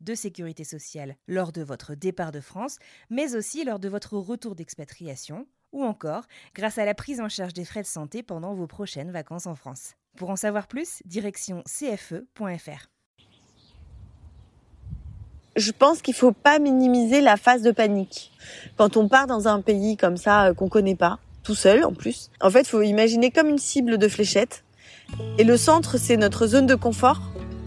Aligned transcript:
de 0.00 0.14
sécurité 0.14 0.64
sociale 0.64 1.16
lors 1.28 1.52
de 1.52 1.62
votre 1.62 1.94
départ 1.94 2.32
de 2.32 2.40
France, 2.40 2.78
mais 3.10 3.34
aussi 3.34 3.64
lors 3.64 3.78
de 3.78 3.88
votre 3.88 4.16
retour 4.16 4.54
d'expatriation, 4.54 5.46
ou 5.72 5.84
encore 5.84 6.24
grâce 6.54 6.78
à 6.78 6.84
la 6.84 6.94
prise 6.94 7.20
en 7.20 7.28
charge 7.28 7.52
des 7.52 7.64
frais 7.64 7.82
de 7.82 7.86
santé 7.86 8.22
pendant 8.22 8.54
vos 8.54 8.66
prochaines 8.66 9.10
vacances 9.10 9.46
en 9.46 9.54
France. 9.54 9.94
Pour 10.16 10.30
en 10.30 10.36
savoir 10.36 10.66
plus, 10.66 11.02
direction 11.04 11.62
cfe.fr. 11.66 12.88
Je 15.56 15.72
pense 15.72 16.00
qu'il 16.00 16.14
faut 16.14 16.32
pas 16.32 16.58
minimiser 16.58 17.20
la 17.20 17.36
phase 17.36 17.62
de 17.62 17.70
panique. 17.70 18.32
Quand 18.76 18.96
on 18.96 19.08
part 19.08 19.26
dans 19.26 19.48
un 19.48 19.60
pays 19.60 19.96
comme 19.96 20.16
ça 20.16 20.46
euh, 20.46 20.54
qu'on 20.54 20.68
connaît 20.68 20.94
pas, 20.94 21.18
tout 21.42 21.54
seul 21.54 21.84
en 21.84 21.92
plus, 21.92 22.30
en 22.40 22.50
fait, 22.50 22.66
faut 22.66 22.82
imaginer 22.82 23.30
comme 23.30 23.48
une 23.48 23.58
cible 23.58 23.98
de 23.98 24.08
fléchette. 24.08 24.64
Et 25.38 25.44
le 25.44 25.56
centre, 25.56 25.98
c'est 25.98 26.16
notre 26.16 26.46
zone 26.46 26.66
de 26.66 26.76
confort 26.76 27.20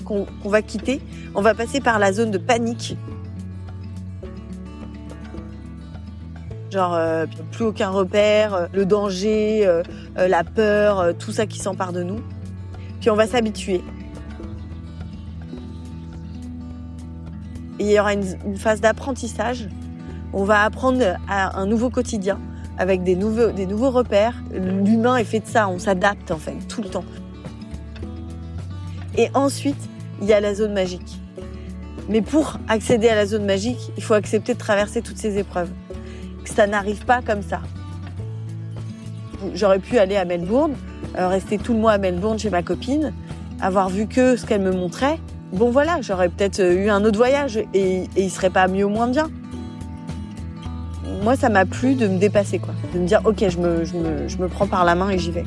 qu'on 0.03 0.25
va 0.45 0.61
quitter. 0.61 1.01
On 1.35 1.41
va 1.41 1.53
passer 1.53 1.79
par 1.79 1.99
la 1.99 2.13
zone 2.13 2.31
de 2.31 2.37
panique. 2.37 2.97
Genre 6.71 6.93
euh, 6.93 7.25
plus 7.51 7.65
aucun 7.65 7.89
repère, 7.89 8.53
euh, 8.53 8.65
le 8.73 8.85
danger, 8.85 9.65
euh, 9.65 9.83
la 10.15 10.43
peur, 10.43 11.15
tout 11.17 11.31
ça 11.31 11.45
qui 11.45 11.59
s'empare 11.59 11.93
de 11.93 12.03
nous. 12.03 12.19
Puis 12.99 13.09
on 13.09 13.15
va 13.15 13.27
s'habituer. 13.27 13.81
Il 17.79 17.89
y 17.89 17.99
aura 17.99 18.13
une, 18.13 18.25
une 18.45 18.57
phase 18.57 18.81
d'apprentissage. 18.81 19.67
On 20.31 20.43
va 20.45 20.63
apprendre 20.63 21.03
à 21.27 21.59
un 21.59 21.65
nouveau 21.65 21.89
quotidien 21.89 22.39
avec 22.77 23.03
des 23.03 23.15
nouveaux, 23.15 23.51
des 23.51 23.65
nouveaux 23.65 23.91
repères. 23.91 24.41
L'humain 24.51 25.17
est 25.17 25.23
fait 25.23 25.41
de 25.41 25.47
ça, 25.47 25.67
on 25.67 25.79
s'adapte 25.79 26.31
en 26.31 26.37
fait 26.37 26.55
tout 26.67 26.81
le 26.81 26.89
temps. 26.89 27.05
Et 29.17 29.29
ensuite, 29.33 29.89
il 30.21 30.27
y 30.27 30.33
a 30.33 30.39
la 30.39 30.53
zone 30.53 30.73
magique. 30.73 31.19
Mais 32.09 32.21
pour 32.21 32.57
accéder 32.67 33.09
à 33.09 33.15
la 33.15 33.25
zone 33.25 33.45
magique, 33.45 33.91
il 33.97 34.03
faut 34.03 34.13
accepter 34.13 34.53
de 34.53 34.59
traverser 34.59 35.01
toutes 35.01 35.17
ces 35.17 35.37
épreuves. 35.37 35.69
Ça 36.45 36.67
n'arrive 36.67 37.05
pas 37.05 37.21
comme 37.21 37.41
ça. 37.41 37.61
J'aurais 39.53 39.79
pu 39.79 39.97
aller 39.97 40.15
à 40.15 40.25
Melbourne, 40.25 40.73
euh, 41.17 41.27
rester 41.27 41.57
tout 41.57 41.73
le 41.73 41.79
mois 41.79 41.93
à 41.93 41.97
Melbourne 41.97 42.39
chez 42.39 42.49
ma 42.49 42.63
copine, 42.63 43.13
avoir 43.61 43.89
vu 43.89 44.07
que 44.07 44.35
ce 44.35 44.45
qu'elle 44.45 44.61
me 44.61 44.71
montrait. 44.71 45.19
Bon 45.51 45.69
voilà, 45.69 46.01
j'aurais 46.01 46.29
peut-être 46.29 46.61
eu 46.61 46.89
un 46.89 47.03
autre 47.05 47.17
voyage 47.17 47.57
et, 47.57 47.67
et 47.73 48.09
il 48.15 48.29
serait 48.29 48.49
pas 48.49 48.67
mieux 48.67 48.85
ou 48.85 48.89
moins 48.89 49.07
bien. 49.07 49.29
Moi, 51.23 51.35
ça 51.35 51.49
m'a 51.49 51.65
plu 51.65 51.95
de 51.95 52.07
me 52.07 52.17
dépasser, 52.17 52.59
quoi. 52.59 52.73
De 52.93 52.99
me 52.99 53.05
dire, 53.05 53.21
ok, 53.23 53.45
je 53.47 53.57
me, 53.57 53.85
je 53.85 53.93
me, 53.95 54.27
je 54.27 54.37
me 54.37 54.47
prends 54.47 54.67
par 54.67 54.83
la 54.83 54.95
main 54.95 55.09
et 55.09 55.17
j'y 55.17 55.31
vais. 55.31 55.45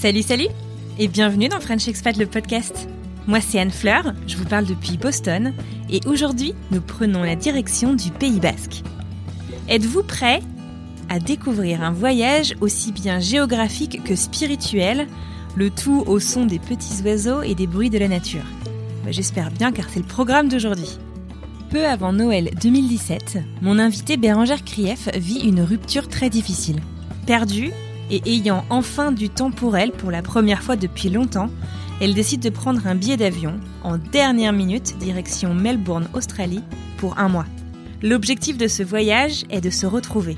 Salut, 0.00 0.22
salut 0.22 0.46
et 1.00 1.08
bienvenue 1.08 1.48
dans 1.48 1.58
French 1.58 1.88
Expat 1.88 2.16
le 2.16 2.26
podcast. 2.26 2.88
Moi 3.26 3.40
c'est 3.40 3.58
Anne 3.58 3.72
Fleur, 3.72 4.14
je 4.28 4.36
vous 4.36 4.44
parle 4.44 4.64
depuis 4.64 4.96
Boston 4.96 5.52
et 5.90 5.98
aujourd'hui 6.06 6.54
nous 6.70 6.80
prenons 6.80 7.24
la 7.24 7.34
direction 7.34 7.94
du 7.94 8.12
Pays 8.12 8.38
Basque. 8.38 8.84
Êtes-vous 9.68 10.04
prêts 10.04 10.38
à 11.08 11.18
découvrir 11.18 11.82
un 11.82 11.90
voyage 11.90 12.54
aussi 12.60 12.92
bien 12.92 13.18
géographique 13.18 14.04
que 14.04 14.14
spirituel, 14.14 15.08
le 15.56 15.68
tout 15.68 16.04
au 16.06 16.20
son 16.20 16.46
des 16.46 16.60
petits 16.60 17.02
oiseaux 17.02 17.42
et 17.42 17.56
des 17.56 17.66
bruits 17.66 17.90
de 17.90 17.98
la 17.98 18.06
nature? 18.06 18.46
Bah, 19.04 19.10
J'espère 19.10 19.50
bien 19.50 19.72
car 19.72 19.86
c'est 19.90 19.98
le 19.98 20.06
programme 20.06 20.48
d'aujourd'hui. 20.48 20.96
Peu 21.70 21.84
avant 21.84 22.12
Noël 22.12 22.50
2017, 22.62 23.38
mon 23.62 23.80
invité 23.80 24.16
Bérangère 24.16 24.64
Krief 24.64 25.08
vit 25.16 25.40
une 25.40 25.60
rupture 25.60 26.06
très 26.06 26.30
difficile. 26.30 26.82
Perdue 27.26 27.72
et 28.10 28.22
ayant 28.26 28.64
enfin 28.70 29.12
du 29.12 29.28
temps 29.28 29.50
pour 29.50 29.76
elle 29.76 29.92
pour 29.92 30.10
la 30.10 30.22
première 30.22 30.62
fois 30.62 30.76
depuis 30.76 31.10
longtemps, 31.10 31.50
elle 32.00 32.14
décide 32.14 32.40
de 32.40 32.50
prendre 32.50 32.86
un 32.86 32.94
billet 32.94 33.16
d'avion 33.16 33.58
en 33.82 33.98
dernière 33.98 34.52
minute 34.52 34.98
direction 34.98 35.54
Melbourne, 35.54 36.08
Australie, 36.14 36.62
pour 36.96 37.18
un 37.18 37.28
mois. 37.28 37.46
L'objectif 38.02 38.56
de 38.56 38.68
ce 38.68 38.82
voyage 38.82 39.44
est 39.50 39.60
de 39.60 39.70
se 39.70 39.86
retrouver. 39.86 40.36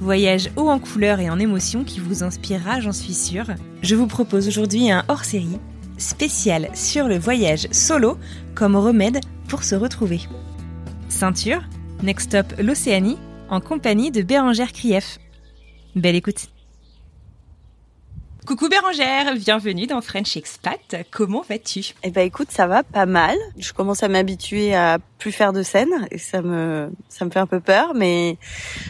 Voyage 0.00 0.50
haut 0.56 0.68
en 0.68 0.78
couleurs 0.78 1.20
et 1.20 1.30
en 1.30 1.38
émotions 1.38 1.84
qui 1.84 2.00
vous 2.00 2.22
inspirera, 2.22 2.80
j'en 2.80 2.92
suis 2.92 3.14
sûre. 3.14 3.46
Je 3.82 3.94
vous 3.94 4.06
propose 4.06 4.48
aujourd'hui 4.48 4.90
un 4.90 5.04
hors-série 5.08 5.58
spécial 5.98 6.68
sur 6.74 7.08
le 7.08 7.18
voyage 7.18 7.68
solo 7.70 8.18
comme 8.54 8.76
remède 8.76 9.20
pour 9.48 9.62
se 9.64 9.74
retrouver. 9.74 10.20
Ceinture, 11.08 11.62
next 12.02 12.28
stop 12.28 12.46
l'Océanie, 12.60 13.18
en 13.48 13.60
compagnie 13.60 14.10
de 14.10 14.22
Bérangère 14.22 14.72
Krief. 14.72 15.18
Belle 15.94 16.16
écoute. 16.16 16.51
Coucou 18.44 18.68
Bérangère, 18.68 19.36
bienvenue 19.36 19.86
dans 19.86 20.00
French 20.00 20.36
Expat. 20.36 20.96
Comment 21.12 21.42
vas-tu? 21.48 21.94
Eh 22.02 22.10
ben 22.10 22.26
écoute, 22.26 22.50
ça 22.50 22.66
va 22.66 22.82
pas 22.82 23.06
mal. 23.06 23.36
Je 23.56 23.72
commence 23.72 24.02
à 24.02 24.08
m'habituer 24.08 24.74
à 24.74 24.98
plus 25.18 25.30
faire 25.30 25.52
de 25.52 25.62
scène 25.62 26.08
et 26.10 26.18
ça 26.18 26.42
me 26.42 26.90
ça 27.08 27.24
me 27.24 27.30
fait 27.30 27.38
un 27.38 27.46
peu 27.46 27.60
peur, 27.60 27.94
mais 27.94 28.38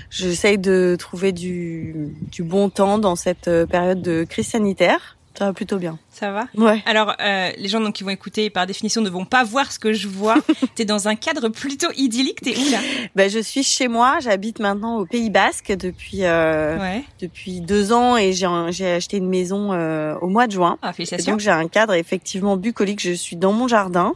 j'essaye 0.09 0.57
de 0.57 0.97
trouver 0.99 1.33
du 1.33 2.15
du 2.33 2.43
bon 2.43 2.71
temps 2.71 2.97
dans 2.97 3.15
cette 3.15 3.49
euh, 3.49 3.67
période 3.67 4.01
de 4.01 4.25
crise 4.25 4.49
sanitaire. 4.49 5.19
Ça 5.39 5.47
va 5.47 5.53
plutôt 5.55 5.79
bien. 5.79 5.99
Ça 6.11 6.31
va 6.31 6.47
Ouais. 6.55 6.83
Alors, 6.85 7.15
euh, 7.21 7.51
les 7.57 7.69
gens 7.69 7.81
donc 7.81 7.95
qui 7.95 8.05
vont 8.05 8.11
écouter, 8.11 8.51
par 8.51 8.67
définition, 8.67 9.01
ne 9.01 9.09
vont 9.09 9.25
pas 9.25 9.45
voir 9.45 9.73
ce 9.73 9.79
que 9.79 9.93
je 9.95 10.07
vois. 10.07 10.37
T'es 10.75 10.85
dans 10.85 11.09
un 11.09 11.15
cadre 11.15 11.49
plutôt 11.49 11.89
idyllique. 11.97 12.43
T'es 12.43 12.55
où 12.57 12.71
là 12.71 12.79
Ben 13.17 13.31
je 13.31 13.39
suis 13.39 13.63
chez 13.63 13.89
moi. 13.89 14.19
J'habite 14.21 14.59
maintenant 14.61 14.99
au 14.99 15.07
Pays 15.07 15.31
Basque 15.31 15.73
depuis 15.73 16.25
euh, 16.25 16.79
Ouais. 16.79 17.03
depuis 17.21 17.61
deux 17.63 17.93
ans 17.93 18.17
et 18.19 18.33
j'ai 18.35 18.47
acheté 18.87 19.17
une 19.17 19.29
maison 19.29 19.73
euh, 19.73 20.15
au 20.21 20.29
mois 20.29 20.47
de 20.47 20.53
juin. 20.53 20.77
Ah, 20.83 20.91
Et 20.91 20.93
félicitations. 20.93 21.33
donc 21.33 21.41
j'ai 21.41 21.51
un 21.51 21.67
cadre 21.69 21.95
effectivement 21.95 22.57
bucolique. 22.59 23.01
Je 23.01 23.13
suis 23.13 23.37
dans 23.37 23.53
mon 23.53 23.69
jardin, 23.69 24.13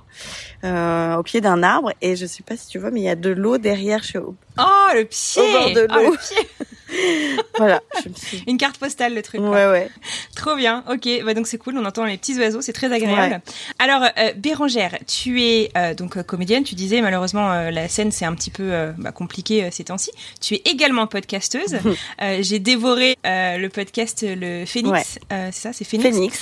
au 0.65 1.23
pied 1.23 1.41
d'un 1.41 1.63
arbre 1.63 1.93
et 2.03 2.15
je 2.17 2.27
sais 2.27 2.43
pas 2.43 2.57
si 2.57 2.69
tu 2.69 2.79
vois, 2.79 2.91
mais 2.91 3.01
il 3.01 3.05
y 3.05 3.09
a 3.09 3.17
de 3.17 3.31
l'eau 3.31 3.57
derrière. 3.59 4.03
Je 4.03 4.09
suis 4.09 4.19
au- 4.19 4.35
Oh, 4.59 4.89
le 4.95 5.05
pied 5.05 5.43
Au 5.43 5.53
bord 5.53 5.71
de 5.73 5.87
Oh, 5.91 6.11
l'eau. 6.11 6.17
Voilà, 7.59 7.81
je 8.05 8.09
me 8.09 8.15
suis. 8.15 8.45
Une 8.47 8.59
carte 8.59 8.79
postale, 8.79 9.15
le 9.15 9.23
truc. 9.23 9.41
quoi. 9.41 9.51
Ouais 9.51 9.67
ouais. 9.71 9.89
Trop 10.35 10.57
bien. 10.57 10.85
Ok, 10.91 11.09
bah 11.25 11.35
donc 11.35 11.47
c'est 11.47 11.59
cool. 11.59 11.79
On 11.79 11.85
entend 11.85 12.05
les 12.05 12.17
petits 12.17 12.39
oiseaux, 12.39 12.61
c'est 12.61 12.73
très 12.73 12.93
agréable. 12.93 13.41
Alors, 13.79 14.03
euh, 14.19 14.33
Bérangère, 14.37 14.99
tu 15.07 15.43
es 15.43 15.71
euh, 15.77 15.95
donc 15.95 16.17
euh, 16.17 16.23
comédienne. 16.23 16.65
Tu 16.65 16.75
disais 16.75 17.01
malheureusement 17.01 17.51
euh, 17.51 17.71
la 17.71 17.89
scène 17.89 18.13
c'est 18.13 18.25
un 18.25 18.35
petit 18.35 18.51
peu 18.51 18.93
bah, 18.99 19.13
compliqué 19.13 19.71
ces 19.71 19.85
temps-ci. 19.85 20.11
Tu 20.41 20.55
es 20.55 20.63
également 20.65 21.07
podcasteuse. 21.07 21.79
J'ai 22.41 22.59
dévoré 22.59 23.17
le 23.25 23.69
podcast 23.69 24.25
le 24.27 24.65
Phoenix. 24.67 25.19
C'est 25.31 25.53
ça, 25.53 25.73
c'est 25.73 25.85
Phoenix. 25.85 26.11
Phoenix. 26.15 26.39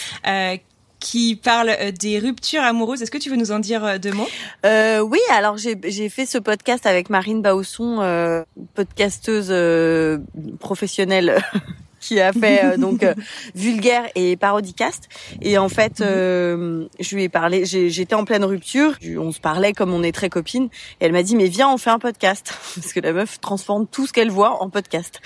Qui 1.04 1.36
parle 1.36 1.68
euh, 1.68 1.92
des 1.92 2.18
ruptures 2.18 2.62
amoureuses. 2.62 3.02
Est-ce 3.02 3.10
que 3.10 3.18
tu 3.18 3.28
veux 3.28 3.36
nous 3.36 3.52
en 3.52 3.58
dire 3.58 3.84
euh, 3.84 3.98
deux 3.98 4.12
mots? 4.12 4.26
Euh, 4.64 5.00
oui, 5.00 5.18
alors 5.30 5.58
j'ai 5.58 6.08
fait 6.08 6.24
ce 6.24 6.38
podcast 6.38 6.86
avec 6.86 7.10
Marine 7.10 7.42
Bausson, 7.42 7.98
euh, 8.00 8.42
podcasteuse 8.74 9.48
euh, 9.50 10.16
professionnelle 10.60 11.44
qui 12.00 12.20
a 12.20 12.32
fait 12.32 12.64
euh, 12.64 12.76
donc 12.78 13.06
vulgaire 13.54 14.04
et 14.14 14.36
parodicast. 14.36 15.10
Et 15.42 15.58
en 15.58 15.68
fait, 15.68 16.00
euh, 16.00 16.86
je 16.98 17.14
lui 17.16 17.24
ai 17.24 17.28
parlé. 17.28 17.66
J'étais 17.66 18.14
en 18.14 18.24
pleine 18.24 18.44
rupture. 18.44 18.96
On 19.18 19.30
se 19.30 19.40
parlait 19.40 19.74
comme 19.74 19.92
on 19.92 20.02
est 20.02 20.12
très 20.12 20.30
copines. 20.30 20.70
Et 21.02 21.04
elle 21.04 21.12
m'a 21.12 21.22
dit 21.22 21.36
mais 21.36 21.48
viens, 21.48 21.68
on 21.68 21.76
fait 21.76 21.90
un 21.90 21.98
podcast 21.98 22.54
parce 22.76 22.94
que 22.94 23.00
la 23.00 23.12
meuf 23.12 23.40
transforme 23.40 23.86
tout 23.86 24.06
ce 24.06 24.14
qu'elle 24.14 24.30
voit 24.30 24.62
en 24.62 24.70
podcast. 24.70 25.20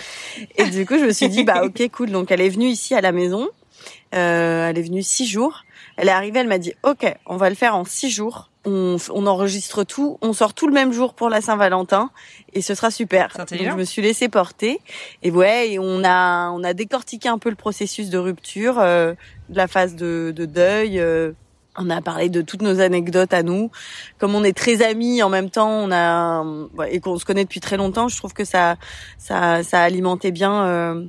Et 0.56 0.64
du 0.64 0.84
coup, 0.86 0.98
je 0.98 1.04
me 1.04 1.12
suis 1.12 1.28
dit 1.28 1.44
bah 1.44 1.62
ok 1.64 1.88
cool. 1.92 2.10
Donc 2.10 2.32
elle 2.32 2.40
est 2.40 2.48
venue 2.48 2.66
ici 2.66 2.96
à 2.96 3.00
la 3.00 3.12
maison. 3.12 3.48
Euh, 4.14 4.69
elle 4.69 4.78
est 4.78 4.82
venue 4.82 5.02
six 5.02 5.26
jours 5.26 5.64
Elle 6.00 6.08
est 6.08 6.12
arrivée, 6.12 6.38
elle 6.38 6.46
m'a 6.48 6.58
dit, 6.58 6.72
ok, 6.84 7.12
on 7.26 7.36
va 7.36 7.50
le 7.50 7.56
faire 7.56 7.74
en 7.74 7.84
six 7.84 8.08
jours. 8.08 8.50
On, 8.64 8.96
on 9.10 9.26
enregistre 9.26 9.82
tout, 9.82 10.18
on 10.20 10.32
sort 10.32 10.54
tout 10.54 10.66
le 10.66 10.72
même 10.72 10.92
jour 10.92 11.14
pour 11.14 11.28
la 11.28 11.40
Saint-Valentin 11.40 12.10
et 12.52 12.62
ce 12.62 12.74
sera 12.74 12.90
super. 12.90 13.32
C'est 13.48 13.56
Donc 13.56 13.66
je 13.72 13.76
me 13.76 13.84
suis 13.84 14.02
laissée 14.02 14.28
porter 14.28 14.80
et 15.22 15.30
ouais, 15.30 15.70
et 15.72 15.78
on 15.78 16.04
a 16.04 16.50
on 16.50 16.62
a 16.62 16.74
décortiqué 16.74 17.28
un 17.28 17.38
peu 17.38 17.48
le 17.50 17.56
processus 17.56 18.10
de 18.10 18.18
rupture, 18.18 18.78
euh, 18.78 19.14
de 19.48 19.56
la 19.56 19.68
phase 19.68 19.96
de, 19.96 20.32
de 20.36 20.44
deuil. 20.44 21.00
euh, 21.00 21.32
on 21.78 21.88
a 21.90 22.02
parlé 22.02 22.28
de 22.28 22.42
toutes 22.42 22.62
nos 22.62 22.80
anecdotes 22.80 23.32
à 23.32 23.42
nous. 23.42 23.70
Comme 24.18 24.34
on 24.34 24.44
est 24.44 24.56
très 24.56 24.82
amis 24.82 25.22
en 25.22 25.30
même 25.30 25.48
temps, 25.50 25.70
on 25.70 25.90
a 25.90 26.44
ouais, 26.76 26.94
et 26.94 27.00
qu'on 27.00 27.18
se 27.18 27.24
connaît 27.24 27.44
depuis 27.44 27.60
très 27.60 27.76
longtemps, 27.76 28.08
je 28.08 28.16
trouve 28.16 28.34
que 28.34 28.44
ça 28.44 28.76
ça 29.16 29.62
ça 29.62 29.80
a 29.80 29.84
alimenté 29.84 30.30
bien 30.30 30.64
euh, 30.64 31.04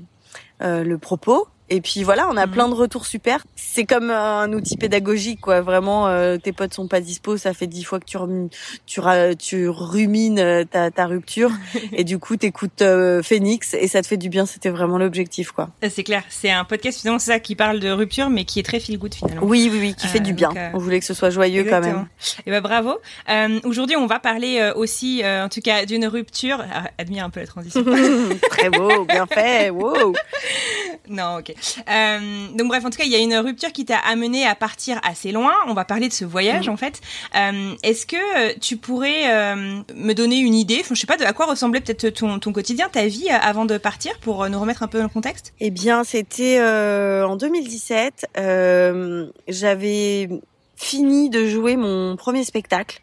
euh, 0.62 0.84
le 0.84 0.98
propos. 0.98 1.48
Et 1.70 1.82
puis 1.82 2.04
voilà, 2.04 2.28
on 2.30 2.38
a 2.38 2.46
Mhm. 2.48 2.52
plein 2.54 2.68
de 2.70 2.74
retours 2.74 3.06
super. 3.06 3.44
C'est 3.56 3.86
comme 3.86 4.10
un 4.12 4.52
outil 4.54 4.76
pédagogique, 4.78 5.40
quoi. 5.42 5.62
Vraiment, 5.62 6.08
euh, 6.08 6.38
tes 6.38 6.52
potes 6.52 6.74
sont 6.74 6.88
pas 6.88 7.00
dispo, 7.02 7.38
ça 7.38 7.54
fait 7.54 7.68
dix 7.68 7.84
fois 7.84 8.00
que 8.00 8.06
tu 8.06 8.18
rem- 8.18 8.50
tu, 8.86 9.00
ra- 9.00 9.36
tu 9.36 9.70
rumines 9.70 10.40
euh, 10.40 10.64
ta, 10.66 10.90
ta 10.92 11.06
rupture, 11.06 11.52
et 11.94 12.04
du 12.04 12.18
coup 12.20 12.38
t'écoutes 12.38 12.82
euh, 12.82 13.22
Phoenix 13.22 13.74
et 13.76 13.88
ça 13.88 14.02
te 14.02 14.08
fait 14.08 14.18
du 14.18 14.30
bien. 14.30 14.46
C'était 14.46 14.70
vraiment 14.70 14.98
l'objectif, 14.98 15.52
quoi. 15.52 15.70
Euh, 15.84 15.90
C'est 15.94 16.04
clair, 16.04 16.24
c'est 16.30 16.50
un 16.52 16.64
podcast 16.66 17.00
finalement 17.02 17.20
c'est 17.20 17.32
ça 17.32 17.40
qui 17.40 17.56
parle 17.56 17.80
de 17.80 17.90
rupture 17.92 18.30
mais 18.30 18.46
qui 18.46 18.60
est 18.60 18.64
très 18.64 18.80
feel 18.80 18.98
good 18.98 19.14
finalement. 19.14 19.42
Oui, 19.46 19.70
oui, 19.72 19.78
oui, 19.80 19.96
qui 19.96 20.08
Euh, 20.08 20.10
fait 20.10 20.20
du 20.20 20.34
bien. 20.34 20.50
donc, 20.50 20.58
euh, 20.58 20.70
On 20.74 20.78
voulait 20.80 21.00
que 21.00 21.06
ce 21.06 21.14
soit 21.14 21.30
joyeux 21.30 21.66
quand 21.70 21.82
même. 21.82 22.08
Et 22.46 22.52
ben 22.52 22.62
bravo. 22.62 22.98
Euh, 23.30 23.60
Aujourd'hui, 23.64 23.96
on 23.96 24.08
va 24.08 24.20
parler 24.20 24.58
euh, 24.60 24.74
aussi, 24.74 25.22
euh, 25.24 25.46
en 25.46 25.50
tout 25.50 25.62
cas, 25.62 25.86
d'une 25.86 26.06
rupture. 26.08 26.64
Ah, 26.74 26.90
admire 26.98 27.26
un 27.26 27.30
peu 27.30 27.40
la 27.42 27.48
transition. 27.48 27.84
Très 28.50 28.70
beau, 28.70 29.06
bien 29.06 29.26
fait. 29.28 29.70
Wow. 29.70 30.14
non, 31.10 31.38
ok. 31.40 31.54
Euh, 31.90 32.48
donc 32.54 32.68
bref, 32.68 32.86
en 32.86 32.90
tout 32.90 32.98
cas, 32.98 33.04
il 33.06 33.12
y 33.12 33.16
a 33.16 33.20
une 33.20 33.36
rupture 33.36 33.72
qui 33.72 33.86
t'a 33.86 33.98
amené 33.98 34.46
à 34.46 34.56
partir 34.56 35.00
assez 35.04 35.32
loin. 35.32 35.54
On 35.68 35.74
va 35.74 35.86
parler 35.86 36.08
de 36.08 36.14
ce 36.14 36.26
voyage 36.26 36.68
Mhm. 36.68 36.74
en 36.74 36.78
fait. 36.78 37.02
Euh, 37.36 37.76
Est-ce 37.84 38.06
que 38.06 38.16
euh, 38.38 38.54
tu 38.62 38.78
pourrais 38.78 39.32
euh, 39.32 39.82
me 39.96 40.14
donner 40.14 40.38
une 40.40 40.56
idée, 40.56 40.78
enfin, 40.82 40.96
je 40.96 41.00
sais 41.02 41.08
pas, 41.08 41.18
de 41.18 41.24
à 41.24 41.34
quoi 41.34 41.46
ressemblait 41.46 41.82
peut-être 41.82 42.10
ton, 42.10 42.40
ton 42.40 42.52
quotidien, 42.54 42.90
ta 42.90 43.06
vie 43.08 43.28
euh, 43.30 43.38
avant 43.42 43.66
de 43.66 43.78
partir, 43.78 44.18
pour 44.20 44.48
nous 44.50 44.60
remettre 44.60 44.84
un 44.84 44.88
peu 44.88 44.98
dans 44.98 45.04
le 45.06 45.10
contexte? 45.10 45.54
Eh 45.60 45.70
bien, 45.72 46.04
c'était 46.04 46.58
euh, 46.60 47.26
en 47.28 47.36
2017. 47.36 48.28
euh, 48.38 49.28
J'avais 49.48 50.30
fini 50.76 51.30
de 51.30 51.48
jouer 51.48 51.76
mon 51.76 52.16
premier 52.16 52.44
spectacle 52.44 53.02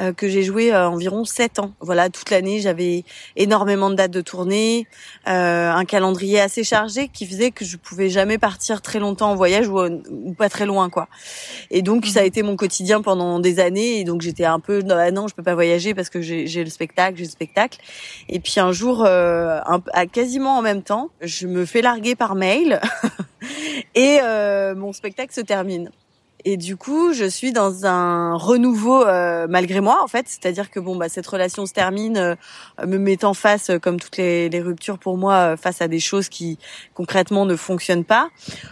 euh, 0.00 0.12
que 0.12 0.28
j'ai 0.28 0.42
joué 0.42 0.72
euh, 0.72 0.88
environ 0.88 1.24
sept 1.24 1.58
ans. 1.58 1.72
Voilà, 1.80 2.08
toute 2.10 2.30
l'année, 2.30 2.60
j'avais 2.60 3.04
énormément 3.36 3.90
de 3.90 3.94
dates 3.94 4.10
de 4.10 4.20
tournée, 4.20 4.86
euh, 5.28 5.70
un 5.70 5.84
calendrier 5.84 6.40
assez 6.40 6.64
chargé 6.64 7.08
qui 7.08 7.26
faisait 7.26 7.50
que 7.50 7.64
je 7.64 7.76
pouvais 7.76 8.08
jamais 8.10 8.38
partir 8.38 8.82
très 8.82 8.98
longtemps 8.98 9.30
en 9.30 9.34
voyage 9.36 9.68
ou, 9.68 9.78
ou 9.80 10.34
pas 10.34 10.48
très 10.48 10.66
loin, 10.66 10.88
quoi. 10.90 11.08
Et 11.70 11.82
donc, 11.82 12.06
ça 12.06 12.20
a 12.20 12.24
été 12.24 12.42
mon 12.42 12.56
quotidien 12.56 13.02
pendant 13.02 13.38
des 13.40 13.60
années. 13.60 14.00
Et 14.00 14.04
donc, 14.04 14.22
j'étais 14.22 14.44
un 14.44 14.60
peu, 14.60 14.82
non, 14.82 14.96
ah 14.98 15.10
non, 15.10 15.28
je 15.28 15.34
peux 15.34 15.42
pas 15.42 15.54
voyager 15.54 15.94
parce 15.94 16.08
que 16.10 16.20
j'ai 16.20 16.46
j'ai 16.46 16.64
le 16.64 16.70
spectacle, 16.70 17.16
j'ai 17.18 17.24
le 17.24 17.30
spectacle. 17.30 17.78
Et 18.28 18.40
puis 18.40 18.60
un 18.60 18.72
jour, 18.72 19.04
euh, 19.04 19.60
un- 19.66 19.82
à 19.92 20.06
quasiment 20.06 20.56
en 20.58 20.62
même 20.62 20.82
temps, 20.82 21.10
je 21.20 21.46
me 21.46 21.64
fais 21.66 21.82
larguer 21.82 22.14
par 22.14 22.34
mail 22.34 22.80
et 23.94 24.18
euh, 24.22 24.74
mon 24.74 24.92
spectacle 24.92 25.32
se 25.34 25.40
termine. 25.40 25.90
Et 26.44 26.56
du 26.56 26.76
coup, 26.76 27.12
je 27.12 27.24
suis 27.24 27.52
dans 27.52 27.84
un 27.84 28.36
renouveau 28.36 29.04
euh, 29.04 29.46
malgré 29.48 29.80
moi, 29.80 30.00
en 30.02 30.06
fait. 30.06 30.26
C'est-à-dire 30.28 30.70
que 30.70 30.78
bon, 30.78 30.94
bah 30.94 31.08
cette 31.08 31.26
relation 31.26 31.66
se 31.66 31.72
termine, 31.72 32.16
euh, 32.16 32.34
me 32.86 32.96
mettant 32.96 33.34
face, 33.34 33.70
euh, 33.70 33.78
comme 33.78 33.98
toutes 33.98 34.16
les, 34.18 34.48
les 34.48 34.60
ruptures 34.60 34.98
pour 34.98 35.18
moi, 35.18 35.34
euh, 35.34 35.56
face 35.56 35.82
à 35.82 35.88
des 35.88 35.98
choses 35.98 36.28
qui 36.28 36.58
concrètement 36.94 37.44
ne 37.44 37.56
fonctionnent 37.56 38.04
pas. 38.04 38.28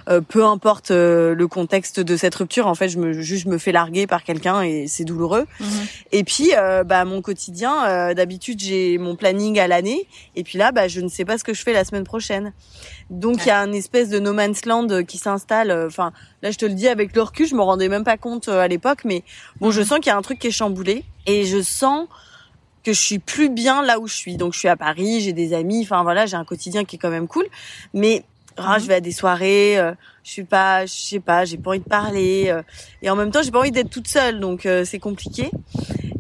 Euh, 0.09 0.21
peu 0.21 0.45
importe 0.45 0.93
euh, 0.93 1.35
le 1.35 1.49
contexte 1.49 1.99
de 1.99 2.17
cette 2.17 2.37
rupture, 2.37 2.69
en 2.69 2.77
fait, 2.77 2.89
je 2.89 2.99
me 2.99 3.13
juste 3.13 3.45
je 3.45 3.49
me 3.49 3.59
fais 3.59 3.73
larguer 3.73 4.07
par 4.07 4.23
quelqu'un 4.23 4.63
et 4.63 4.87
c'est 4.87 5.05
douloureux. 5.05 5.47
Et 6.13 6.23
puis, 6.23 6.53
euh, 6.57 6.85
bah, 6.85 7.05
mon 7.05 7.21
quotidien, 7.21 7.85
euh, 7.87 8.15
d'habitude, 8.15 8.61
j'ai 8.61 8.97
mon 8.99 9.17
planning 9.17 9.59
à 9.59 9.67
l'année. 9.67 10.07
Et 10.37 10.45
puis 10.45 10.57
là, 10.57 10.71
bah, 10.71 10.87
je 10.87 11.01
ne 11.01 11.09
sais 11.09 11.25
pas 11.25 11.37
ce 11.37 11.45
que 11.45 11.53
je 11.53 11.63
fais 11.63 11.73
la 11.73 11.85
semaine 11.85 12.05
prochaine. 12.05 12.53
Donc, 13.11 13.45
il 13.45 13.49
y 13.49 13.51
a 13.51 13.59
un 13.59 13.73
espèce 13.73 14.09
de 14.09 14.21
no 14.21 14.33
man's 14.33 14.65
land 14.67 14.87
qui 15.07 15.19
s'installe. 15.19 15.73
Enfin, 15.87 16.13
là, 16.43 16.51
je 16.53 16.59
te 16.59 16.65
le 16.65 16.75
dis 16.75 16.89
avec 16.89 17.15
le 17.15 17.23
recul, 17.23 17.47
je 17.47 17.56
me 17.57 17.63
rendais 17.63 17.89
même 17.89 18.05
pas 18.05 18.17
compte 18.17 18.49
euh, 18.49 18.61
à 18.61 18.69
l'époque. 18.69 19.01
Mais 19.05 19.23
bon, 19.61 19.71
je 19.71 19.83
sens 19.83 19.99
qu'il 19.99 20.07
y 20.09 20.11
a 20.11 20.17
un 20.17 20.23
truc 20.23 20.39
qui 20.39 20.47
est 20.49 20.53
chamboulé. 20.53 21.05
Et 21.27 21.45
je 21.45 21.61
sens 21.63 22.07
que 22.85 22.93
je 22.93 23.01
suis 23.01 23.19
plus 23.19 23.49
bien 23.49 23.83
là 23.83 23.99
où 23.99 24.07
je 24.07 24.15
suis. 24.15 24.37
Donc, 24.37 24.53
je 24.53 24.61
suis 24.61 24.69
à 24.69 24.77
Paris, 24.77 25.21
j'ai 25.21 25.33
des 25.33 25.53
amis. 25.55 25.83
Enfin, 25.83 26.03
voilà, 26.05 26.27
j'ai 26.27 26.37
un 26.37 26.45
quotidien 26.45 26.85
qui 26.85 26.97
est 26.97 26.99
quand 27.01 27.11
même 27.11 27.27
cool. 27.27 27.47
Mais 27.95 28.23
ah, 28.57 28.75
Mhm. 28.77 28.83
je 28.83 28.87
vais 28.87 28.95
à 28.95 29.01
des 29.01 29.13
soirées, 29.13 29.79
euh, 29.79 29.93
je 30.27 30.33
suis 30.33 30.45
pas, 30.45 30.87
je 30.87 30.93
sais 30.93 31.21
pas, 31.21 31.45
j'ai 31.45 31.57
pas 31.57 31.71
envie 31.71 31.79
de 31.79 31.85
parler, 31.85 32.47
euh, 32.49 32.61
et 33.01 33.09
en 33.11 33.15
même 33.17 33.31
temps 33.31 33.43
j'ai 33.43 33.53
pas 33.53 33.61
envie 33.61 33.71
d'être 33.71 33.91
toute 33.91 34.09
seule, 34.09 34.41
donc 34.41 34.67
euh, 34.67 34.85
c'est 34.85 34.99
compliqué. 34.99 35.53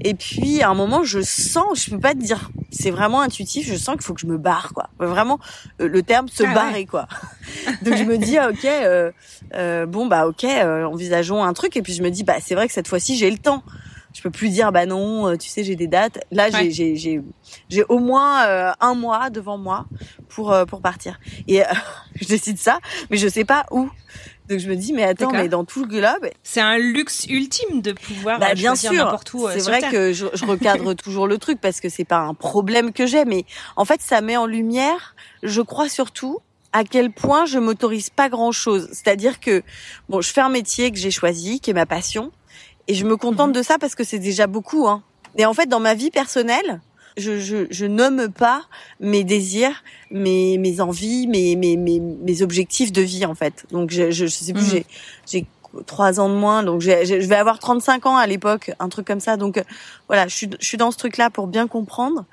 Et 0.04 0.14
puis 0.14 0.62
à 0.62 0.70
un 0.70 0.74
moment 0.74 1.02
je 1.02 1.20
sens, 1.22 1.84
je 1.84 1.90
peux 1.90 1.98
pas 1.98 2.14
te 2.14 2.18
dire, 2.20 2.50
c'est 2.70 2.92
vraiment 2.92 3.20
intuitif, 3.20 3.66
je 3.66 3.74
sens 3.74 3.96
qu'il 3.96 4.04
faut 4.04 4.14
que 4.14 4.20
je 4.20 4.26
me 4.28 4.38
barre 4.38 4.72
quoi. 4.72 4.90
Vraiment 5.00 5.40
euh, 5.80 5.88
le 5.88 6.02
terme 6.04 6.28
se 6.28 6.44
Ah 6.44 6.46
ouais. 6.46 6.54
barrer 6.54 6.86
quoi. 6.86 7.08
donc 7.82 7.96
je 7.96 8.04
me 8.04 8.16
dis 8.16 8.38
ah, 8.38 8.50
ok, 8.50 8.64
euh, 8.64 9.10
euh, 9.54 9.86
bon 9.86 10.06
bah 10.06 10.28
ok, 10.28 10.44
euh, 10.44 10.84
envisageons 10.84 11.42
un 11.42 11.52
truc, 11.52 11.76
et 11.76 11.82
puis 11.82 11.92
je 11.92 12.04
me 12.04 12.10
dis 12.10 12.22
bah 12.22 12.36
c'est 12.40 12.54
vrai 12.54 12.68
que 12.68 12.72
cette 12.74 12.86
fois-ci 12.86 13.16
j'ai 13.16 13.30
le 13.30 13.38
temps. 13.38 13.64
Je 14.16 14.22
peux 14.22 14.30
plus 14.30 14.48
dire 14.48 14.72
bah 14.72 14.86
non, 14.86 15.28
euh, 15.28 15.36
tu 15.36 15.46
sais 15.50 15.62
j'ai 15.62 15.76
des 15.76 15.88
dates. 15.88 16.20
Là 16.30 16.48
j'ai 16.48 16.56
Ouais. 16.56 16.70
j'ai 16.70 16.96
j'ai 16.96 17.20
j'ai 17.68 17.84
au 17.90 17.98
moins 17.98 18.46
euh, 18.46 18.72
un 18.80 18.94
mois 18.94 19.28
devant 19.28 19.58
moi 19.58 19.84
pour 20.30 20.52
euh, 20.54 20.64
pour 20.64 20.80
partir. 20.80 21.20
Et 21.48 21.60
euh, 21.60 21.66
je 22.14 22.26
décide 22.26 22.56
ça, 22.56 22.78
mais 23.10 23.18
je 23.18 23.28
sais 23.28 23.44
pas 23.44 23.66
où. 23.70 23.90
Donc 24.48 24.58
je 24.58 24.70
me 24.70 24.74
dis 24.76 24.94
mais 24.94 25.02
attends, 25.02 25.32
mais 25.32 25.48
dans 25.50 25.64
tout 25.66 25.82
le 25.82 25.88
globe, 25.88 26.30
C'est 26.42 26.62
un 26.62 26.78
luxe 26.78 27.26
ultime 27.28 27.82
de 27.82 27.92
pouvoir 27.92 28.38
bah 28.38 28.48
euh, 28.52 28.54
bien 28.54 28.74
sûr. 28.74 28.92
n'importe 28.94 29.34
où. 29.34 29.46
C'est 29.50 29.58
vrai 29.60 29.80
Terre. 29.80 29.90
que 29.90 30.12
je, 30.14 30.24
je 30.32 30.46
recadre 30.46 30.94
toujours 31.04 31.26
le 31.26 31.36
truc 31.36 31.60
parce 31.60 31.80
que 31.80 31.90
c'est 31.90 32.04
pas 32.06 32.20
un 32.20 32.32
problème 32.32 32.92
que 32.94 33.04
j'ai, 33.04 33.26
mais 33.26 33.44
en 33.76 33.84
fait 33.84 34.00
ça 34.00 34.22
met 34.22 34.38
en 34.38 34.46
lumière, 34.46 35.14
je 35.42 35.60
crois 35.60 35.90
surtout 35.90 36.38
à 36.72 36.84
quel 36.84 37.10
point 37.12 37.44
je 37.44 37.58
m'autorise 37.58 38.08
pas 38.08 38.28
grand 38.30 38.52
chose. 38.52 38.88
C'est-à-dire 38.92 39.40
que 39.40 39.62
bon, 40.08 40.20
je 40.22 40.32
fais 40.32 40.40
un 40.42 40.48
métier 40.48 40.90
que 40.90 40.96
j'ai 40.98 41.10
choisi, 41.10 41.60
qui 41.60 41.70
est 41.70 41.74
ma 41.74 41.86
passion, 41.86 42.30
et 42.88 42.94
je 42.94 43.04
me 43.06 43.16
contente 43.16 43.48
Mhm. 43.48 43.54
de 43.56 43.62
ça 43.62 43.78
parce 43.78 43.94
que 43.94 44.04
c'est 44.04 44.18
déjà 44.18 44.46
beaucoup. 44.46 44.86
Hein. 44.88 45.02
Et 45.36 45.44
en 45.46 45.54
fait, 45.54 45.66
dans 45.66 45.80
ma 45.80 45.94
vie 45.94 46.10
personnelle, 46.10 46.80
je, 47.16 47.38
je, 47.40 47.66
je 47.70 47.86
nomme 47.86 48.28
pas 48.30 48.62
mes 49.00 49.24
désirs, 49.24 49.82
mes, 50.10 50.58
mes 50.58 50.80
envies, 50.80 51.26
mes, 51.26 51.56
mes, 51.56 51.76
mes, 51.76 51.98
mes 52.00 52.42
objectifs 52.42 52.92
de 52.92 53.02
vie 53.02 53.24
en 53.26 53.34
fait. 53.34 53.64
Donc 53.70 53.90
je, 53.90 54.10
je, 54.10 54.26
je 54.26 54.30
sais 54.32 54.52
plus, 54.52 54.74
Mhm. 54.74 54.82
j'ai 55.26 55.46
trois 55.86 56.20
ans 56.20 56.28
de 56.30 56.34
moins, 56.34 56.62
donc 56.62 56.80
je 56.80 56.90
vais 57.26 57.34
avoir 57.36 57.58
35 57.58 58.06
ans 58.06 58.16
à 58.16 58.26
l'époque, 58.26 58.70
un 58.78 58.88
truc 58.88 59.06
comme 59.06 59.20
ça. 59.20 59.36
Donc 59.36 59.58
euh, 59.58 59.62
voilà, 60.08 60.26
je 60.28 60.34
suis, 60.34 60.50
je 60.60 60.66
suis 60.66 60.76
dans 60.78 60.90
ce 60.90 60.96
truc-là 60.96 61.28
pour 61.30 61.46
bien 61.48 61.66
comprendre. 61.68 62.24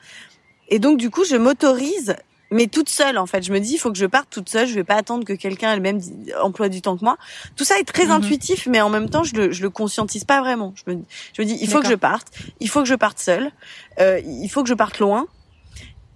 Et 0.69 0.79
donc 0.79 0.97
du 0.97 1.09
coup, 1.09 1.23
je 1.25 1.35
m'autorise, 1.35 2.15
mais 2.53 2.67
toute 2.67 2.89
seule 2.89 3.17
en 3.17 3.25
fait. 3.25 3.43
Je 3.43 3.51
me 3.51 3.59
dis, 3.59 3.73
il 3.73 3.77
faut 3.77 3.91
que 3.91 3.97
je 3.97 4.05
parte 4.05 4.29
toute 4.29 4.47
seule. 4.49 4.67
Je 4.67 4.73
vais 4.75 4.83
pas 4.83 4.95
attendre 4.95 5.25
que 5.25 5.33
quelqu'un 5.33 5.73
ait 5.73 5.75
le 5.75 5.81
même 5.81 5.99
emploi 6.41 6.69
du 6.69 6.81
temps 6.81 6.95
que 6.97 7.03
moi. 7.03 7.17
Tout 7.55 7.63
ça 7.65 7.77
est 7.79 7.83
très 7.83 8.05
Mhm. 8.05 8.11
intuitif, 8.11 8.67
mais 8.67 8.79
en 8.81 8.89
même 8.89 9.09
temps, 9.09 9.23
je 9.23 9.33
le, 9.35 9.51
je 9.51 9.61
le 9.61 9.69
conscientise 9.69 10.23
pas 10.23 10.39
vraiment. 10.41 10.73
Je 10.75 10.91
me, 10.93 11.01
je 11.33 11.41
me 11.41 11.45
dis, 11.47 11.57
il 11.61 11.67
faut 11.69 11.79
que 11.81 11.87
je 11.87 11.95
parte. 11.95 12.27
Il 12.59 12.69
faut 12.69 12.79
que 12.81 12.87
je 12.87 12.95
parte 12.95 13.19
seule. 13.19 13.51
Euh, 13.99 14.21
il 14.25 14.47
faut 14.49 14.63
que 14.63 14.69
je 14.69 14.73
parte 14.73 14.99
loin. 14.99 15.27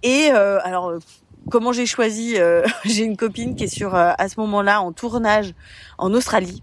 Et 0.02 0.30
euh, 0.32 0.58
alors. 0.64 0.88
euh, 0.90 0.98
Comment 1.50 1.72
j'ai 1.72 1.86
choisi 1.86 2.34
euh, 2.36 2.62
J'ai 2.84 3.04
une 3.04 3.16
copine 3.16 3.54
qui 3.54 3.64
est 3.64 3.68
sur 3.68 3.94
euh, 3.94 4.10
à 4.18 4.28
ce 4.28 4.38
moment-là 4.40 4.82
en 4.82 4.92
tournage 4.92 5.54
en 5.96 6.12
Australie. 6.12 6.62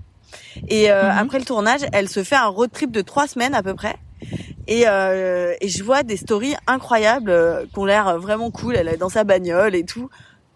Et 0.68 0.92
euh, 0.92 1.10
Mhm. 1.12 1.18
après 1.18 1.40
le 1.40 1.46
tournage, 1.46 1.82
elle 1.92 2.08
se 2.08 2.24
fait 2.24 2.36
un 2.36 2.48
road 2.48 2.70
trip 2.72 2.92
de 2.92 3.02
trois 3.02 3.26
semaines 3.28 3.56
à 3.56 3.64
peu 3.64 3.74
près. 3.74 3.96
Et, 4.68 4.84
euh, 4.88 5.54
et 5.62 5.68
je 5.70 5.84
vois 5.84 6.04
des 6.04 6.18
stories 6.18 6.56
incroyables 6.68 7.30
euh, 7.30 7.66
qui 7.72 7.78
ont 7.80 7.86
l'air 7.86 8.18
vraiment 8.20 8.50
cool. 8.52 8.76
Elle 8.76 8.88
est 8.88 8.98
dans 8.98 9.10
sa 9.10 9.24
bagnole 9.24 9.76
et 9.76 9.84
tout. 9.84 10.10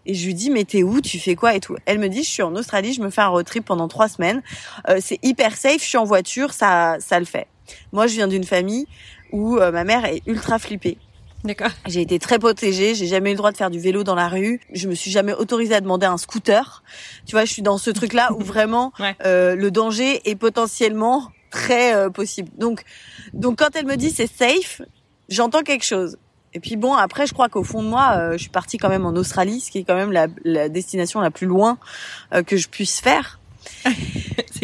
Et 0.06 0.14
je 0.14 0.26
lui 0.26 0.34
dis 0.34 0.50
mais 0.50 0.64
t'es 0.64 0.82
où? 0.82 1.00
Tu 1.00 1.18
fais 1.20 1.34
quoi? 1.36 1.54
Et 1.54 1.60
tout 1.60 1.76
Elle 1.86 1.98
me 1.98 2.08
dit 2.08 2.22
je 2.24 2.28
suis 2.28 2.42
en 2.42 2.54
Australie, 2.56 2.92
je 2.94 3.02
me 3.02 3.10
fais 3.10 3.20
un 3.20 3.28
road 3.28 3.44
trip 3.46 3.64
pendant 3.64 3.86
trois 3.86 4.08
semaines. 4.08 4.42
Euh, 4.88 4.98
c'est 5.00 5.18
hyper 5.22 5.56
safe, 5.56 5.82
je 5.82 5.86
suis 5.88 5.98
en 5.98 6.04
voiture, 6.04 6.52
ça 6.52 6.96
ça 7.00 7.18
le 7.20 7.26
fait. 7.26 7.46
Moi 7.92 8.06
je 8.06 8.14
viens 8.14 8.26
d'une 8.26 8.44
famille 8.44 8.86
où 9.30 9.58
euh, 9.58 9.70
ma 9.70 9.84
mère 9.84 10.04
est 10.06 10.22
ultra 10.26 10.58
flippée. 10.58 10.96
D'accord. 11.44 11.70
J'ai 11.86 12.00
été 12.02 12.18
très 12.18 12.38
protégée, 12.38 12.94
j'ai 12.94 13.06
jamais 13.06 13.30
eu 13.30 13.32
le 13.34 13.38
droit 13.38 13.52
de 13.52 13.56
faire 13.56 13.70
du 13.70 13.78
vélo 13.78 14.02
dans 14.04 14.14
la 14.14 14.28
rue, 14.28 14.60
je 14.72 14.88
me 14.88 14.94
suis 14.94 15.10
jamais 15.10 15.32
autorisée 15.32 15.74
à 15.74 15.80
demander 15.80 16.04
un 16.06 16.18
scooter. 16.18 16.82
Tu 17.24 17.32
vois, 17.32 17.44
je 17.46 17.52
suis 17.52 17.62
dans 17.62 17.78
ce 17.78 17.90
truc-là 17.90 18.30
où 18.34 18.40
vraiment 18.40 18.92
Ouais. 18.98 19.14
euh, 19.24 19.54
le 19.54 19.70
danger 19.70 20.20
est 20.28 20.34
potentiellement 20.34 21.30
très 21.50 21.94
euh, 21.94 22.10
possible. 22.10 22.50
Donc, 22.56 22.82
donc 23.32 23.58
quand 23.58 23.74
elle 23.74 23.86
me 23.86 23.96
dit 23.96 24.10
c'est 24.10 24.30
safe, 24.30 24.82
j'entends 25.28 25.62
quelque 25.62 25.84
chose. 25.84 26.16
Et 26.52 26.60
puis 26.60 26.76
bon, 26.76 26.94
après, 26.94 27.26
je 27.26 27.32
crois 27.32 27.48
qu'au 27.48 27.62
fond 27.62 27.82
de 27.82 27.88
moi, 27.88 28.14
euh, 28.16 28.32
je 28.32 28.38
suis 28.38 28.50
partie 28.50 28.76
quand 28.76 28.88
même 28.88 29.06
en 29.06 29.12
Australie, 29.12 29.60
ce 29.60 29.70
qui 29.70 29.78
est 29.78 29.84
quand 29.84 29.94
même 29.94 30.10
la, 30.10 30.26
la 30.44 30.68
destination 30.68 31.20
la 31.20 31.30
plus 31.30 31.46
loin 31.46 31.78
euh, 32.34 32.42
que 32.42 32.56
je 32.56 32.68
puisse 32.68 33.00
faire. 33.00 33.38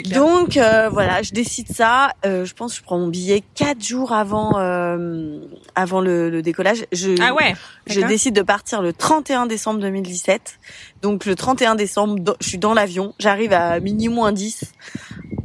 Clair. 0.02 0.20
Donc 0.20 0.56
euh, 0.56 0.90
voilà, 0.90 1.22
je 1.22 1.32
décide 1.32 1.72
ça. 1.72 2.10
Euh, 2.26 2.44
je 2.44 2.54
pense 2.54 2.72
que 2.72 2.78
je 2.78 2.82
prends 2.82 2.98
mon 2.98 3.08
billet 3.08 3.42
quatre 3.54 3.82
jours 3.82 4.12
avant 4.12 4.58
euh, 4.58 5.40
avant 5.74 6.00
le, 6.00 6.28
le 6.28 6.42
décollage. 6.42 6.84
Je, 6.92 7.14
ah 7.22 7.32
ouais. 7.34 7.54
je 7.86 8.00
décide 8.02 8.34
de 8.34 8.42
partir 8.42 8.82
le 8.82 8.92
31 8.92 9.46
décembre 9.46 9.80
2017. 9.80 10.58
Donc 11.02 11.24
le 11.24 11.34
31 11.34 11.76
décembre, 11.76 12.36
je 12.40 12.48
suis 12.48 12.58
dans 12.58 12.74
l'avion. 12.74 13.14
J'arrive 13.18 13.52
à 13.52 13.80
minuit 13.80 14.08
moins 14.08 14.32
10 14.32 14.72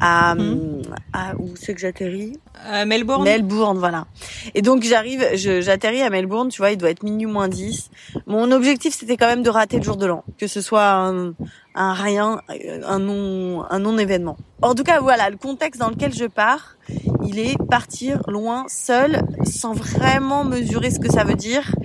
à, 0.01 0.34
mmh. 0.34 0.81
à 1.13 1.36
où 1.38 1.55
c'est 1.55 1.75
que 1.75 1.79
j'atterris 1.79 2.34
à 2.65 2.86
Melbourne. 2.86 3.24
Melbourne, 3.24 3.77
voilà. 3.77 4.08
Et 4.55 4.62
donc 4.63 4.81
j'arrive, 4.84 5.24
j'atterris 5.36 6.01
à 6.01 6.10
Melbourne, 6.10 6.50
tu 6.50 6.58
vois, 6.58 6.72
il 6.72 6.77
doit 6.77 6.89
être 6.89 7.03
minuit 7.03 7.27
moins 7.27 7.48
10. 7.48 7.91
Mon 8.25 8.51
objectif 8.51 8.96
c'était 8.96 9.15
quand 9.15 9.27
même 9.27 9.43
de 9.43 9.50
rater 9.50 9.77
le 9.77 9.84
jour 9.84 9.98
de 9.98 10.08
l'an, 10.08 10.24
que 10.39 10.48
ce 10.48 10.60
soit 10.60 10.91
un, 10.91 11.34
un 11.75 11.93
rien, 11.93 12.41
un 12.86 13.00
non, 13.00 13.63
un 13.70 13.79
non 13.79 13.98
événement. 14.00 14.38
En 14.63 14.74
tout 14.74 14.84
cas, 14.84 15.00
voilà, 15.00 15.29
le 15.29 15.38
contexte 15.38 15.79
dans 15.79 15.89
lequel 15.89 16.13
je 16.13 16.25
pars, 16.25 16.77
il 17.24 17.39
est 17.39 17.55
partir 17.70 18.22
loin, 18.27 18.65
seul, 18.67 19.22
sans 19.43 19.74
vraiment 19.74 20.43
mesurer 20.43 20.89
ce 20.89 21.00
que 21.00 21.12
ça 21.12 21.24
veut 21.24 21.36
dire. 21.36 21.75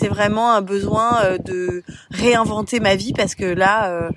C'est 0.00 0.08
vraiment 0.08 0.52
un 0.52 0.62
besoin 0.62 1.22
euh, 1.24 1.36
de 1.36 1.82
réinventer 2.10 2.80
ma 2.80 2.96
vie 2.96 3.12
parce 3.12 3.34
que 3.34 3.44
là, 3.44 3.90
euh, 3.90 4.10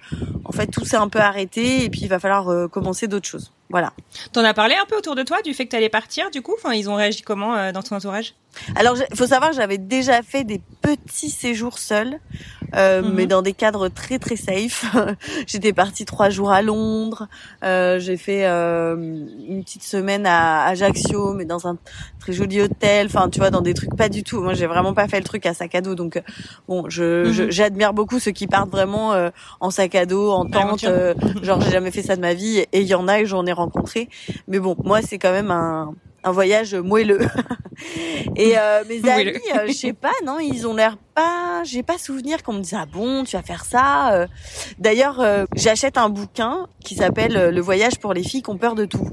en 0.46 0.54
fait, 0.54 0.68
tout 0.68 0.86
s'est 0.86 0.96
un 0.96 1.10
peu 1.10 1.20
arrêté 1.20 1.84
et 1.84 1.90
puis 1.90 2.02
il 2.04 2.08
va 2.08 2.20
falloir 2.20 2.48
euh, 2.48 2.70
commencer 2.70 3.10
d'autres 3.10 3.28
choses. 3.28 3.52
Voilà. 3.70 3.94
T'en 4.34 4.44
as 4.44 4.54
parlé 4.54 4.76
un 4.76 4.86
peu 4.86 4.98
autour 4.98 5.16
de 5.16 5.24
toi 5.24 5.42
du 5.42 5.54
fait 5.54 5.66
que 5.66 5.72
tu 5.72 5.76
allais 5.76 5.90
partir, 5.90 6.30
du 6.30 6.42
coup? 6.42 6.54
Enfin, 6.58 6.74
ils 6.74 6.90
ont 6.90 6.96
réagi 6.96 7.22
comment 7.24 7.72
dans 7.72 7.82
ton 7.82 7.96
entourage? 7.96 8.36
Alors, 8.76 8.98
il 9.10 9.18
faut 9.18 9.28
savoir 9.28 9.52
j'avais 9.54 9.80
déjà 9.80 10.22
fait 10.22 10.44
des 10.44 10.62
petits 10.82 11.32
séjours 11.32 11.80
seuls 11.80 12.20
euh, 12.76 13.04
mhm. 13.04 13.14
mais 13.14 13.28
dans 13.28 13.42
des 13.42 13.54
cadres 13.54 13.88
très 13.88 14.20
très 14.20 14.36
safe. 14.36 14.86
J'étais 15.48 15.74
partie 15.74 16.06
trois 16.06 16.30
jours 16.30 16.52
à 16.52 16.62
Londres, 16.62 17.28
euh, 17.64 18.00
j'ai 18.00 18.18
fait 18.18 18.46
euh, 18.46 18.96
une 18.96 19.64
petite 19.64 19.84
semaine 19.84 20.26
à 20.26 20.66
Ajaccio, 20.66 21.34
mais 21.34 21.46
dans 21.46 21.68
un 21.68 21.78
très 22.20 22.34
joli 22.34 22.62
hôtel. 22.62 23.08
Enfin, 23.08 23.30
tu 23.30 23.40
vois, 23.40 23.52
dans 23.52 23.62
des 23.62 23.74
trucs 23.74 23.96
pas 23.96 24.10
du 24.10 24.24
tout. 24.24 24.42
Moi, 24.42 24.54
j'ai 24.54 24.66
vraiment 24.66 24.94
pas 24.94 25.08
fait 25.08 25.20
le 25.20 25.24
truc 25.24 25.46
à 25.46 25.54
sac 25.54 25.76
à 25.76 25.82
dos. 25.82 25.94
Donc, 25.94 26.22
bon, 26.68 26.90
je 26.90 27.28
mhm. 27.28 27.52
j'admire 27.52 27.94
beaucoup 27.94 28.20
ceux 28.20 28.32
qui 28.32 28.48
partent 28.48 28.72
vraiment 28.72 29.14
en 29.60 29.70
sac 29.70 29.94
à 29.96 30.06
dos, 30.06 30.32
en 30.32 30.46
tente. 30.46 30.86
genre, 31.44 31.62
j'ai 31.62 31.72
jamais 31.72 31.92
fait 31.92 32.02
ça 32.02 32.16
de 32.16 32.22
ma 32.22 32.34
vie, 32.34 32.58
et 32.58 32.82
il 32.82 32.88
y 32.88 32.96
en 32.96 33.08
a 33.08 33.20
et 33.20 33.26
j'en 33.26 33.46
ai 33.46 33.53
rencontré. 33.54 34.10
Mais 34.48 34.60
bon, 34.60 34.76
moi, 34.84 35.02
c'est 35.02 35.18
quand 35.18 35.32
même 35.32 35.52
un 35.52 35.94
un 36.24 36.32
voyage 36.32 36.74
moelleux. 36.76 37.20
et 38.36 38.58
euh, 38.58 38.84
mes 38.88 39.08
amis, 39.10 39.32
euh, 39.56 39.68
je 39.68 39.74
sais 39.74 39.94
pas, 39.94 40.14
non, 40.26 40.40
ils 40.40 40.68
ont 40.68 40.74
l'air 40.74 40.98
pas, 41.14 41.62
j'ai 41.64 41.84
pas 41.84 41.98
souvenir 41.98 42.44
qu'on 42.44 42.54
me 42.54 42.62
dise 42.62 42.76
ah 42.78 42.86
bon, 42.86 43.24
tu 43.24 43.36
vas 43.36 43.44
faire 43.44 43.66
ça. 43.66 44.14
Euh. 44.14 44.28
D'ailleurs, 44.80 45.24
j'achète 45.56 45.98
un 45.98 46.10
bouquin 46.10 46.68
qui 46.84 46.96
s'appelle 46.96 47.50
Le 47.54 47.62
voyage 47.62 48.00
pour 48.00 48.14
les 48.14 48.24
filles 48.24 48.42
qui 48.42 48.50
ont 48.50 48.58
peur 48.58 48.76
de 48.76 48.86
tout. 48.86 49.08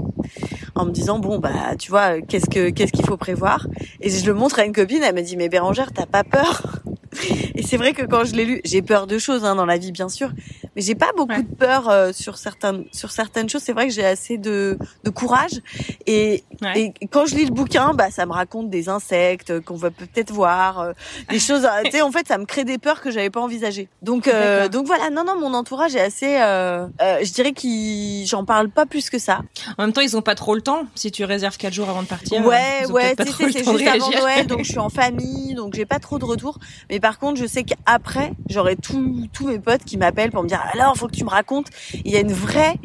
En 0.77 0.87
me 0.87 0.93
disant 0.93 1.19
bon 1.19 1.39
bah 1.39 1.75
tu 1.79 1.91
vois 1.91 2.21
qu'est-ce 2.21 2.49
que 2.49 2.71
qu'est-ce 2.71 2.93
qu'il 2.93 3.05
faut 3.05 3.17
prévoir? 3.17 3.67
Et 4.01 4.09
je 4.09 4.25
le 4.25 4.35
montre 4.35 4.61
à 4.61 4.65
une 4.65 4.73
copine 4.73 5.03
elle 5.03 5.15
me 5.15 5.21
dit 5.21 5.37
mais 5.37 5.49
Bérangère 5.49 5.93
t'as 5.93 6.07
pas 6.07 6.23
peur? 6.23 6.81
et 7.55 7.63
c'est 7.63 7.77
vrai 7.77 7.93
que 7.93 8.03
quand 8.03 8.25
je 8.25 8.35
l'ai 8.35 8.45
lu 8.45 8.61
j'ai 8.65 8.83
peur 8.83 9.07
de 9.07 9.19
choses 9.19 9.45
hein, 9.45 9.55
dans 9.55 9.67
la 9.67 9.79
vie 9.79 9.93
bien 9.93 10.09
sûr 10.09 10.31
mais 10.77 10.83
j'ai 10.83 10.95
pas 10.95 11.11
beaucoup 11.17 11.43
de 11.43 11.55
peur 11.55 11.89
euh, 11.89 12.13
sur 12.13 12.39
certaines 12.39 12.85
sur 12.93 13.11
certaines 13.11 13.49
choses. 13.49 13.63
C'est 13.63 13.73
vrai 13.73 13.89
que 13.89 13.93
j'ai 13.93 14.05
assez 14.05 14.39
de, 14.39 14.79
de 15.05 15.11
courage 15.11 15.61
et, 16.07 16.45
et 16.75 16.93
quand 17.11 17.27
je 17.27 17.35
lis 17.35 17.45
le 17.45 17.51
bouquin, 17.53 17.93
bah 17.95 18.11
ça 18.11 18.27
me 18.27 18.33
raconte 18.33 18.71
des 18.71 18.89
insectes 18.89 19.61
qu'on 19.61 19.77
va 19.77 19.91
peut-être 19.91 20.33
voir, 20.33 20.81
euh, 20.81 20.93
des 21.29 21.41
choses. 21.41 21.65
Euh, 21.65 21.83
tu 21.85 21.93
sais, 21.93 22.03
en 22.03 22.13
fait, 22.13 22.29
ça 22.29 22.39
me 22.39 22.45
crée 22.45 22.65
des 22.65 22.79
peurs 22.79 23.01
que 23.01 23.11
j'avais 23.11 23.31
pas 23.31 23.41
envisagées. 23.41 23.89
Donc 24.03 24.31
donc 24.71 24.87
voilà, 24.87 25.11
non 25.11 25.25
non, 25.25 25.39
mon 25.39 25.55
entourage 25.55 25.97
est 25.97 26.01
assez. 26.01 26.37
je 26.37 27.33
dirais 27.33 27.53
qu'ils, 27.53 28.27
j'en 28.27 28.45
parle 28.45 28.71
pas 28.71 28.87
plus 28.87 29.11
que 29.11 29.19
ça. 29.19 29.41
En 29.79 29.83
même 29.83 29.93
temps, 29.93 30.01
ils 30.01 30.17
ont 30.17 30.23
pas 30.23 30.35
trop 30.35 30.55
le 30.55 30.63
temps. 30.63 30.85
Si 30.95 31.11
tu 31.11 31.25
réserves 31.25 31.57
quatre 31.57 31.75
jours 31.75 31.89
avant 31.89 32.03
de 32.03 32.09
partir. 32.09 32.45
Ouais 32.47 32.87
ouais, 32.89 33.15
c'est 33.19 33.65
juste 33.65 33.87
avant 33.87 34.11
Noël, 34.11 34.47
donc 34.47 34.61
je 34.61 34.71
suis 34.71 34.79
en 34.79 34.89
famille, 34.89 35.55
donc 35.55 35.75
j'ai 35.75 35.87
pas 35.87 35.99
trop 35.99 36.19
de 36.19 36.25
retour. 36.25 36.59
Mais 36.89 37.00
par 37.01 37.19
contre, 37.19 37.41
je 37.41 37.47
sais 37.47 37.65
qu'après, 37.65 38.33
j'aurai 38.49 38.77
tous 38.77 39.29
tous 39.33 39.47
mes 39.47 39.59
potes 39.59 39.85
qui 39.85 39.97
m'appellent 39.97 40.31
pour 40.31 40.43
me 40.43 40.49
dire 40.49 40.63
alors 40.73 40.97
faut 40.97 41.09
que 41.09 41.17
tu 41.17 41.25
me 41.25 41.31
racontes. 41.31 41.69
Il 42.05 42.11
y 42.11 42.17
a 42.17 42.21
une 42.21 42.33
vraie 42.33 42.77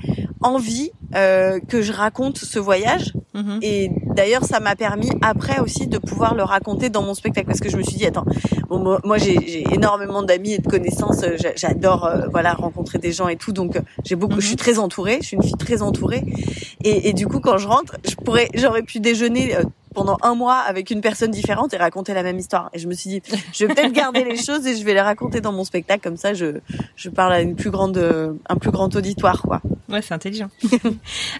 envie 0.41 0.91
euh, 1.15 1.59
que 1.59 1.81
je 1.81 1.91
raconte 1.91 2.37
ce 2.37 2.59
voyage. 2.59 3.13
Mhm. 3.33 3.59
Et 3.61 3.89
d'ailleurs, 4.15 4.43
ça 4.43 4.59
m'a 4.59 4.75
permis 4.75 5.09
après 5.21 5.59
aussi 5.59 5.87
de 5.87 5.97
pouvoir 5.97 6.35
le 6.35 6.43
raconter 6.43 6.89
dans 6.89 7.01
mon 7.01 7.13
spectacle 7.13 7.47
parce 7.47 7.59
que 7.59 7.69
je 7.69 7.77
me 7.77 7.83
suis 7.83 7.97
dit 7.97 8.05
attends, 8.05 8.25
bon, 8.69 8.99
moi, 9.03 9.17
j'ai 9.17 9.63
énormément 9.73 10.23
d'amis 10.23 10.53
et 10.53 10.59
de 10.59 10.67
connaissances. 10.67 11.23
Euh, 11.23 11.35
j'adore 11.55 12.05
euh, 12.05 12.27
voilà 12.31 12.53
rencontrer 12.53 12.97
des 12.99 13.11
gens 13.11 13.27
et 13.27 13.37
tout, 13.37 13.51
donc 13.51 13.79
j'ai 14.03 14.15
beaucoup. 14.15 14.39
Je 14.39 14.45
suis 14.45 14.55
mhm. 14.55 14.59
très 14.59 14.79
entourée. 14.79 15.19
Je 15.21 15.27
suis 15.27 15.35
une 15.37 15.43
fille 15.43 15.57
très 15.57 15.81
entourée. 15.81 16.23
Et, 16.83 17.09
et 17.09 17.13
du 17.13 17.27
coup, 17.27 17.39
quand 17.39 17.57
je 17.57 17.67
rentre, 17.67 17.97
je 18.07 18.15
pourrais, 18.15 18.49
j'aurais 18.53 18.83
pu 18.83 18.99
déjeuner 18.99 19.55
pendant 19.95 20.17
un 20.21 20.35
mois 20.35 20.57
avec 20.57 20.91
une 20.91 21.01
personne 21.01 21.31
différente 21.31 21.73
et 21.73 21.77
raconter 21.77 22.13
la 22.13 22.21
même 22.21 22.37
histoire. 22.37 22.69
Et 22.73 22.79
je 22.79 22.87
me 22.87 22.93
suis 22.93 23.09
dit, 23.09 23.21
je 23.53 23.65
vais 23.65 23.73
peut-être 23.73 23.93
garder 23.93 24.23
les 24.23 24.37
choses 24.43 24.67
et 24.67 24.75
je 24.75 24.85
vais 24.85 24.93
les 24.93 25.01
raconter 25.01 25.41
dans 25.41 25.51
mon 25.51 25.63
spectacle 25.63 26.01
comme 26.03 26.17
ça, 26.17 26.33
je 26.33 26.59
je 26.95 27.09
parle 27.09 27.33
à 27.33 27.41
une 27.41 27.55
plus 27.55 27.71
grande 27.71 27.97
un 28.47 28.55
plus 28.57 28.71
grand 28.71 28.95
auditoire 28.95 29.41
quoi. 29.41 29.61
Ouais, 29.89 30.01
c'est 30.01 30.13
intelligent. 30.13 30.49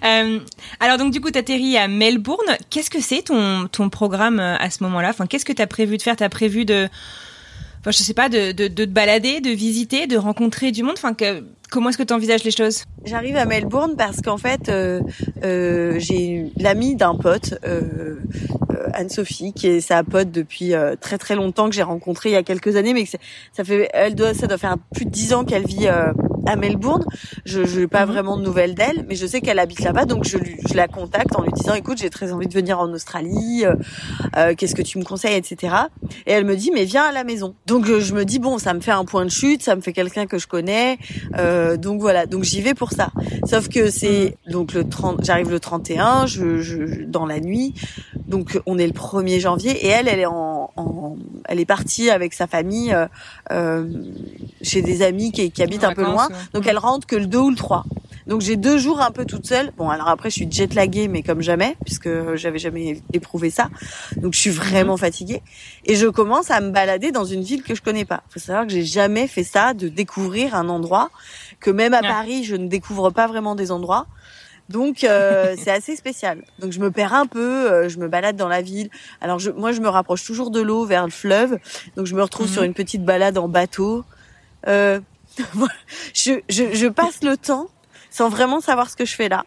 euh, 0.06 0.40
alors 0.80 0.98
donc 0.98 1.12
du 1.12 1.22
coup, 1.22 1.30
atterris 1.36 1.78
à 1.78 1.88
Melbourne. 1.88 2.58
Qu'est-ce 2.70 2.90
que 2.90 3.02
c'est 3.02 3.24
ton 3.24 3.68
ton 3.68 3.90
programme 3.90 4.40
euh, 4.40 4.56
à 4.58 4.70
ce 4.70 4.84
moment-là? 4.84 5.10
Enfin, 5.10 5.26
qu'est-ce 5.26 5.46
que 5.46 5.54
tu 5.54 5.62
as 5.62 5.68
prévu 5.68 5.98
de 5.98 6.02
faire? 6.02 6.16
T'as 6.16 6.30
prévu 6.30 6.66
de 6.66 6.88
enfin 7.86 7.92
je 7.92 8.02
sais 8.02 8.16
pas 8.16 8.30
de, 8.30 8.52
de, 8.52 8.68
de 8.68 8.86
te 8.86 8.90
balader, 8.90 9.42
de 9.42 9.52
visiter, 9.52 10.08
de 10.08 10.18
rencontrer 10.18 10.72
du 10.72 10.82
monde. 10.82 10.96
Enfin 10.98 11.14
que, 11.14 11.44
comment 11.70 11.90
est-ce 11.90 12.00
que 12.00 12.04
tu 12.04 12.14
envisages 12.16 12.44
les 12.44 12.50
choses? 12.50 12.84
J'arrive 13.06 13.38
à 13.38 13.46
Melbourne 13.46 13.94
parce 13.96 14.22
qu'en 14.22 14.38
fait 14.38 14.70
euh, 14.70 15.02
euh, 15.44 16.00
j'ai 16.00 16.52
l'amie 16.58 16.96
d'un 16.96 17.14
pote 17.14 17.60
euh, 17.64 18.16
euh, 18.72 18.88
Anne-Sophie 18.94 19.54
qui 19.54 19.68
est 19.68 19.82
sa 19.82 20.04
pote 20.04 20.32
depuis 20.32 20.74
euh, 20.74 20.96
très 21.00 21.20
très 21.20 21.36
longtemps 21.36 21.70
que 21.70 21.76
j'ai 21.76 21.84
rencontrée 21.84 22.30
il 22.30 22.34
y 22.34 22.38
a 22.38 22.44
quelques 22.44 22.76
années 22.76 22.96
mais 22.96 23.04
que 23.04 23.12
ça 23.54 23.64
fait 23.64 23.88
elle 23.94 24.16
doit 24.16 24.34
ça 24.34 24.48
doit 24.48 24.58
faire 24.58 24.78
plus 24.96 25.06
de 25.06 25.12
dix 25.12 25.34
ans 25.34 25.46
qu'elle 25.46 25.68
vit 25.68 25.88
à 26.46 26.56
Melbourne. 26.56 27.06
Je 27.46 27.62
n'ai 27.62 27.88
pas 27.88 28.06
mhm. 28.06 28.12
vraiment 28.12 28.38
de 28.38 28.44
nouvelles 28.44 28.76
d'elle, 28.76 29.06
mais 29.08 29.16
je 29.16 29.26
sais 29.26 29.42
qu'elle 29.42 29.60
habite 29.60 29.82
là-bas, 29.82 30.06
donc 30.06 30.26
je, 30.26 30.38
lui, 30.38 30.58
je 30.70 30.76
la 30.76 30.88
contacte 30.88 31.36
en 31.36 31.44
lui 31.44 31.52
disant, 31.54 31.74
écoute, 31.74 31.98
j'ai 31.98 32.10
très 32.10 32.32
envie 32.32 32.48
de 32.48 32.54
venir 32.54 32.80
en 32.80 32.92
Australie, 32.92 33.64
euh, 33.66 33.76
euh 34.38 34.56
qu'est-ce 34.56 34.76
que 34.76 34.82
tu 34.82 34.98
me 34.98 35.04
conseilles, 35.04 35.36
etc. 35.36 35.76
Et 36.26 36.32
elle 36.32 36.46
me 36.46 36.56
dit, 36.56 36.72
mais 36.72 36.86
viens 36.86 37.04
à 37.04 37.12
la 37.12 37.24
maison. 37.24 37.56
Donc 37.66 37.86
je 37.86 38.14
me 38.14 38.26
dis, 38.26 38.40
bon, 38.40 38.58
ça 38.58 38.74
me 38.74 38.80
fait 38.80 38.92
un 38.92 39.06
point 39.06 39.26
de 39.26 39.32
chute, 39.32 39.64
ça 39.64 39.76
me 39.76 39.82
fait 39.82 39.94
quelqu'un 39.94 40.26
que 40.26 40.38
je 40.38 40.48
connais, 40.48 40.98
euh, 41.38 41.78
donc 41.78 42.02
voilà, 42.02 42.26
donc 42.26 42.44
j'y 42.44 42.62
vais 42.62 42.74
pour 42.74 42.92
ça. 42.92 43.12
Sauf 43.46 43.70
que 43.70 43.90
c'est 43.90 44.36
mhm. 44.46 44.54
donc 44.54 44.74
le 44.74 44.88
30, 44.88 45.24
j'arrive 45.24 45.50
le 45.50 45.60
31, 45.60 46.26
je, 46.26 46.60
je, 46.60 47.04
dans 47.06 47.26
la 47.26 47.40
nuit, 47.40 47.74
donc 48.28 48.60
on 48.66 48.78
est 48.78 48.88
le 48.88 48.94
1er 48.94 49.40
janvier, 49.40 49.72
et 49.86 49.88
elle, 49.88 50.08
elle 50.08 50.20
est 50.20 50.26
en, 50.26 50.72
en 50.76 51.16
elle 51.48 51.60
est 51.60 51.66
partie 51.66 52.10
avec 52.10 52.34
sa 52.34 52.48
famille 52.48 52.94
euh, 52.94 53.08
euh 53.52 53.88
chez 54.62 54.82
des 54.82 55.04
amis 55.04 55.32
qui, 55.32 55.52
qui 55.52 55.62
habitent 55.62 55.84
un 55.84 55.94
peu 55.94 56.04
loin. 56.04 56.28
Donc 56.54 56.66
elle 56.66 56.80
rentre 56.80 57.06
que 57.06 57.16
le 57.16 57.28
2 57.28 57.38
ou 57.38 57.50
le 57.52 57.56
3. 57.56 57.86
Donc 58.28 58.42
j'ai 58.42 58.56
deux 58.56 58.78
jours 58.78 59.02
un 59.02 59.12
peu 59.12 59.26
toute 59.26 59.46
seule. 59.46 59.72
Bon 59.78 59.90
alors 59.90 60.08
après 60.08 60.30
je 60.30 60.36
suis 60.36 60.52
jet 60.52 60.74
laguée 60.74 61.08
mais 61.08 61.22
comme 61.22 61.42
jamais 61.42 61.78
puisque 61.86 62.10
j'avais 62.36 62.58
jamais 62.58 63.02
éprouvé 63.14 63.50
ça. 63.50 63.70
Donc 64.18 64.34
je 64.34 64.40
suis 64.40 64.50
vraiment 64.50 64.94
mhm. 64.94 65.00
fatiguée 65.00 65.42
et 65.86 65.96
je 65.96 66.08
commence 66.08 66.50
à 66.50 66.60
me 66.62 66.72
balader 66.72 67.12
dans 67.12 67.26
une 67.26 67.42
ville 67.42 67.62
que 67.62 67.76
je 67.76 67.82
connais 67.82 68.06
pas. 68.06 68.24
Faut 68.30 68.40
savoir 68.40 68.66
que 68.66 68.72
j'ai 68.72 68.84
jamais 68.84 69.28
fait 69.28 69.44
ça 69.44 69.74
de 69.74 69.88
découvrir 69.88 70.56
un 70.56 70.70
endroit 70.70 71.12
que 71.60 71.70
même 71.70 71.94
à 71.94 72.02
Paris 72.02 72.44
je 72.44 72.56
ne 72.56 72.68
découvre 72.68 73.12
pas 73.12 73.28
vraiment 73.28 73.56
des 73.56 73.72
endroits. 73.72 74.08
Donc 74.70 75.04
euh, 75.04 75.56
c'est 75.64 75.72
assez 75.72 75.96
spécial. 75.96 76.44
Donc 76.60 76.72
je 76.72 76.80
me 76.80 76.92
perds 76.92 77.14
un 77.14 77.28
peu, 77.28 77.72
euh, 77.72 77.90
je 77.90 78.00
me 78.00 78.08
balade 78.08 78.36
dans 78.36 78.48
la 78.48 78.62
ville. 78.62 78.90
Alors 79.22 79.40
je, 79.40 79.52
moi 79.52 79.72
je 79.72 79.82
me 79.82 79.90
rapproche 79.90 80.26
toujours 80.26 80.52
de 80.52 80.62
l'eau 80.62 80.86
vers 80.86 81.06
le 81.06 81.12
fleuve. 81.12 81.60
Donc 81.96 82.06
je 82.06 82.16
me 82.16 82.22
retrouve 82.22 82.48
mhm. 82.48 82.54
sur 82.54 82.64
une 82.64 82.74
petite 82.74 83.04
balade 83.04 83.38
en 83.38 83.48
bateau. 83.48 84.04
Euh, 84.68 85.00
je, 86.14 86.40
je, 86.50 86.74
je, 86.74 86.88
passe 86.88 87.24
le 87.24 87.38
temps 87.38 87.68
sans 88.10 88.30
vraiment 88.30 88.62
savoir 88.62 88.90
ce 88.90 88.96
que 88.96 89.06
je 89.06 89.16
fais 89.16 89.30
là. 89.30 89.46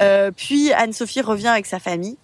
Euh, 0.00 0.30
puis 0.36 0.72
Anne-Sophie 0.72 1.20
revient 1.20 1.48
avec 1.48 1.66
sa 1.66 1.78
famille. 1.78 2.16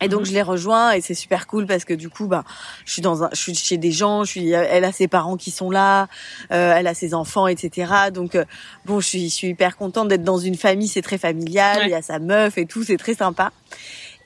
Et 0.00 0.08
donc 0.08 0.20
mhm. 0.20 0.26
je 0.26 0.32
les 0.32 0.42
rejoins 0.42 0.92
et 0.92 1.00
c'est 1.00 1.14
super 1.14 1.46
cool 1.46 1.66
parce 1.66 1.84
que 1.84 1.94
du 1.94 2.10
coup 2.10 2.26
bah 2.26 2.44
je 2.84 2.92
suis 2.92 3.02
dans 3.02 3.24
un 3.24 3.30
je 3.32 3.40
suis 3.40 3.54
chez 3.54 3.78
des 3.78 3.92
gens 3.92 4.24
je 4.24 4.30
suis 4.32 4.50
elle 4.50 4.84
a 4.84 4.92
ses 4.92 5.08
parents 5.08 5.38
qui 5.38 5.50
sont 5.50 5.70
là 5.70 6.08
euh, 6.52 6.74
elle 6.76 6.86
a 6.86 6.92
ses 6.92 7.14
enfants 7.14 7.46
etc 7.46 8.10
donc 8.12 8.34
euh, 8.34 8.44
bon 8.84 9.00
je 9.00 9.06
suis 9.06 9.30
je 9.30 9.34
suis 9.34 9.48
hyper 9.48 9.78
contente 9.78 10.08
d'être 10.08 10.22
dans 10.22 10.36
une 10.36 10.56
famille 10.56 10.88
c'est 10.88 11.00
très 11.00 11.16
familial 11.16 11.80
il 11.84 11.90
y 11.90 11.94
a 11.94 12.02
sa 12.02 12.18
meuf 12.18 12.58
et 12.58 12.66
tout 12.66 12.84
c'est 12.84 12.98
très 12.98 13.14
sympa 13.14 13.52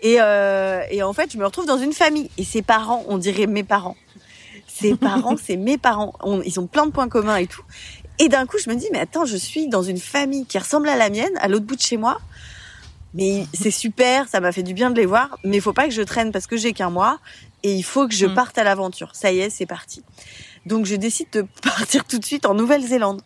et 0.00 0.16
euh, 0.20 0.82
et 0.90 1.04
en 1.04 1.12
fait 1.12 1.32
je 1.32 1.38
me 1.38 1.44
retrouve 1.44 1.66
dans 1.66 1.78
une 1.78 1.92
famille 1.92 2.30
et 2.36 2.42
ses 2.42 2.62
parents 2.62 3.04
on 3.06 3.16
dirait 3.16 3.46
mes 3.46 3.62
parents 3.62 3.96
ses 4.66 4.94
parents, 4.96 5.36
c'est 5.36 5.56
mes 5.56 5.78
parents. 5.78 6.14
ils 6.44 6.58
ont 6.58 6.66
plein 6.66 6.86
de 6.86 6.90
points 6.90 7.08
communs 7.08 7.36
et 7.36 7.46
tout. 7.46 7.62
Et 8.18 8.28
d'un 8.28 8.46
coup, 8.46 8.58
je 8.58 8.68
me 8.68 8.76
dis, 8.76 8.86
mais 8.92 9.00
attends, 9.00 9.24
je 9.24 9.36
suis 9.36 9.68
dans 9.68 9.82
une 9.82 9.98
famille 9.98 10.44
qui 10.44 10.58
ressemble 10.58 10.88
à 10.88 10.96
la 10.96 11.08
mienne, 11.08 11.32
à 11.38 11.48
l'autre 11.48 11.64
bout 11.64 11.76
de 11.76 11.80
chez 11.80 11.96
moi. 11.96 12.20
Mais 13.14 13.46
c'est 13.52 13.70
super, 13.70 14.28
ça 14.28 14.40
m'a 14.40 14.52
fait 14.52 14.62
du 14.62 14.74
bien 14.74 14.90
de 14.90 14.96
les 14.96 15.06
voir. 15.06 15.38
Mais 15.44 15.56
il 15.56 15.60
faut 15.60 15.72
pas 15.72 15.86
que 15.86 15.94
je 15.94 16.02
traîne 16.02 16.32
parce 16.32 16.46
que 16.46 16.56
j'ai 16.56 16.72
qu'un 16.72 16.90
mois. 16.90 17.18
Et 17.62 17.74
il 17.74 17.82
faut 17.82 18.08
que 18.08 18.14
je 18.14 18.26
mm. 18.26 18.34
parte 18.34 18.58
à 18.58 18.64
l'aventure. 18.64 19.10
Ça 19.14 19.32
y 19.32 19.40
est, 19.40 19.50
c'est 19.50 19.66
parti. 19.66 20.02
Donc 20.66 20.86
je 20.86 20.96
décide 20.96 21.28
de 21.32 21.46
partir 21.62 22.04
tout 22.04 22.18
de 22.18 22.24
suite 22.24 22.46
en 22.46 22.54
Nouvelle-Zélande. 22.54 23.22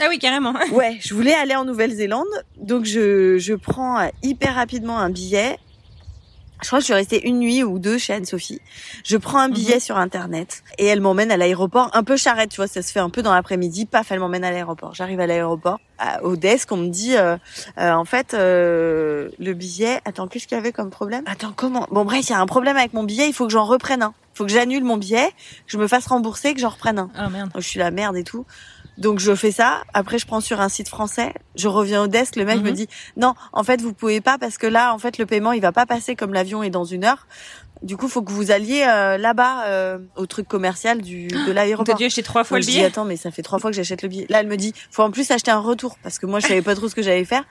Ah 0.00 0.06
oui, 0.08 0.18
carrément. 0.18 0.54
ouais, 0.72 0.98
je 1.00 1.14
voulais 1.14 1.34
aller 1.34 1.54
en 1.54 1.64
Nouvelle-Zélande. 1.64 2.26
Donc 2.56 2.84
je, 2.84 3.38
je 3.38 3.54
prends 3.54 4.10
hyper 4.22 4.54
rapidement 4.54 4.98
un 4.98 5.10
billet 5.10 5.58
Je 6.64 6.68
crois 6.70 6.78
que 6.78 6.84
je 6.84 6.86
suis 6.86 6.94
restée 6.94 7.28
une 7.28 7.40
nuit 7.40 7.62
ou 7.62 7.78
deux 7.78 7.98
chez 7.98 8.14
Anne-Sophie. 8.14 8.58
Je 9.04 9.18
prends 9.18 9.38
un 9.38 9.50
billet 9.50 9.80
sur 9.80 9.98
internet 9.98 10.64
et 10.78 10.86
elle 10.86 11.02
m'emmène 11.02 11.30
à 11.30 11.36
l'aéroport, 11.36 11.90
un 11.92 12.02
peu 12.02 12.16
charrette, 12.16 12.48
tu 12.48 12.56
vois, 12.56 12.68
ça 12.68 12.80
se 12.80 12.90
fait 12.90 13.00
un 13.00 13.10
peu 13.10 13.20
dans 13.20 13.34
l'après-midi. 13.34 13.84
Paf, 13.84 14.10
elle 14.10 14.20
m'emmène 14.20 14.44
à 14.44 14.50
l'aéroport. 14.50 14.94
J'arrive 14.94 15.20
à 15.20 15.26
l'aéroport, 15.26 15.78
au 16.22 16.36
desk, 16.36 16.72
on 16.72 16.78
me 16.78 16.88
dit, 16.88 17.16
euh, 17.16 17.36
euh, 17.78 17.92
en 17.92 18.06
fait, 18.06 18.32
euh, 18.32 19.28
le 19.38 19.52
billet. 19.52 20.00
Attends, 20.06 20.26
qu'est-ce 20.26 20.46
qu'il 20.46 20.56
y 20.56 20.60
avait 20.60 20.72
comme 20.72 20.88
problème? 20.88 21.24
Attends, 21.26 21.52
comment? 21.54 21.86
Bon 21.90 22.06
bref, 22.06 22.28
il 22.28 22.32
y 22.32 22.34
a 22.34 22.40
un 22.40 22.46
problème 22.46 22.78
avec 22.78 22.94
mon 22.94 23.04
billet. 23.04 23.28
Il 23.28 23.34
faut 23.34 23.44
que 23.44 23.52
j'en 23.52 23.64
reprenne 23.64 24.02
un. 24.02 24.14
Il 24.34 24.38
faut 24.38 24.46
que 24.46 24.52
j'annule 24.52 24.84
mon 24.84 24.96
billet, 24.96 25.28
que 25.28 25.72
je 25.72 25.78
me 25.78 25.86
fasse 25.86 26.06
rembourser, 26.06 26.54
que 26.54 26.60
j'en 26.60 26.70
reprenne 26.70 26.98
un. 26.98 27.10
Ah 27.14 27.28
merde. 27.28 27.52
Donc, 27.52 27.62
je 27.62 27.68
suis 27.68 27.78
la 27.78 27.90
merde 27.90 28.16
et 28.16 28.24
tout. 28.24 28.46
Donc 28.98 29.18
je 29.18 29.34
fais 29.34 29.50
ça. 29.50 29.82
Après, 29.92 30.18
je 30.18 30.26
prends 30.26 30.40
sur 30.40 30.60
un 30.60 30.68
site 30.68 30.88
français. 30.88 31.34
Je 31.56 31.68
reviens 31.68 32.02
au 32.02 32.06
desk. 32.06 32.36
Le 32.36 32.44
mec 32.44 32.60
me 32.62 32.68
Mhm. 32.70 32.74
dit 32.76 32.88
non, 33.16 33.34
en 33.52 33.64
fait, 33.64 33.80
vous 33.80 33.92
pouvez 33.92 34.20
pas 34.20 34.38
parce 34.38 34.56
que 34.58 34.66
là, 34.66 34.94
en 34.94 34.98
fait, 34.98 35.18
le 35.18 35.26
paiement 35.26 35.52
il 35.52 35.60
va 35.60 35.72
pas 35.72 35.86
passer 35.86 36.14
comme 36.16 36.32
l'avion 36.32 36.62
est 36.62 36.70
dans 36.70 36.84
une 36.84 37.04
heure. 37.04 37.26
Du 37.82 37.96
coup, 37.96 38.08
faut 38.08 38.22
que 38.22 38.30
vous 38.32 38.50
alliez 38.50 38.86
euh, 38.88 39.18
là-bas 39.18 39.64
euh, 39.66 39.98
au 40.16 40.26
truc 40.26 40.46
commercial 40.48 41.02
du 41.02 41.26
de 41.28 41.34
T'as 41.46 41.52
l'aéroport. 41.52 41.96
dû 41.96 42.04
acheter 42.04 42.22
trois 42.22 42.44
fois 42.44 42.58
le 42.58 42.62
je 42.62 42.68
dis 42.68 42.74
billet. 42.76 42.86
attends, 42.86 43.04
mais 43.04 43.16
ça 43.16 43.30
fait 43.30 43.42
trois 43.42 43.58
fois 43.58 43.70
que 43.70 43.76
j'achète 43.76 44.02
le 44.02 44.08
billet. 44.08 44.26
Là, 44.30 44.40
elle 44.40 44.46
me 44.46 44.56
dit 44.56 44.72
faut 44.90 45.02
en 45.02 45.10
plus 45.10 45.30
acheter 45.32 45.50
un 45.50 45.58
retour 45.60 45.96
parce 46.02 46.18
que 46.18 46.26
moi 46.26 46.38
je 46.40 46.46
savais 46.46 46.62
pas 46.62 46.74
trop 46.76 46.88
ce 46.88 46.94
que 46.94 47.02
j'allais 47.02 47.24
faire. 47.24 47.44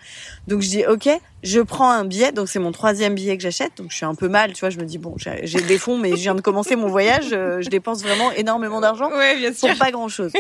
Donc 0.47 0.61
je 0.61 0.69
dis 0.69 0.85
ok, 0.87 1.09
je 1.43 1.59
prends 1.59 1.91
un 1.91 2.05
billet. 2.05 2.31
Donc 2.31 2.49
c'est 2.49 2.59
mon 2.59 2.71
troisième 2.71 3.13
billet 3.15 3.37
que 3.37 3.43
j'achète. 3.43 3.77
Donc 3.77 3.91
je 3.91 3.95
suis 3.97 4.05
un 4.05 4.15
peu 4.15 4.27
mal, 4.29 4.53
tu 4.53 4.61
vois. 4.61 4.69
Je 4.69 4.79
me 4.79 4.85
dis 4.85 4.97
bon, 4.97 5.15
j'ai 5.17 5.61
des 5.61 5.77
fonds, 5.77 5.97
mais 5.97 6.11
je 6.11 6.21
viens 6.21 6.35
de 6.35 6.41
commencer 6.41 6.75
mon 6.75 6.87
voyage. 6.87 7.29
euh, 7.33 7.61
je 7.61 7.69
dépense 7.69 8.01
vraiment 8.01 8.31
énormément 8.31 8.81
d'argent 8.81 9.09
Ouais, 9.11 9.51
pour 9.51 9.77
pas 9.77 9.91
grand 9.91 10.07
chose. 10.07 10.31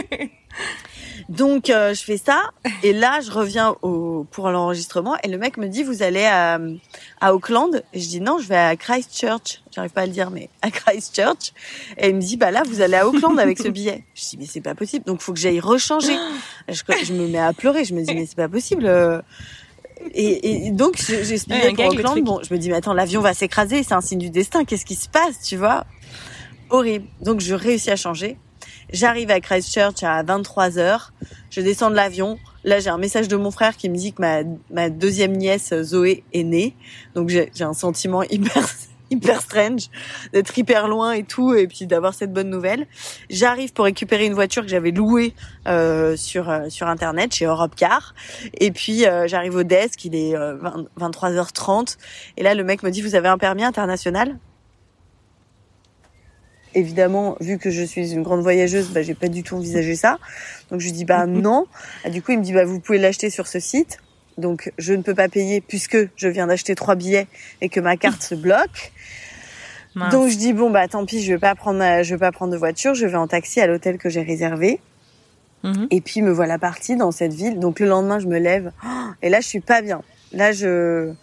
Donc 1.29 1.69
euh, 1.69 1.93
je 1.93 2.03
fais 2.03 2.17
ça 2.17 2.41
et 2.83 2.91
là 2.91 3.21
je 3.21 3.31
reviens 3.31 3.75
au 3.81 4.25
pour 4.29 4.49
l'enregistrement 4.49 5.15
et 5.23 5.29
le 5.29 5.37
mec 5.37 5.57
me 5.57 5.67
dit 5.67 5.81
vous 5.83 6.03
allez 6.03 6.25
à, 6.25 6.59
à 7.21 7.33
Auckland? 7.33 7.81
Et 7.93 7.99
je 8.01 8.09
dis 8.09 8.19
non 8.21 8.39
je 8.39 8.47
vais 8.47 8.57
à 8.57 8.75
Christchurch 8.75 9.63
j'arrive 9.71 9.91
pas 9.91 10.01
à 10.01 10.05
le 10.05 10.11
dire 10.11 10.31
mais 10.31 10.49
à 10.61 10.69
Christchurch 10.69 11.53
et 11.97 12.09
il 12.09 12.15
me 12.15 12.21
dit 12.21 12.35
bah 12.35 12.51
là 12.51 12.63
vous 12.67 12.81
allez 12.81 12.95
à 12.95 13.07
Auckland 13.07 13.39
avec 13.39 13.57
ce 13.57 13.69
billet 13.69 14.03
je 14.15 14.21
dis 14.21 14.37
mais 14.37 14.45
c'est 14.45 14.61
pas 14.61 14.75
possible 14.75 15.05
donc 15.05 15.21
faut 15.21 15.31
que 15.33 15.39
j'aille 15.39 15.61
rechanger 15.61 16.15
je, 16.67 16.81
je 17.05 17.13
me 17.13 17.27
mets 17.27 17.39
à 17.39 17.53
pleurer 17.53 17.85
je 17.85 17.93
me 17.93 18.03
dis 18.03 18.13
mais 18.13 18.25
c'est 18.25 18.35
pas 18.35 18.49
possible 18.49 18.85
euh. 18.85 19.21
Et, 20.13 20.67
et 20.67 20.71
donc 20.71 20.97
je- 20.97 21.23
j'ai 21.23 21.37
ce 21.37 21.45
Ouais, 21.49 21.73
pour 21.73 21.85
Auckland 21.99 22.13
bon 22.23 22.39
je 22.47 22.53
me 22.53 22.59
dis 22.59 22.69
mais 22.69 22.75
attends 22.77 22.93
l'avion 22.93 23.21
va 23.21 23.33
s'écraser 23.33 23.83
c'est 23.83 23.93
un 23.93 24.01
signe 24.01 24.19
du 24.19 24.29
destin 24.29 24.63
qu'est-ce 24.65 24.85
qui 24.85 24.95
se 24.95 25.09
passe 25.09 25.41
tu 25.43 25.57
vois? 25.57 25.85
Horrible 26.69 27.05
donc 27.21 27.39
je 27.41 27.53
réussis 27.53 27.91
à 27.91 27.95
changer 27.95 28.37
J'arrive 28.91 29.31
à 29.31 29.39
Christchurch 29.39 30.03
à 30.03 30.21
23 30.23 30.77
heures. 30.77 31.13
Je 31.49 31.61
descends 31.61 31.89
de 31.89 31.95
l'avion. 31.95 32.37
Là, 32.63 32.79
j'ai 32.79 32.89
un 32.89 32.97
message 32.97 33.27
de 33.27 33.35
mon 33.35 33.49
frère 33.49 33.75
qui 33.75 33.89
me 33.89 33.95
dit 33.95 34.13
que 34.13 34.21
ma, 34.21 34.43
ma 34.69 34.89
deuxième 34.89 35.31
nièce, 35.35 35.73
Zoé, 35.81 36.23
est 36.31 36.43
née. 36.43 36.75
Donc, 37.15 37.29
j'ai 37.29 37.49
j'ai 37.55 37.63
un 37.63 37.73
sentiment 37.73 38.21
hyper, 38.29 38.63
hyper 39.13 39.41
strange 39.41 39.89
d'être 40.33 40.57
hyper 40.57 40.87
loin 40.87 41.13
et 41.13 41.23
tout, 41.23 41.53
et 41.53 41.67
puis 41.67 41.87
d'avoir 41.87 42.13
cette 42.13 42.33
bonne 42.33 42.49
nouvelle. 42.49 42.87
J'arrive 43.29 43.73
pour 43.73 43.85
récupérer 43.85 44.25
une 44.25 44.33
voiture 44.33 44.63
que 44.63 44.69
j'avais 44.69 44.91
louée 44.91 45.33
euh, 45.67 46.15
sur 46.15 46.49
euh, 46.49 46.69
sur 46.69 46.87
internet 46.87 47.33
chez 47.33 47.45
Europcar. 47.45 48.13
Et 48.55 48.71
puis, 48.71 49.05
euh, 49.05 49.27
j'arrive 49.27 49.55
au 49.55 49.63
desk, 49.63 50.03
il 50.05 50.15
est 50.15 50.35
euh, 50.35 50.55
20 50.97 51.13
23h30. 51.13 51.97
Et 52.37 52.43
là, 52.43 52.53
le 52.53 52.63
mec 52.63 52.83
me 52.83 52.89
dit, 52.89 53.01
vous 53.01 53.15
avez 53.15 53.27
un 53.27 53.37
permis 53.37 53.63
international? 53.63 54.37
Évidemment, 56.75 57.37
vu 57.39 57.59
que 57.59 57.69
je 57.69 57.83
suis 57.83 58.13
une 58.13 58.23
grande 58.23 58.41
voyageuse, 58.41 58.89
bah, 58.89 59.03
j'ai 59.03 59.13
pas 59.13 59.27
du 59.27 59.43
tout 59.43 59.55
envisagé 59.55 59.95
ça. 59.95 60.17
Donc 60.71 60.79
je 60.79 60.85
lui 60.85 60.91
dis 60.91 61.05
bah 61.05 61.25
non. 61.27 61.67
Ah, 62.03 62.09
du 62.09 62.21
coup, 62.21 62.31
il 62.31 62.39
me 62.39 62.43
dit 62.43 62.53
bah 62.53 62.65
vous 62.65 62.79
pouvez 62.79 62.97
l'acheter 62.97 63.29
sur 63.29 63.47
ce 63.47 63.59
site. 63.59 63.99
Donc 64.37 64.71
je 64.77 64.93
ne 64.93 65.01
peux 65.01 65.13
pas 65.15 65.29
payer 65.29 65.61
puisque 65.61 65.97
je 66.15 66.27
viens 66.27 66.47
d'acheter 66.47 66.75
trois 66.75 66.95
billets 66.95 67.27
et 67.61 67.69
que 67.69 67.79
ma 67.79 67.97
carte 67.97 68.21
se 68.21 68.35
bloque. 68.35 68.91
Mince. 69.95 70.11
Donc 70.11 70.29
je 70.29 70.37
dis 70.37 70.53
bon 70.53 70.71
bah 70.71 70.87
tant 70.87 71.05
pis, 71.05 71.23
je 71.23 71.33
vais 71.33 71.39
pas 71.39 71.53
prendre 71.53 71.77
ma- 71.77 72.01
je 72.01 72.15
vais 72.15 72.19
pas 72.19 72.31
prendre 72.31 72.51
de 72.51 72.57
voiture, 72.57 72.95
je 72.95 73.05
vais 73.05 73.15
en 73.15 73.27
taxi 73.27 73.61
à 73.61 73.67
l'hôtel 73.67 73.97
que 73.97 74.09
j'ai 74.09 74.23
réservé. 74.23 74.79
Mhm. 75.63 75.87
Et 75.91 76.01
puis 76.01 76.21
me 76.21 76.31
voilà 76.31 76.57
partie 76.57 76.95
dans 76.95 77.11
cette 77.11 77.33
ville. 77.33 77.59
Donc 77.59 77.79
le 77.79 77.87
lendemain, 77.87 78.19
je 78.19 78.27
me 78.27 78.39
lève 78.39 78.71
oh, 78.83 78.87
et 79.21 79.29
là 79.29 79.39
je 79.39 79.47
suis 79.47 79.59
pas 79.61 79.81
bien. 79.81 80.01
Là 80.31 80.51
je 80.51 81.13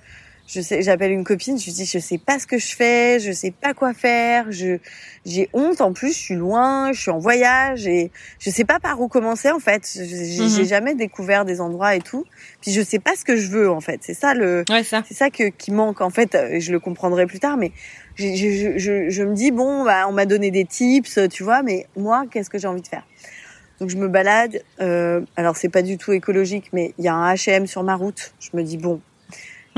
je 0.53 0.61
sais 0.61 0.83
j'appelle 0.83 1.13
une 1.13 1.25
copine, 1.25 1.59
je 1.59 1.65
lui 1.67 1.73
dis 1.73 1.85
je 1.87 1.99
sais 1.99 2.19
pas 2.19 2.39
ce 2.39 2.47
que 2.47 2.59
je 2.59 2.75
fais, 2.75 3.21
je 3.21 3.31
sais 3.33 3.51
pas 3.53 3.73
quoi 3.75 3.95
faire, 3.95 4.51
je 4.51 4.79
j'ai 5.27 5.49
honte 5.53 5.81
en 5.81 5.93
plus, 5.93 6.13
je 6.13 6.19
suis 6.19 6.35
loin, 6.35 6.93
je 6.93 7.01
suis 7.01 7.11
en 7.11 7.19
voyage 7.19 7.87
et 7.87 8.11
je 8.39 8.51
sais 8.51 8.65
pas 8.65 8.81
par 8.81 9.01
où 9.01 9.09
commencer 9.09 9.51
en 9.51 9.59
fait. 9.61 9.89
J'ai 9.95 10.49
j'ai 10.49 10.65
jamais 10.65 10.95
découvert 10.95 11.45
des 11.45 11.61
endroits 11.61 11.95
et 11.95 12.01
tout. 12.01 12.25
Puis 12.63 12.73
je 12.73 12.83
sais 12.83 12.99
pas 12.99 13.15
ce 13.17 13.25
que 13.25 13.37
je 13.37 13.49
veux 13.51 13.71
en 13.71 13.81
fait. 13.81 14.01
C'est 14.03 14.15
ça 14.15 14.35
le 14.35 14.65
Ouais, 14.71 14.83
c'est 14.83 15.15
ça 15.15 15.31
que, 15.31 15.49
qui 15.51 15.71
manque 15.73 16.01
en 16.01 16.11
fait. 16.11 16.35
euh, 16.35 16.59
Je 16.59 16.73
le 16.73 16.81
comprendrai 16.81 17.27
plus 17.27 17.39
tard, 17.39 17.57
mais 17.57 17.73
je, 18.17 18.35
je, 18.35 18.79
je, 18.79 19.09
je 19.11 19.23
me 19.23 19.35
dis 19.35 19.51
bon, 19.51 19.85
bah, 19.85 20.07
on 20.09 20.13
m'a 20.13 20.27
donné 20.27 20.51
des 20.51 20.65
tips, 20.65 21.19
tu 21.31 21.43
vois, 21.45 21.63
mais 21.63 21.87
moi, 21.97 22.25
qu'est-ce 22.31 22.51
que 22.51 22.59
j'ai 22.59 22.67
envie 22.69 22.83
de 22.83 22.89
faire? 22.89 23.07
Donc 23.79 23.89
je 23.91 23.97
me 23.97 24.09
balade. 24.09 24.63
Euh, 24.81 25.21
alors 25.37 25.57
c'est 25.57 25.69
pas 25.71 25.83
du 25.83 25.97
tout 25.97 26.13
écologique, 26.13 26.71
mais 26.73 26.93
il 26.99 27.05
y 27.05 27.09
a 27.09 27.15
un 27.15 27.33
H&M 27.35 27.67
sur 27.67 27.83
ma 27.83 27.95
route. 27.95 28.35
Je 28.41 28.51
me 28.55 28.63
dis 28.63 28.77
bon, 28.77 29.01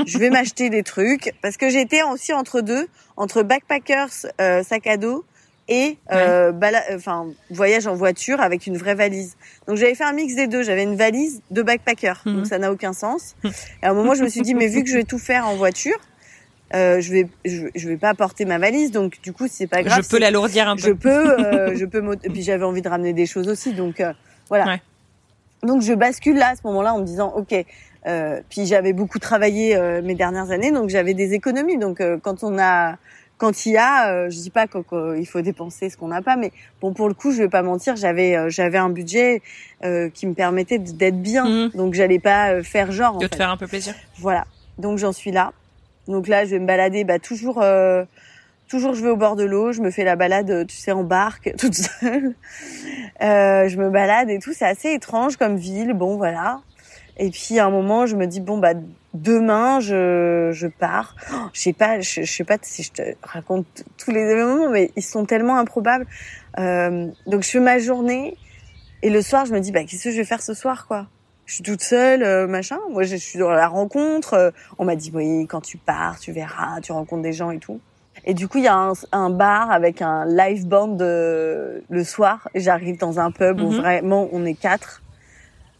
je 0.05 0.17
vais 0.17 0.29
m'acheter 0.29 0.69
des 0.69 0.83
trucs 0.83 1.33
parce 1.41 1.57
que 1.57 1.69
j'étais 1.69 2.03
aussi 2.03 2.33
entre 2.33 2.61
deux, 2.61 2.87
entre 3.17 3.43
backpackers, 3.43 4.09
euh, 4.41 4.63
sac 4.63 4.87
à 4.87 4.97
dos 4.97 5.23
et 5.69 5.97
euh, 6.11 6.51
bala- 6.51 6.83
enfin 6.93 7.27
voyage 7.49 7.87
en 7.87 7.95
voiture 7.95 8.41
avec 8.41 8.67
une 8.67 8.77
vraie 8.77 8.95
valise. 8.95 9.37
Donc 9.67 9.77
j'avais 9.77 9.95
fait 9.95 10.03
un 10.03 10.11
mix 10.13 10.35
des 10.35 10.47
deux. 10.47 10.61
J'avais 10.63 10.83
une 10.83 10.95
valise 10.97 11.41
de 11.51 11.61
backpacker, 11.61 12.13
Mhm. 12.25 12.35
donc 12.35 12.47
ça 12.47 12.57
n'a 12.59 12.71
aucun 12.71 12.91
sens. 12.93 13.35
Et 13.45 13.85
à 13.85 13.91
un 13.91 13.93
moment, 13.93 14.13
je 14.13 14.23
me 14.23 14.29
suis 14.29 14.41
dit 14.41 14.55
mais 14.55 14.67
vu 14.67 14.83
que 14.83 14.89
je 14.89 14.95
vais 14.97 15.03
tout 15.05 15.19
faire 15.19 15.47
en 15.47 15.55
voiture, 15.55 15.95
euh, 16.73 16.99
je 16.99 17.11
vais 17.13 17.27
je, 17.45 17.67
je 17.75 17.87
vais 17.87 17.97
pas 17.97 18.13
porter 18.13 18.45
ma 18.45 18.57
valise, 18.57 18.91
donc 18.91 19.21
du 19.21 19.31
coup 19.31 19.45
c'est 19.49 19.67
pas 19.67 19.83
grave. 19.83 20.03
Je 20.03 20.09
peux 20.09 20.19
l'alourdir 20.19 20.67
un 20.67 20.75
je 20.75 20.87
peu. 20.91 20.95
peux, 20.95 21.39
euh, 21.39 21.75
je 21.79 21.85
peux. 21.85 22.01
m'au- 22.01 22.13
Et 22.13 22.29
puis 22.29 22.41
j'avais 22.41 22.65
envie 22.65 22.81
de 22.81 22.89
ramener 22.89 23.13
des 23.13 23.25
choses 23.27 23.47
aussi, 23.47 23.73
donc 23.73 24.01
euh, 24.01 24.11
voilà. 24.49 24.65
Ouais. 24.65 24.81
Donc 25.61 25.81
je 25.81 25.93
bascule 25.93 26.35
là 26.37 26.49
à 26.49 26.55
ce 26.55 26.61
moment-là 26.65 26.93
en 26.93 26.99
me 26.99 27.05
disant 27.05 27.31
ok. 27.37 27.55
Euh, 28.05 28.41
puis 28.49 28.65
j'avais 28.65 28.93
beaucoup 28.93 29.19
travaillé 29.19 29.75
euh, 29.75 30.01
mes 30.01 30.15
dernières 30.15 30.51
années, 30.51 30.71
donc 30.71 30.89
j'avais 30.89 31.13
des 31.13 31.33
économies. 31.33 31.77
Donc 31.77 32.01
euh, 32.01 32.17
quand 32.21 32.43
on 32.43 32.59
a, 32.59 32.97
quand 33.37 33.65
il 33.65 33.73
y 33.73 33.77
a, 33.77 34.11
euh, 34.11 34.29
je 34.29 34.37
dis 34.37 34.49
pas 34.49 34.67
qu'il 34.67 35.25
faut 35.27 35.41
dépenser 35.41 35.89
ce 35.89 35.97
qu'on 35.97 36.09
n'a 36.09 36.21
pas, 36.21 36.35
mais 36.35 36.51
bon 36.81 36.93
pour 36.93 37.07
le 37.07 37.13
coup, 37.13 37.31
je 37.31 37.43
vais 37.43 37.49
pas 37.49 37.61
mentir, 37.61 37.95
j'avais 37.95 38.35
euh, 38.35 38.49
j'avais 38.49 38.77
un 38.77 38.89
budget 38.89 39.41
euh, 39.83 40.09
qui 40.09 40.27
me 40.27 40.33
permettait 40.33 40.79
d'être 40.79 41.21
bien. 41.21 41.45
Mhm. 41.45 41.69
Donc 41.75 41.93
j'allais 41.93 42.19
pas 42.19 42.61
faire 42.63 42.91
genre. 42.91 43.15
en 43.15 43.19
De 43.19 43.27
te 43.27 43.35
fait. 43.35 43.41
faire 43.43 43.49
un 43.51 43.57
peu 43.57 43.67
plaisir. 43.67 43.95
Voilà. 44.17 44.45
Donc 44.77 44.97
j'en 44.97 45.11
suis 45.13 45.31
là. 45.31 45.53
Donc 46.07 46.27
là, 46.27 46.43
je 46.45 46.51
vais 46.51 46.59
me 46.59 46.67
balader. 46.67 47.05
Bah 47.05 47.19
toujours, 47.19 47.61
euh, 47.61 48.03
toujours, 48.67 48.93
je 48.93 49.01
vais 49.03 49.09
au 49.09 49.15
bord 49.15 49.35
de 49.37 49.43
l'eau. 49.45 49.71
Je 49.71 49.81
me 49.81 49.89
fais 49.91 50.03
la 50.03 50.15
balade, 50.17 50.67
tu 50.67 50.75
sais, 50.75 50.91
en 50.91 51.03
barque, 51.03 51.53
toute 51.57 51.75
seule. 51.75 52.33
Euh, 53.21 53.67
je 53.69 53.77
me 53.77 53.89
balade 53.89 54.29
et 54.29 54.39
tout. 54.39 54.51
C'est 54.53 54.65
assez 54.65 54.91
étrange 54.91 55.37
comme 55.37 55.55
ville. 55.55 55.93
Bon, 55.93 56.17
voilà. 56.17 56.59
Et 57.17 57.29
puis 57.29 57.59
à 57.59 57.65
un 57.65 57.69
moment, 57.69 58.05
je 58.05 58.15
me 58.15 58.25
dis 58.25 58.39
bon 58.41 58.57
bah 58.57 58.73
demain, 59.13 59.79
je 59.79 60.49
je 60.53 60.67
pars. 60.67 61.15
Oh, 61.31 61.35
je 61.53 61.59
sais 61.61 61.73
pas, 61.73 61.99
je, 61.99 62.21
je 62.23 62.31
sais 62.31 62.43
pas 62.43 62.57
si 62.61 62.83
je 62.83 62.91
te 62.91 63.01
raconte 63.21 63.65
tous 63.97 64.11
les 64.11 64.21
événements, 64.21 64.69
mais 64.69 64.91
ils 64.95 65.03
sont 65.03 65.25
tellement 65.25 65.57
improbables. 65.57 66.07
Euh, 66.59 67.07
donc 67.27 67.43
je 67.43 67.49
fais 67.49 67.59
ma 67.59 67.77
journée 67.79 68.37
et 69.03 69.09
le 69.09 69.21
soir, 69.21 69.45
je 69.45 69.53
me 69.53 69.59
dis 69.59 69.71
bah 69.71 69.83
qu'est-ce 69.83 70.05
que 70.05 70.11
je 70.11 70.17
vais 70.17 70.23
faire 70.25 70.41
ce 70.41 70.53
soir 70.53 70.87
quoi? 70.87 71.07
Je 71.45 71.55
suis 71.55 71.63
toute 71.63 71.81
seule, 71.83 72.23
euh, 72.23 72.47
machin. 72.47 72.79
Moi, 72.91 73.03
je 73.03 73.17
suis 73.17 73.37
dans 73.37 73.49
la 73.51 73.67
rencontre. 73.67 74.33
euh, 74.33 74.51
on 74.79 74.85
m'a 74.85 74.95
dit, 74.95 75.11
oui, 75.13 75.45
quand 75.45 75.59
tu 75.59 75.77
pars, 75.77 76.17
tu 76.17 76.31
verras, 76.31 76.79
tu 76.79 76.93
rencontres 76.93 77.21
des 77.21 77.33
gens 77.33 77.51
et 77.51 77.59
tout. 77.59 77.81
Et 78.23 78.33
du 78.33 78.47
coup, 78.47 78.59
il 78.59 78.63
y 78.63 78.67
a 78.69 78.75
un, 78.75 78.93
un 79.11 79.29
bar 79.29 79.69
avec 79.69 80.01
un 80.01 80.25
live 80.25 80.65
band 80.67 80.97
euh, 81.01 81.81
le 81.89 82.03
soir. 82.05 82.47
J'arrive 82.55 82.97
dans 82.97 83.19
un 83.19 83.29
pub 83.29 83.59
où 83.61 83.71
Mhm. 83.71 83.75
vraiment 83.75 84.29
on 84.31 84.45
est 84.45 84.53
quatre. 84.53 85.02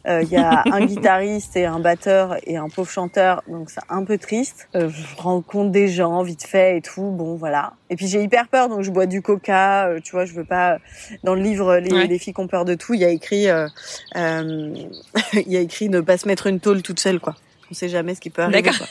Euh, 0.08 0.22
Il 0.24 0.30
y 0.30 0.36
a 0.38 0.64
un 0.66 0.86
guitariste 0.86 1.56
et 1.56 1.66
un 1.66 1.80
batteur 1.80 2.36
et 2.46 2.58
un 2.58 2.68
pauvre 2.70 2.90
chanteur, 2.90 3.42
donc 3.48 3.70
c'est 3.70 3.80
un 3.90 4.04
peu 4.04 4.18
triste. 4.18 4.68
Euh, 4.76 4.90
je 4.90 5.22
rencontre 5.22 5.72
des 5.72 5.88
gens 5.88 6.22
vite 6.24 6.44
fait 6.44 6.78
et 6.78 6.82
tout, 6.82 7.12
bon 7.12 7.36
voilà. 7.36 7.74
Et 7.90 7.96
puis 7.96 8.08
j'ai 8.08 8.22
hyper 8.22 8.48
peur, 8.50 8.68
donc 8.70 8.82
je 8.82 8.92
bois 8.92 9.06
du 9.06 9.22
coca. 9.22 9.88
euh, 9.88 10.00
tu 10.04 10.12
vois, 10.12 10.26
je 10.26 10.34
veux 10.34 10.44
pas. 10.44 10.80
Dans 11.24 11.36
le 11.36 11.42
livre, 11.42 11.78
les, 11.78 11.92
Ouais. 11.94 12.08
les 12.08 12.20
filles 12.20 12.34
qui 12.34 12.42
ont 12.42 12.48
peur 12.48 12.66
de 12.66 12.76
tout, 12.76 12.94
il 12.94 13.00
y 13.02 13.06
a 13.06 13.10
écrit, 13.10 13.48
euh, 13.50 13.68
euh, 14.18 14.76
il 15.34 15.52
y 15.52 15.58
a 15.58 15.62
écrit 15.62 15.88
ne 15.90 16.02
pas 16.02 16.18
se 16.18 16.28
mettre 16.28 16.48
une 16.48 16.60
tôle 16.60 16.82
toute 16.82 17.00
seule, 17.00 17.20
quoi. 17.20 17.36
On 17.72 17.74
sait 17.74 17.90
jamais 17.90 18.14
ce 18.16 18.22
qui 18.22 18.30
peut 18.30 18.42
arriver. 18.42 18.62
D'accord. 18.62 18.88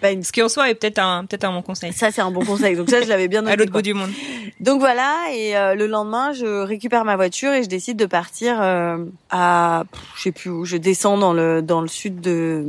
Pas 0.00 0.10
une. 0.12 0.22
Ce 0.22 0.32
qui 0.32 0.40
en 0.42 0.48
soi 0.48 0.70
est 0.70 0.74
peut-être 0.74 0.98
un, 0.98 1.24
peut-être 1.26 1.44
un 1.44 1.52
bon 1.52 1.62
conseil. 1.62 1.92
Ça 1.92 2.10
c'est 2.10 2.20
un 2.22 2.30
bon 2.30 2.44
conseil. 2.44 2.76
Donc 2.76 2.88
ça 2.90 3.02
je 3.02 3.08
l'avais 3.08 3.28
bien 3.28 3.40
À 3.46 3.50
noté. 3.50 3.56
l'autre 3.56 3.72
quoi. 3.72 3.80
bout 3.80 3.84
du 3.84 3.94
monde. 3.94 4.10
Donc 4.60 4.78
voilà, 4.80 5.16
et 5.32 5.56
euh, 5.56 5.74
le 5.74 5.86
lendemain, 5.88 6.32
je 6.32 6.62
récupère 6.62 7.04
ma 7.04 7.16
voiture 7.16 7.52
et 7.52 7.62
je 7.64 7.68
décide 7.68 7.96
de 7.98 8.06
partir 8.06 8.58
euh, 8.62 8.98
à, 9.30 9.84
je 10.16 10.22
sais 10.22 10.32
plus 10.32 10.50
où, 10.50 10.64
je 10.64 10.76
descends 10.76 11.18
dans 11.18 11.32
le 11.32 11.60
dans 11.62 11.80
le 11.80 11.88
sud 11.88 12.20
de 12.20 12.64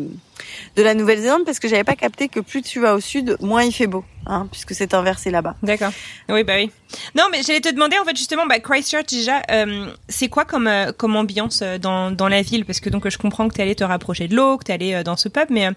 de 0.76 0.84
la 0.84 0.94
Nouvelle-Zélande 0.94 1.44
parce 1.46 1.60
que 1.60 1.68
j'avais 1.68 1.84
pas 1.84 1.96
capté 1.96 2.28
que 2.28 2.40
plus 2.40 2.62
tu 2.62 2.80
vas 2.80 2.96
au 2.96 3.00
sud, 3.00 3.38
moins 3.42 3.64
il 3.64 3.72
fait 3.72 3.88
beau, 3.88 4.04
hein, 4.26 4.48
puisque 4.52 4.74
c'est 4.74 4.94
inversé 4.94 5.32
là-bas. 5.32 5.56
D'accord. 5.64 5.92
Oui, 6.30 6.44
bah 6.44 6.54
oui. 6.56 6.72
Non, 7.16 7.26
mais 7.32 7.42
j'allais 7.44 7.62
te 7.62 7.70
demander 7.70 7.98
en 7.98 8.06
fait 8.06 8.16
justement, 8.16 8.46
bah, 8.46 8.60
Christchurch 8.60 9.08
déjà, 9.08 9.42
euh, 9.52 9.88
c'est 10.10 10.30
quoi 10.30 10.46
comme 10.46 10.68
euh, 10.68 10.92
comme 10.92 11.16
ambiance 11.16 11.62
euh, 11.62 11.78
dans 11.78 12.12
dans 12.12 12.28
la 12.28 12.42
ville? 12.42 12.66
Parce 12.66 12.80
que 12.80 12.90
donc 12.90 13.08
je 13.08 13.18
comprends 13.18 13.48
que 13.48 13.56
tu 13.56 13.62
allé 13.62 13.76
te 13.76 13.84
rapprocher 13.84 14.28
de 14.28 14.36
l'eau, 14.36 14.58
que 14.58 14.66
tu 14.66 14.72
allé 14.72 15.04
dans 15.04 15.18
ce 15.18 15.30
pub, 15.30 15.48
mais 15.50 15.70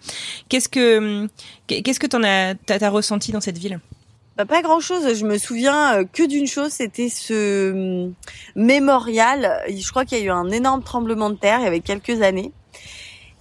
qu'est-ce 0.48 0.68
que 0.68 1.28
qu'est-ce 1.66 2.00
que 2.00 2.06
t'en 2.06 2.22
as 2.22 2.54
t'as 2.54 2.88
ressenti 2.88 3.32
dans 3.32 3.40
cette 3.40 3.58
ville? 3.58 3.80
Bah, 4.36 4.44
pas 4.44 4.60
grand 4.60 4.80
chose. 4.80 5.14
Je 5.14 5.24
me 5.24 5.38
souviens 5.38 6.04
que 6.04 6.26
d'une 6.26 6.46
chose, 6.46 6.70
c'était 6.70 7.08
ce 7.08 7.72
hum, 7.72 8.14
mémorial. 8.54 9.62
Je 9.68 9.90
crois 9.90 10.04
qu'il 10.04 10.18
y 10.18 10.20
a 10.20 10.24
eu 10.24 10.30
un 10.30 10.50
énorme 10.50 10.82
tremblement 10.82 11.30
de 11.30 11.36
terre 11.36 11.60
il 11.60 11.64
y 11.64 11.66
avait 11.66 11.80
quelques 11.80 12.20
années. 12.20 12.52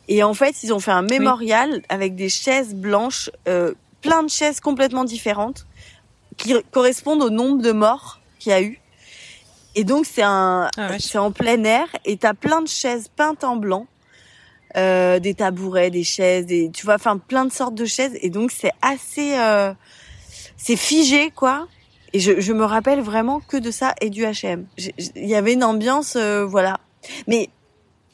Et 0.07 0.23
en 0.23 0.33
fait, 0.33 0.63
ils 0.63 0.73
ont 0.73 0.79
fait 0.79 0.91
un 0.91 1.01
mémorial 1.01 1.81
avec 1.89 2.15
des 2.15 2.29
chaises 2.29 2.75
blanches, 2.75 3.29
euh, 3.47 3.73
plein 4.01 4.23
de 4.23 4.29
chaises 4.29 4.59
complètement 4.59 5.03
différentes, 5.03 5.65
qui 6.37 6.53
correspondent 6.71 7.23
au 7.23 7.29
nombre 7.29 7.61
de 7.61 7.71
morts 7.71 8.19
qu'il 8.39 8.51
y 8.51 8.55
a 8.55 8.61
eu. 8.61 8.79
Et 9.75 9.83
donc 9.83 10.05
c'est 10.05 10.23
un, 10.23 10.69
ah, 10.77 10.99
c'est 10.99 11.17
en 11.17 11.31
plein 11.31 11.63
air, 11.63 11.87
et 12.05 12.17
t'as 12.17 12.33
plein 12.33 12.61
de 12.61 12.67
chaises 12.67 13.09
peintes 13.13 13.43
en 13.43 13.57
blanc, 13.57 13.87
euh, 14.77 15.19
des 15.19 15.33
tabourets, 15.33 15.89
des 15.89 16.03
chaises, 16.03 16.45
des, 16.45 16.71
tu 16.71 16.85
vois, 16.85 16.95
enfin 16.95 17.17
plein 17.17 17.45
de 17.45 17.51
sortes 17.51 17.75
de 17.75 17.85
chaises. 17.85 18.17
Et 18.21 18.29
donc 18.29 18.51
c'est 18.51 18.71
assez, 18.81 19.37
euh, 19.37 19.73
c'est 20.55 20.77
figé 20.77 21.31
quoi. 21.31 21.67
Et 22.13 22.19
je, 22.19 22.39
je 22.39 22.53
me 22.53 22.63
rappelle 22.63 23.01
vraiment 23.01 23.41
que 23.41 23.57
de 23.57 23.71
ça 23.71 23.93
et 23.99 24.09
du 24.09 24.23
H&M. 24.23 24.65
Il 24.77 25.25
y 25.25 25.35
avait 25.35 25.53
une 25.53 25.65
ambiance, 25.65 26.15
euh, 26.15 26.45
voilà. 26.45 26.79
Mais 27.27 27.49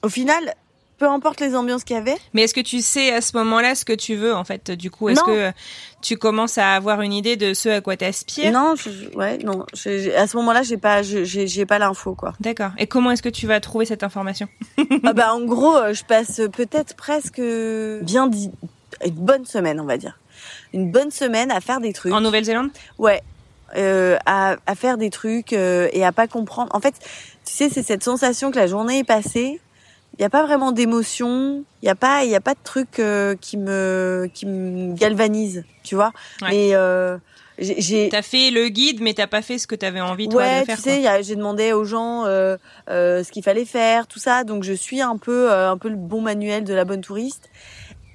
au 0.01 0.09
final, 0.09 0.55
peu 1.01 1.07
importe 1.07 1.41
les 1.41 1.55
ambiances 1.55 1.83
qu'il 1.83 1.95
y 1.95 1.99
avait. 1.99 2.15
Mais 2.35 2.43
est-ce 2.43 2.53
que 2.53 2.61
tu 2.61 2.79
sais 2.79 3.11
à 3.11 3.21
ce 3.21 3.35
moment-là 3.37 3.73
ce 3.73 3.85
que 3.85 3.93
tu 3.93 4.13
veux 4.13 4.35
en 4.35 4.43
fait? 4.43 4.69
Du 4.69 4.91
coup, 4.91 5.09
est-ce 5.09 5.23
que 5.23 5.51
tu 6.03 6.15
commences 6.15 6.59
à 6.59 6.75
avoir 6.75 7.01
une 7.01 7.11
idée 7.11 7.37
de 7.37 7.55
ce 7.55 7.69
à 7.69 7.81
quoi 7.81 7.97
t'aspires? 7.97 8.51
Non, 8.51 8.75
je, 8.75 9.09
ouais, 9.17 9.39
non. 9.39 9.65
à 10.15 10.27
ce 10.27 10.37
moment-là, 10.37 10.61
j'ai 10.61 10.77
pas, 10.77 11.01
j'ai 11.01 11.65
pas 11.65 11.79
l'info 11.79 12.13
quoi. 12.13 12.33
D'accord. 12.39 12.69
Et 12.77 12.85
comment 12.85 13.09
est-ce 13.09 13.23
que 13.23 13.29
tu 13.29 13.47
vas 13.47 13.59
trouver 13.59 13.85
cette 13.85 14.03
information? 14.03 14.47
Ah 15.03 15.13
bah 15.13 15.33
en 15.33 15.41
gros, 15.41 15.75
euh, 15.75 15.93
je 15.93 16.03
passe 16.03 16.41
peut-être 16.53 16.95
presque 16.95 17.41
bien 18.03 18.27
dit 18.27 18.51
une 19.03 19.15
bonne 19.15 19.45
semaine, 19.45 19.79
on 19.79 19.85
va 19.85 19.97
dire, 19.97 20.19
une 20.73 20.91
bonne 20.91 21.09
semaine 21.09 21.49
à 21.49 21.61
faire 21.61 21.79
des 21.79 21.93
trucs. 21.93 22.13
En 22.13 22.21
Nouvelle-Zélande? 22.21 22.69
Ouais. 22.99 23.23
Euh, 23.75 24.17
à, 24.27 24.57
à, 24.67 24.75
faire 24.75 24.97
des 24.97 25.09
trucs 25.09 25.53
euh, 25.53 25.87
et 25.93 26.05
à 26.05 26.11
pas 26.11 26.27
comprendre. 26.27 26.69
En 26.75 26.79
fait, 26.79 26.93
tu 27.45 27.53
sais, 27.53 27.69
c'est 27.69 27.83
cette 27.83 28.03
sensation 28.03 28.51
que 28.51 28.57
la 28.57 28.67
journée 28.67 28.99
est 28.99 29.03
passée 29.03 29.59
il 30.17 30.21
y 30.21 30.25
a 30.25 30.29
pas 30.29 30.45
vraiment 30.45 30.71
d'émotion, 30.71 31.63
il 31.81 31.85
y 31.85 31.89
a 31.89 31.95
pas 31.95 32.23
il 32.23 32.29
y 32.29 32.35
a 32.35 32.41
pas 32.41 32.53
de 32.53 32.59
truc 32.63 32.99
euh, 32.99 33.35
qui 33.39 33.57
me 33.57 34.29
qui 34.33 34.45
me 34.45 34.93
galvanise, 34.95 35.63
tu 35.83 35.95
vois. 35.95 36.11
Mais 36.41 36.75
euh, 36.75 37.17
j'ai 37.61 38.09
T'as 38.09 38.21
fait 38.21 38.49
le 38.49 38.69
guide, 38.69 39.01
mais 39.01 39.13
t'as 39.13 39.27
pas 39.27 39.41
fait 39.41 39.57
ce 39.57 39.67
que 39.67 39.75
t'avais 39.75 40.01
envie 40.01 40.27
toi 40.27 40.61
de 40.61 40.65
faire. 40.65 40.77
tu 40.77 40.83
sais, 40.83 41.23
j'ai 41.23 41.35
demandé 41.35 41.73
aux 41.73 41.85
gens 41.85 42.25
euh, 42.25 42.57
euh, 42.89 43.23
ce 43.23 43.31
qu'il 43.31 43.43
fallait 43.43 43.65
faire, 43.65 44.07
tout 44.07 44.19
ça. 44.19 44.43
Donc 44.43 44.63
je 44.63 44.73
suis 44.73 45.01
un 45.01 45.17
peu 45.17 45.51
euh, 45.51 45.69
un 45.71 45.77
peu 45.77 45.89
le 45.89 45.95
bon 45.95 46.21
manuel 46.21 46.63
de 46.63 46.73
la 46.73 46.85
bonne 46.85 47.01
touriste. 47.01 47.49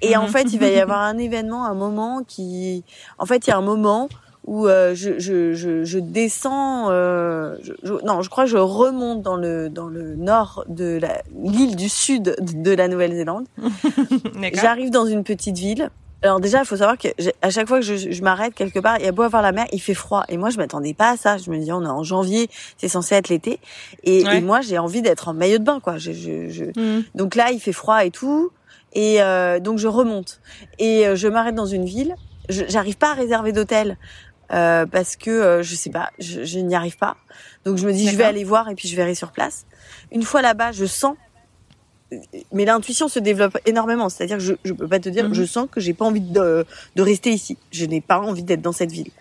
Et 0.01 0.15
en 0.15 0.23
mhm. 0.23 0.29
fait, 0.29 0.43
il 0.53 0.59
va 0.59 0.67
y 0.67 0.79
avoir 0.79 0.99
un 0.99 1.17
événement, 1.17 1.65
un 1.65 1.73
moment 1.73 2.23
qui, 2.27 2.83
en 3.17 3.25
fait, 3.25 3.47
il 3.47 3.49
y 3.49 3.53
a 3.53 3.57
un 3.57 3.61
moment 3.61 4.09
où 4.47 4.67
euh, 4.67 4.95
je, 4.95 5.19
je, 5.19 5.53
je, 5.53 5.83
je, 5.83 5.99
descends, 5.99 6.89
euh, 6.89 7.55
je, 7.61 7.93
non, 8.05 8.21
je 8.21 8.29
crois 8.29 8.45
que 8.45 8.49
je 8.49 8.57
remonte 8.57 9.21
dans 9.21 9.35
le 9.35 9.69
dans 9.69 9.87
le 9.87 10.15
nord 10.15 10.63
de 10.67 10.99
l'île 11.43 11.75
du 11.75 11.89
sud 11.89 12.35
de 12.39 12.71
la 12.71 12.87
Nouvelle-Zélande. 12.87 13.45
J'arrive 14.53 14.89
dans 14.89 15.05
une 15.05 15.23
petite 15.23 15.57
ville. 15.57 15.89
Alors 16.23 16.39
déjà, 16.39 16.59
il 16.59 16.65
faut 16.65 16.77
savoir 16.77 16.97
que 16.97 17.09
à 17.43 17.51
chaque 17.51 17.67
fois 17.67 17.79
que 17.79 17.85
je, 17.85 17.95
je 17.95 18.23
m'arrête 18.23 18.55
quelque 18.55 18.79
part, 18.79 18.97
il 18.97 19.05
y 19.05 19.07
a 19.07 19.11
beau 19.11 19.21
avoir 19.21 19.43
la 19.43 19.51
mer, 19.51 19.67
il 19.71 19.79
fait 19.79 19.93
froid. 19.93 20.23
Et 20.29 20.37
moi, 20.37 20.49
je 20.49 20.57
m'attendais 20.57 20.95
pas 20.95 21.11
à 21.11 21.17
ça. 21.17 21.37
Je 21.37 21.51
me 21.51 21.59
dis, 21.59 21.71
on 21.71 21.83
est 21.83 21.87
en 21.87 22.01
janvier, 22.01 22.49
c'est 22.77 22.87
censé 22.87 23.13
être 23.13 23.29
l'été. 23.29 23.59
Et, 24.03 24.21
et, 24.21 24.41
moi, 24.41 24.61
j'ai 24.61 24.79
envie 24.79 25.03
d'être 25.03 25.27
en 25.27 25.35
maillot 25.35 25.59
de 25.59 25.63
bain, 25.63 25.79
quoi. 25.79 25.99
Je, 25.99 26.11
je, 26.11 26.63
mm. 26.75 27.03
Donc 27.13 27.35
là, 27.35 27.51
il 27.51 27.59
fait 27.59 27.71
froid 27.71 28.03
et 28.03 28.09
tout. 28.09 28.51
Et 28.93 29.21
euh, 29.21 29.59
donc 29.59 29.77
je 29.77 29.87
remonte 29.87 30.41
et 30.79 31.07
euh, 31.07 31.15
je 31.15 31.27
m'arrête 31.27 31.55
dans 31.55 31.65
une 31.65 31.85
ville. 31.85 32.15
J'arrive 32.49 32.97
pas 32.97 33.11
à 33.11 33.13
réserver 33.13 33.51
d'hôtel 33.51 33.97
euh, 34.51 34.85
parce 34.85 35.15
que 35.15 35.29
euh, 35.29 35.63
je 35.63 35.75
sais 35.75 35.89
pas, 35.89 36.11
je, 36.19 36.43
je 36.43 36.59
n'y 36.59 36.75
arrive 36.75 36.97
pas. 36.97 37.17
Donc 37.65 37.77
je 37.77 37.85
me 37.85 37.93
dis 37.93 38.07
je 38.07 38.15
vais 38.15 38.23
aller 38.23 38.43
voir 38.43 38.69
et 38.69 38.75
puis 38.75 38.87
je 38.87 38.95
verrai 38.95 39.15
sur 39.15 39.31
place. 39.31 39.65
Une 40.11 40.23
fois 40.23 40.41
là-bas, 40.41 40.71
je 40.71 40.85
sens 40.85 41.15
mais 42.53 42.65
l'intuition 42.65 43.07
se 43.07 43.19
développe 43.19 43.57
énormément, 43.65 44.07
c'est-à-dire 44.09 44.37
que 44.37 44.43
je 44.43 44.53
je 44.63 44.73
peux 44.73 44.87
pas 44.87 44.99
te 44.99 45.09
dire, 45.09 45.27
mhm. 45.27 45.33
je 45.33 45.43
sens 45.43 45.67
que 45.69 45.81
j'ai 45.81 45.93
pas 45.93 46.05
envie 46.05 46.21
de 46.21 46.65
de 46.95 47.01
rester 47.01 47.31
ici. 47.31 47.57
Je 47.71 47.85
n'ai 47.85 48.01
pas 48.01 48.19
envie 48.19 48.43
d'être 48.43 48.61
dans 48.61 48.71
cette 48.71 48.91
ville. 48.91 49.11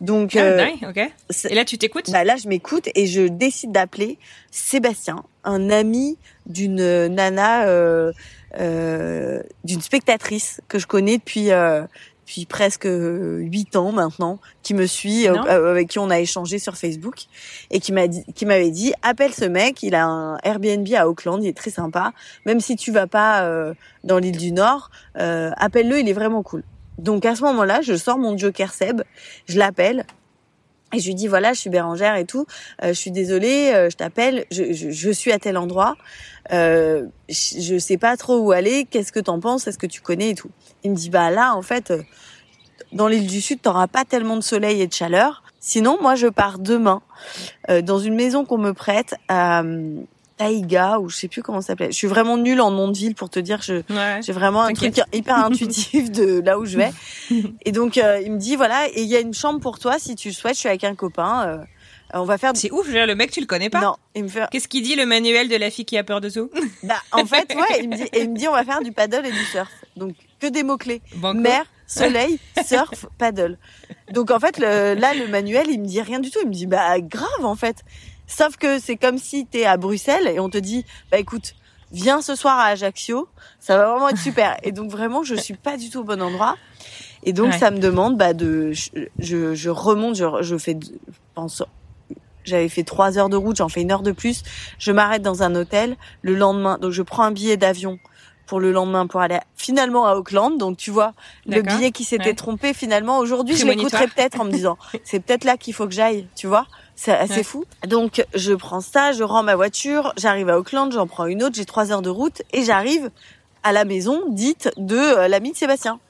Donc 0.00 0.36
ah, 0.36 0.40
euh, 0.40 0.66
ok. 0.88 1.10
Et 1.50 1.54
là 1.54 1.64
tu 1.64 1.78
t'écoutes? 1.78 2.10
Bah 2.10 2.24
là 2.24 2.36
je 2.36 2.48
m'écoute 2.48 2.88
et 2.94 3.06
je 3.06 3.22
décide 3.22 3.72
d'appeler 3.72 4.18
Sébastien, 4.50 5.24
un 5.42 5.70
ami 5.70 6.16
d'une 6.46 7.06
nana 7.08 7.66
euh, 7.66 8.12
euh, 8.60 9.42
d'une 9.64 9.80
spectatrice 9.80 10.60
que 10.68 10.78
je 10.78 10.86
connais 10.86 11.18
depuis 11.18 11.50
euh, 11.50 11.82
depuis 12.28 12.44
presque 12.44 12.86
huit 12.86 13.74
ans 13.74 13.90
maintenant, 13.90 14.38
qui 14.62 14.74
me 14.74 14.86
suit, 14.86 15.26
euh, 15.26 15.34
euh, 15.48 15.70
avec 15.70 15.88
qui 15.88 15.98
on 15.98 16.10
a 16.10 16.20
échangé 16.20 16.58
sur 16.58 16.76
Facebook, 16.76 17.24
et 17.70 17.80
qui 17.80 17.90
m'a 17.90 18.06
dit, 18.06 18.22
qui 18.34 18.44
m'avait 18.44 18.70
dit, 18.70 18.92
appelle 19.00 19.32
ce 19.32 19.46
mec, 19.46 19.82
il 19.82 19.94
a 19.94 20.04
un 20.04 20.36
Airbnb 20.42 20.86
à 20.94 21.08
Auckland, 21.08 21.42
il 21.42 21.48
est 21.48 21.56
très 21.56 21.70
sympa. 21.70 22.12
Même 22.44 22.60
si 22.60 22.76
tu 22.76 22.92
vas 22.92 23.06
pas 23.06 23.44
euh, 23.44 23.72
dans 24.04 24.18
l'île 24.18 24.36
du 24.36 24.52
Nord, 24.52 24.90
appelle-le, 25.14 26.00
il 26.00 26.08
est 26.08 26.12
vraiment 26.12 26.42
cool. 26.42 26.62
Donc 26.98 27.24
à 27.24 27.34
ce 27.34 27.42
moment-là, 27.44 27.80
je 27.80 27.94
sors 27.94 28.18
mon 28.18 28.36
Joker 28.36 28.74
Seb, 28.74 29.02
je 29.46 29.58
l'appelle, 29.58 30.04
et 30.92 31.00
je 31.00 31.06
lui 31.06 31.14
dis 31.14 31.28
voilà, 31.28 31.52
je 31.52 31.60
suis 31.60 31.70
Bérangère 31.70 32.16
et 32.16 32.24
tout. 32.24 32.46
je 32.82 32.92
suis 32.92 33.10
désolée, 33.10 33.88
je 33.90 33.96
t'appelle. 33.96 34.46
Je, 34.50 34.72
je, 34.72 34.90
je, 34.90 35.10
suis 35.10 35.32
à 35.32 35.38
tel 35.38 35.56
endroit. 35.58 35.96
Euh, 36.52 37.06
je 37.28 37.78
sais 37.78 37.98
pas 37.98 38.16
trop 38.16 38.38
où 38.38 38.52
aller. 38.52 38.86
Qu'est-ce 38.90 39.12
que 39.12 39.20
t'en 39.20 39.38
penses? 39.38 39.66
Est-ce 39.66 39.78
que 39.78 39.86
tu 39.86 40.00
connais 40.00 40.30
et 40.30 40.34
tout? 40.34 40.50
Il 40.84 40.92
me 40.92 40.96
dit 40.96 41.10
bah 41.10 41.30
là 41.30 41.54
en 41.54 41.62
fait, 41.62 41.92
dans 42.92 43.08
l'île 43.08 43.26
du 43.26 43.40
Sud, 43.40 43.60
t'auras 43.60 43.86
pas 43.86 44.04
tellement 44.04 44.36
de 44.36 44.42
soleil 44.42 44.80
et 44.80 44.86
de 44.86 44.92
chaleur. 44.92 45.42
Sinon, 45.60 45.98
moi, 46.00 46.14
je 46.14 46.28
pars 46.28 46.58
demain 46.58 47.02
euh, 47.68 47.82
dans 47.82 47.98
une 47.98 48.14
maison 48.14 48.44
qu'on 48.44 48.58
me 48.58 48.72
prête 48.72 49.14
Taïga 50.38 50.98
ou 51.00 51.08
je 51.08 51.16
sais 51.16 51.28
plus 51.28 51.42
comment 51.42 51.60
ça 51.60 51.68
s'appelait. 51.68 51.90
Je 51.90 51.96
suis 51.96 52.06
vraiment 52.06 52.36
nulle 52.36 52.60
en 52.60 52.70
nom 52.70 52.88
de 52.88 52.96
ville 52.96 53.14
pour 53.14 53.28
te 53.28 53.38
dire. 53.38 53.60
Je 53.62 53.82
j'ai 54.22 54.32
vraiment 54.32 54.62
un 54.62 54.72
truc 54.72 55.00
hyper 55.12 55.36
intuitif 55.36 56.10
de 56.10 56.40
là 56.40 56.58
où 56.58 56.64
je 56.64 56.76
vais. 56.76 56.92
Et 57.64 57.72
donc 57.72 57.98
euh, 57.98 58.20
il 58.24 58.32
me 58.32 58.38
dit 58.38 58.56
voilà 58.56 58.88
et 58.88 59.02
il 59.02 59.08
y 59.08 59.16
a 59.16 59.20
une 59.20 59.34
chambre 59.34 59.60
pour 59.60 59.78
toi 59.78 59.98
si 59.98 60.14
tu 60.14 60.28
le 60.28 60.34
souhaites. 60.34 60.54
Je 60.54 60.60
suis 60.60 60.68
avec 60.68 60.84
un 60.84 60.94
copain. 60.94 61.46
Euh, 61.46 61.64
on 62.14 62.24
va 62.24 62.38
faire. 62.38 62.52
C'est 62.54 62.70
ouf, 62.70 62.86
je 62.86 62.88
veux 62.88 62.96
dire, 62.96 63.06
le 63.06 63.14
mec, 63.14 63.30
tu 63.30 63.40
le 63.40 63.46
connais 63.46 63.68
pas. 63.68 63.80
Non, 63.80 63.96
il 64.14 64.22
me 64.22 64.28
fait. 64.28 64.44
Qu'est-ce 64.50 64.68
qu'il 64.68 64.82
dit 64.82 64.94
le 64.94 65.04
manuel 65.04 65.48
de 65.48 65.56
la 65.56 65.70
fille 65.70 65.84
qui 65.84 65.98
a 65.98 66.04
peur 66.04 66.20
de 66.22 66.30
tout 66.30 66.50
Bah, 66.82 66.96
en 67.12 67.26
fait, 67.26 67.54
ouais, 67.54 67.80
il 67.82 67.90
me 67.90 67.96
dit, 67.96 68.08
et 68.12 68.22
il 68.22 68.30
me 68.30 68.36
dit, 68.36 68.48
on 68.48 68.52
va 68.52 68.64
faire 68.64 68.80
du 68.80 68.92
paddle 68.92 69.26
et 69.26 69.30
du 69.30 69.44
surf. 69.44 69.68
Donc, 69.96 70.14
que 70.40 70.46
des 70.46 70.62
mots 70.62 70.78
clés. 70.78 71.02
Mer, 71.34 71.64
soleil, 71.86 72.38
surf, 72.64 73.06
paddle. 73.18 73.58
Donc 74.12 74.30
en 74.30 74.38
fait, 74.38 74.58
le, 74.58 74.94
là, 74.94 75.14
le 75.14 75.26
manuel, 75.28 75.66
il 75.68 75.80
me 75.80 75.86
dit 75.86 76.00
rien 76.00 76.20
du 76.20 76.30
tout. 76.30 76.38
Il 76.42 76.48
me 76.48 76.54
dit, 76.54 76.66
bah 76.66 77.00
grave 77.00 77.44
en 77.44 77.56
fait. 77.56 77.84
Sauf 78.28 78.56
que 78.56 78.78
c'est 78.78 78.96
comme 78.96 79.18
si 79.18 79.46
t'es 79.46 79.64
à 79.64 79.76
Bruxelles 79.76 80.28
et 80.28 80.38
on 80.38 80.48
te 80.48 80.58
dit, 80.58 80.84
bah 81.10 81.18
écoute, 81.18 81.54
viens 81.90 82.20
ce 82.22 82.36
soir 82.36 82.58
à 82.58 82.66
Ajaccio, 82.66 83.28
ça 83.58 83.76
va 83.76 83.90
vraiment 83.90 84.08
être 84.10 84.18
super. 84.18 84.56
Et 84.62 84.70
donc 84.70 84.90
vraiment, 84.90 85.24
je 85.24 85.34
suis 85.34 85.54
pas 85.54 85.76
du 85.76 85.90
tout 85.90 86.00
au 86.00 86.04
bon 86.04 86.22
endroit. 86.22 86.56
Et 87.24 87.32
donc 87.32 87.52
ça 87.54 87.72
me 87.72 87.78
demande 87.78 88.16
bah 88.16 88.32
de, 88.34 88.70
je, 89.18 89.54
je, 89.54 89.70
remonte, 89.70 90.14
je, 90.14 90.24
je 90.42 90.56
fais, 90.56 90.78
je 90.80 91.18
pense, 91.34 91.64
j'avais 92.44 92.68
fait 92.68 92.84
trois 92.84 93.18
heures 93.18 93.28
de 93.28 93.36
route, 93.36 93.56
j'en 93.56 93.68
fais 93.68 93.82
une 93.82 93.90
heure 93.90 94.02
de 94.02 94.12
plus. 94.12 94.42
Je 94.78 94.92
m'arrête 94.92 95.22
dans 95.22 95.42
un 95.42 95.54
hôtel 95.54 95.96
le 96.22 96.34
lendemain, 96.34 96.78
donc 96.78 96.92
je 96.92 97.02
prends 97.02 97.24
un 97.24 97.32
billet 97.32 97.56
d'avion 97.56 97.98
pour 98.48 98.58
le 98.58 98.72
lendemain 98.72 99.06
pour 99.06 99.20
aller 99.20 99.38
finalement 99.54 100.06
à 100.06 100.16
Auckland. 100.16 100.58
Donc 100.58 100.76
tu 100.76 100.90
vois, 100.90 101.12
le 101.46 101.62
billet 101.62 101.92
qui 101.92 102.02
s'était 102.02 102.34
trompé 102.34 102.74
finalement 102.74 103.18
aujourd'hui, 103.18 103.56
je 103.56 103.66
l'écouterai 103.66 104.08
peut-être 104.08 104.40
en 104.40 104.44
me 104.44 104.50
disant 104.50 104.76
c'est 105.04 105.20
peut-être 105.20 105.44
là 105.44 105.56
qu'il 105.56 105.74
faut 105.74 105.86
que 105.86 105.94
j'aille, 105.94 106.26
tu 106.34 106.48
vois. 106.48 106.66
C'est 106.96 107.12
assez 107.12 107.44
fou. 107.44 107.64
Donc 107.86 108.26
je 108.34 108.54
prends 108.54 108.80
ça, 108.80 109.12
je 109.12 109.22
rends 109.22 109.44
ma 109.44 109.54
voiture, 109.54 110.12
j'arrive 110.16 110.48
à 110.48 110.58
Auckland, 110.58 110.90
j'en 110.90 111.06
prends 111.06 111.26
une 111.26 111.44
autre, 111.44 111.54
j'ai 111.54 111.66
trois 111.66 111.92
heures 111.92 112.02
de 112.02 112.10
route 112.10 112.42
et 112.52 112.64
j'arrive 112.64 113.10
à 113.62 113.72
la 113.72 113.84
maison 113.84 114.22
dite 114.30 114.70
de 114.76 114.96
euh, 114.96 115.28
l'ami 115.28 115.52
de 115.52 115.56
Sébastien. 115.56 116.00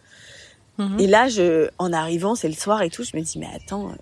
Mhm. 0.78 1.00
Et 1.00 1.06
là, 1.08 1.28
je, 1.28 1.68
en 1.78 1.92
arrivant, 1.92 2.36
c'est 2.36 2.48
le 2.48 2.54
soir 2.54 2.82
et 2.82 2.88
tout, 2.88 3.02
je 3.02 3.16
me 3.16 3.22
dis 3.22 3.38
mais 3.38 3.48
attends, 3.54 3.88
euh, 3.88 3.94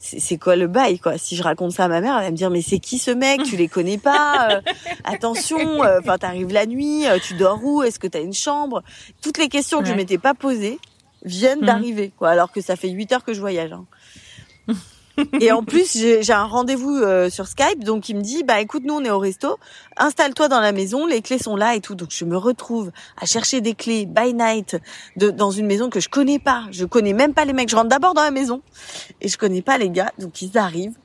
c'est 0.00 0.38
quoi 0.38 0.56
le 0.56 0.66
bail 0.66 0.98
quoi? 0.98 1.18
Si 1.18 1.36
je 1.36 1.42
raconte 1.42 1.72
ça 1.72 1.84
à 1.84 1.88
ma 1.88 2.00
mère, 2.00 2.16
elle 2.16 2.24
va 2.24 2.30
me 2.30 2.36
dire 2.36 2.50
mais 2.50 2.62
c'est 2.62 2.78
qui 2.78 2.98
ce 2.98 3.10
mec? 3.10 3.42
Tu 3.42 3.56
les 3.56 3.68
connais 3.68 3.98
pas? 3.98 4.48
Euh, 4.50 4.60
Attention, 5.04 5.84
euh, 5.84 6.00
enfin 6.00 6.16
t'arrives 6.16 6.52
la 6.52 6.64
nuit, 6.64 7.06
euh, 7.06 7.18
tu 7.22 7.34
dors 7.34 7.62
où? 7.62 7.82
Est-ce 7.82 7.98
que 7.98 8.06
t'as 8.06 8.22
une 8.22 8.32
chambre? 8.32 8.82
Toutes 9.22 9.36
les 9.36 9.48
questions 9.48 9.80
que 9.80 9.86
je 9.86 9.92
m'étais 9.92 10.18
pas 10.18 10.32
posées 10.32 10.78
viennent 11.22 11.60
mhm. 11.60 11.66
d'arriver 11.66 12.12
quoi, 12.18 12.30
alors 12.30 12.50
que 12.50 12.62
ça 12.62 12.76
fait 12.76 12.88
huit 12.88 13.12
heures 13.12 13.24
que 13.24 13.34
je 13.34 13.40
voyage. 13.40 13.72
Hein. 13.72 13.84
Et 15.40 15.52
en 15.52 15.62
plus, 15.62 15.96
j'ai 15.96 16.32
un 16.32 16.44
rendez-vous 16.44 16.96
euh, 16.96 17.30
sur 17.30 17.46
Skype, 17.46 17.84
donc 17.84 18.08
il 18.08 18.16
me 18.16 18.22
dit, 18.22 18.42
bah 18.44 18.60
écoute, 18.60 18.82
nous 18.84 18.94
on 18.94 19.04
est 19.04 19.10
au 19.10 19.18
resto, 19.18 19.58
installe-toi 19.96 20.48
dans 20.48 20.60
la 20.60 20.72
maison, 20.72 21.06
les 21.06 21.22
clés 21.22 21.38
sont 21.38 21.56
là 21.56 21.74
et 21.74 21.80
tout. 21.80 21.94
Donc 21.94 22.08
je 22.10 22.24
me 22.24 22.36
retrouve 22.36 22.90
à 23.20 23.26
chercher 23.26 23.60
des 23.60 23.74
clés 23.74 24.06
by 24.06 24.34
night 24.34 24.76
de, 25.16 25.30
dans 25.30 25.50
une 25.50 25.66
maison 25.66 25.90
que 25.90 26.00
je 26.00 26.08
connais 26.08 26.38
pas. 26.38 26.64
Je 26.70 26.84
connais 26.84 27.12
même 27.12 27.34
pas 27.34 27.44
les 27.44 27.52
mecs. 27.52 27.68
Je 27.68 27.76
rentre 27.76 27.88
d'abord 27.88 28.14
dans 28.14 28.22
la 28.22 28.30
maison 28.30 28.62
et 29.20 29.28
je 29.28 29.38
connais 29.38 29.62
pas 29.62 29.78
les 29.78 29.90
gars, 29.90 30.12
donc 30.18 30.42
ils 30.42 30.56
arrivent. 30.58 30.96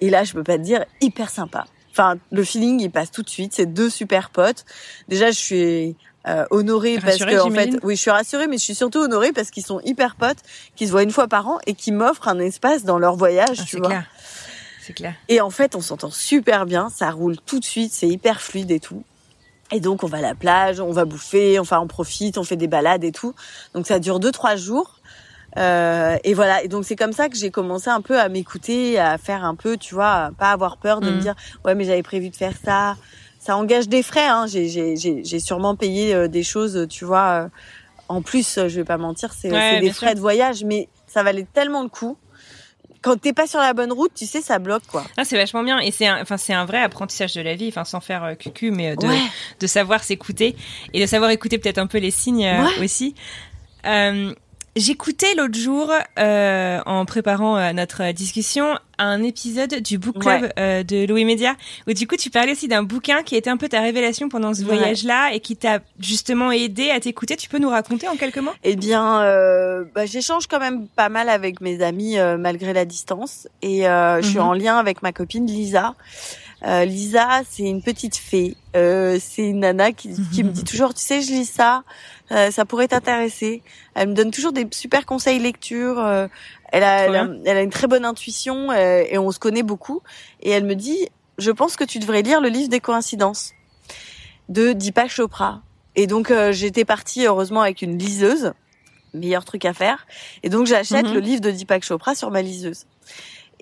Et 0.00 0.10
là, 0.10 0.24
je 0.24 0.32
peux 0.32 0.42
pas 0.42 0.58
te 0.58 0.62
dire, 0.62 0.84
hyper 1.00 1.30
sympa. 1.30 1.64
Enfin, 1.90 2.16
le 2.32 2.42
feeling, 2.42 2.80
il 2.80 2.90
passe 2.90 3.12
tout 3.12 3.22
de 3.22 3.28
suite. 3.28 3.52
C'est 3.54 3.72
deux 3.72 3.88
super 3.88 4.30
potes. 4.30 4.64
Déjà, 5.08 5.30
je 5.30 5.38
suis 5.38 5.96
euh, 6.26 6.46
honorée 6.50 6.98
parce 6.98 7.18
que 7.18 7.40
en 7.40 7.50
fait, 7.50 7.78
oui, 7.82 7.96
je 7.96 8.00
suis 8.00 8.10
rassurée, 8.10 8.46
mais 8.46 8.56
je 8.56 8.62
suis 8.62 8.74
surtout 8.74 9.00
honorée 9.00 9.32
parce 9.32 9.50
qu'ils 9.50 9.64
sont 9.64 9.80
hyper 9.84 10.16
potes, 10.16 10.38
qu'ils 10.74 10.86
se 10.86 10.92
voient 10.92 11.02
une 11.02 11.10
fois 11.10 11.28
par 11.28 11.46
an 11.48 11.58
et 11.66 11.74
qui 11.74 11.92
m'offrent 11.92 12.28
un 12.28 12.38
espace 12.38 12.84
dans 12.84 12.98
leur 12.98 13.16
voyage, 13.16 13.58
ah, 13.60 13.64
tu 13.66 13.76
vois. 13.78 13.88
Clair. 13.88 14.06
C'est 14.80 14.92
clair. 14.92 15.14
Et 15.28 15.40
en 15.40 15.50
fait, 15.50 15.76
on 15.76 15.80
s'entend 15.80 16.10
super 16.10 16.66
bien, 16.66 16.88
ça 16.90 17.10
roule 17.10 17.36
tout 17.44 17.58
de 17.58 17.64
suite, 17.64 17.92
c'est 17.92 18.08
hyper 18.08 18.40
fluide 18.40 18.70
et 18.70 18.80
tout. 18.80 19.02
Et 19.72 19.80
donc, 19.80 20.04
on 20.04 20.06
va 20.06 20.18
à 20.18 20.20
la 20.20 20.34
plage, 20.34 20.80
on 20.80 20.92
va 20.92 21.04
bouffer, 21.04 21.58
enfin, 21.58 21.80
on 21.80 21.86
profite, 21.86 22.38
on 22.38 22.44
fait 22.44 22.56
des 22.56 22.68
balades 22.68 23.02
et 23.02 23.12
tout. 23.12 23.34
Donc, 23.74 23.86
ça 23.86 23.98
dure 23.98 24.20
deux, 24.20 24.30
trois 24.30 24.56
jours. 24.56 25.00
Euh, 25.56 26.16
et 26.22 26.34
voilà. 26.34 26.62
Et 26.62 26.68
donc, 26.68 26.84
c'est 26.84 26.96
comme 26.96 27.12
ça 27.12 27.28
que 27.28 27.36
j'ai 27.36 27.50
commencé 27.50 27.88
un 27.88 28.00
peu 28.00 28.18
à 28.20 28.28
m'écouter, 28.28 28.98
à 28.98 29.18
faire 29.18 29.44
un 29.44 29.54
peu, 29.54 29.76
tu 29.76 29.94
vois, 29.94 30.30
pas 30.38 30.50
avoir 30.50 30.76
peur 30.76 31.00
de 31.00 31.10
me 31.10 31.16
mm. 31.16 31.20
dire, 31.20 31.34
ouais, 31.64 31.74
mais 31.74 31.84
j'avais 31.84 32.02
prévu 32.02 32.28
de 32.28 32.36
faire 32.36 32.54
ça 32.62 32.96
ça 33.44 33.56
engage 33.56 33.88
des 33.88 34.02
frais. 34.02 34.26
Hein. 34.26 34.46
J'ai 34.48 35.40
sûrement 35.40 35.76
payé 35.76 36.14
euh, 36.14 36.28
des 36.28 36.42
choses, 36.42 36.86
tu 36.88 37.04
vois. 37.04 37.44
Euh, 37.44 37.48
en 38.08 38.22
plus, 38.22 38.54
je 38.56 38.76
vais 38.76 38.84
pas 38.84 38.96
mentir, 38.98 39.32
c'est 39.32 39.80
des 39.80 39.92
frais 39.92 40.14
de 40.14 40.20
voyage, 40.20 40.64
mais 40.64 40.88
ça 41.06 41.22
valait 41.22 41.46
tellement 41.52 41.82
le 41.82 41.88
coup. 41.88 42.16
Quand 43.02 43.20
t'es 43.20 43.34
pas 43.34 43.46
sur 43.46 43.60
la 43.60 43.74
bonne 43.74 43.92
route, 43.92 44.12
tu 44.14 44.24
sais, 44.24 44.40
ça 44.40 44.58
bloque 44.58 44.86
quoi. 44.86 45.04
Ah, 45.18 45.24
c'est 45.24 45.36
vachement 45.36 45.62
bien 45.62 45.78
et 45.78 45.90
c'est 45.90 46.10
enfin 46.10 46.38
c'est 46.38 46.54
un 46.54 46.64
vrai 46.64 46.80
apprentissage 46.80 47.34
de 47.34 47.42
la 47.42 47.54
vie, 47.54 47.68
enfin 47.68 47.84
sans 47.84 48.00
faire 48.00 48.24
euh, 48.24 48.34
cucu, 48.34 48.70
mais 48.70 48.96
de 48.96 49.06
de 49.60 49.66
savoir 49.66 50.02
s'écouter 50.02 50.56
et 50.94 51.00
de 51.02 51.06
savoir 51.06 51.30
écouter 51.30 51.58
peut-être 51.58 51.76
un 51.76 51.86
peu 51.86 51.98
les 51.98 52.10
signes 52.10 52.50
aussi. 52.82 53.14
J'écoutais 54.76 55.34
l'autre 55.36 55.56
jour, 55.56 55.92
euh, 56.18 56.80
en 56.84 57.04
préparant 57.04 57.56
euh, 57.56 57.72
notre 57.72 58.10
discussion, 58.10 58.76
un 58.98 59.22
épisode 59.22 59.76
du 59.76 59.98
book 59.98 60.18
club 60.18 60.52
euh, 60.58 60.82
de 60.82 61.06
Louis 61.06 61.24
Média, 61.24 61.54
où 61.86 61.92
du 61.92 62.08
coup 62.08 62.16
tu 62.16 62.28
parlais 62.28 62.52
aussi 62.52 62.66
d'un 62.66 62.82
bouquin 62.82 63.22
qui 63.22 63.36
était 63.36 63.50
un 63.50 63.56
peu 63.56 63.68
ta 63.68 63.80
révélation 63.80 64.28
pendant 64.28 64.52
ce 64.52 64.64
voyage-là 64.64 65.32
et 65.32 65.38
qui 65.38 65.54
t'a 65.54 65.78
justement 66.00 66.50
aidé 66.50 66.90
à 66.90 66.98
t'écouter. 66.98 67.36
Tu 67.36 67.48
peux 67.48 67.58
nous 67.58 67.68
raconter 67.68 68.08
en 68.08 68.16
quelques 68.16 68.38
mots? 68.38 68.50
Eh 68.64 68.74
bien, 68.74 69.22
euh, 69.22 69.84
bah, 69.94 70.06
j'échange 70.06 70.48
quand 70.48 70.58
même 70.58 70.88
pas 70.88 71.08
mal 71.08 71.28
avec 71.28 71.60
mes 71.60 71.80
amis 71.80 72.16
malgré 72.38 72.72
la 72.72 72.84
distance, 72.84 73.46
et 73.62 73.82
je 73.82 74.20
suis 74.24 74.38
mhm. 74.38 74.44
en 74.44 74.52
lien 74.54 74.76
avec 74.76 75.02
ma 75.02 75.12
copine 75.12 75.46
Lisa. 75.46 75.94
Euh, 76.66 76.84
Lisa, 76.84 77.42
c'est 77.48 77.64
une 77.64 77.82
petite 77.82 78.16
fée. 78.16 78.56
Euh, 78.74 79.18
c'est 79.20 79.48
une 79.48 79.60
nana 79.60 79.92
qui, 79.92 80.08
me 80.08 80.50
dit 80.50 80.64
toujours, 80.64 80.94
tu 80.94 81.02
sais, 81.02 81.20
je 81.20 81.30
lis 81.30 81.44
ça, 81.44 81.84
euh, 82.32 82.50
ça 82.50 82.64
pourrait 82.64 82.88
t'intéresser. 82.88 83.62
Elle 83.94 84.10
me 84.10 84.14
donne 84.14 84.30
toujours 84.30 84.52
des 84.52 84.66
super 84.70 85.04
conseils 85.04 85.38
lecture. 85.38 85.98
Elle 86.72 86.82
a, 86.82 87.04
elle, 87.04 87.56
a, 87.56 87.62
une 87.62 87.70
très 87.70 87.86
bonne 87.86 88.04
intuition 88.04 88.72
et 88.72 89.18
on 89.18 89.30
se 89.30 89.38
connaît 89.38 89.62
beaucoup. 89.62 90.00
Et 90.40 90.50
elle 90.50 90.64
me 90.64 90.74
dit, 90.74 91.08
je 91.38 91.50
pense 91.50 91.76
que 91.76 91.84
tu 91.84 91.98
devrais 91.98 92.22
lire 92.22 92.40
le 92.40 92.48
livre 92.48 92.68
des 92.68 92.80
coïncidences 92.80 93.52
de 94.48 94.72
Deepak 94.72 95.10
Chopra. 95.10 95.62
Et 95.96 96.06
donc 96.06 96.32
j'étais 96.50 96.84
partie 96.84 97.26
heureusement 97.26 97.60
avec 97.60 97.82
une 97.82 97.96
liseuse, 97.96 98.52
meilleur 99.12 99.44
truc 99.44 99.64
à 99.64 99.72
faire. 99.72 100.06
Et 100.42 100.48
donc 100.48 100.66
j'achète 100.66 101.06
mhm. 101.06 101.14
le 101.14 101.20
livre 101.20 101.40
de 101.40 101.50
Deepak 101.52 101.84
Chopra 101.84 102.16
sur 102.16 102.30
ma 102.30 102.42
liseuse. 102.42 102.86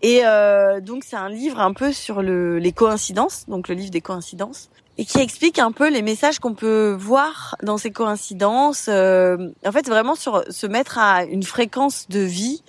Et 0.03 0.23
euh, 0.25 0.81
donc 0.81 1.05
c'est 1.05 1.17
un 1.17 1.29
livre 1.29 1.61
un 1.61 1.73
peu 1.73 1.93
sur 1.93 2.23
le, 2.23 2.59
les 2.59 2.73
coïncidences, 2.73 3.45
donc 3.49 3.69
le 3.69 3.77
livre 3.77 3.91
des 3.91 4.01
coïncidences, 4.01 4.69
et 4.99 5.05
qui 5.05 5.21
explique 5.21 5.61
un 5.61 5.71
peu 5.71 5.89
les 5.89 6.03
messages 6.03 6.41
qu'on 6.41 6.55
peut 6.55 6.95
voir 6.99 7.57
dans 7.63 7.79
ces 7.79 7.93
coïncidences. 7.93 8.87
Euh, 8.89 9.51
en 9.65 9.73
fait, 9.73 9.87
vraiment 9.87 10.17
sur 10.17 10.43
se 10.51 10.67
mettre 10.67 10.99
à 10.99 11.25
une 11.25 11.45
fréquence 11.45 12.09
de 12.09 12.19
vie 12.19 12.63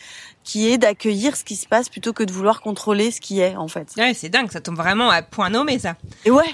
qui 0.43 0.69
est 0.69 0.77
d'accueillir 0.77 1.35
ce 1.35 1.43
qui 1.43 1.55
se 1.55 1.67
passe 1.67 1.89
plutôt 1.89 2.13
que 2.13 2.23
de 2.23 2.31
vouloir 2.31 2.61
contrôler 2.61 3.11
ce 3.11 3.21
qui 3.21 3.39
est 3.39 3.55
en 3.55 3.67
fait. 3.67 3.89
Ouais, 3.97 4.13
c'est 4.13 4.29
dingue, 4.29 4.51
ça 4.51 4.61
tombe 4.61 4.75
vraiment 4.75 5.09
à 5.09 5.21
point 5.21 5.49
nommé 5.49 5.79
ça. 5.79 5.95
Et 6.25 6.31
ouais. 6.31 6.51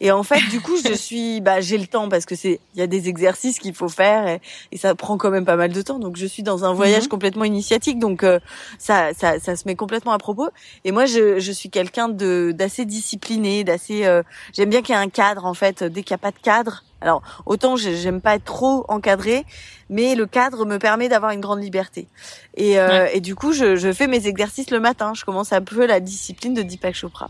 Et 0.00 0.10
en 0.12 0.22
fait, 0.22 0.40
du 0.50 0.60
coup, 0.60 0.76
je 0.84 0.92
suis 0.92 1.40
bah 1.40 1.60
j'ai 1.60 1.78
le 1.78 1.86
temps 1.86 2.08
parce 2.08 2.26
que 2.26 2.34
c'est 2.34 2.60
il 2.74 2.80
y 2.80 2.82
a 2.82 2.86
des 2.86 3.08
exercices 3.08 3.58
qu'il 3.58 3.74
faut 3.74 3.88
faire 3.88 4.26
et, 4.26 4.40
et, 4.70 4.78
ça 4.78 4.94
prend 4.94 5.16
quand 5.16 5.30
même 5.30 5.44
pas 5.44 5.56
mal 5.56 5.72
de 5.72 5.82
temps. 5.82 5.98
Donc 5.98 6.16
je 6.16 6.26
suis 6.26 6.42
dans 6.42 6.64
un 6.64 6.72
voyage 6.72 7.04
mhm. 7.04 7.08
complètement 7.08 7.44
initiatique 7.44 7.98
donc 7.98 8.22
euh, 8.22 8.38
ça, 8.78 9.12
ça 9.14 9.38
ça 9.40 9.56
se 9.56 9.64
met 9.66 9.74
complètement 9.74 10.12
à 10.12 10.18
propos 10.18 10.48
et 10.84 10.92
moi 10.92 11.06
je 11.06 11.38
je 11.38 11.52
suis 11.52 11.70
quelqu'un 11.70 12.08
de 12.08 12.52
d'assez 12.52 12.84
discipliné, 12.84 13.64
d'assez 13.64 14.06
euh, 14.06 14.22
j'aime 14.52 14.70
bien 14.70 14.82
qu'il 14.82 14.94
y 14.94 14.98
ait 14.98 15.00
un 15.00 15.08
cadre 15.08 15.46
en 15.46 15.54
fait, 15.54 15.82
dès 15.82 16.02
qu'il 16.02 16.14
n'y 16.14 16.16
a 16.16 16.18
pas 16.18 16.30
de 16.30 16.42
cadre, 16.42 16.84
alors 17.02 17.22
autant 17.46 17.76
j'aime 17.76 18.20
pas 18.20 18.36
être 18.36 18.44
trop 18.44 18.84
encadré, 18.88 19.44
mais 19.90 20.14
le 20.14 20.26
cadre 20.26 20.64
me 20.64 20.78
permet 20.78 21.08
d'avoir 21.08 21.32
une 21.32 21.40
grande 21.40 21.62
liberté. 21.62 22.08
Et, 22.56 22.78
euh, 22.78 23.08
et 23.12 23.20
du 23.20 23.34
coup, 23.34 23.52
je, 23.52 23.76
je, 23.76 23.92
fais 23.92 24.06
mes 24.06 24.26
exercices 24.26 24.70
le 24.70 24.80
matin. 24.80 25.12
Je 25.14 25.24
commence 25.24 25.52
un 25.52 25.62
peu 25.62 25.86
la 25.86 26.00
discipline 26.00 26.54
de 26.54 26.62
Deepak 26.62 26.94
Chopra. 26.94 27.28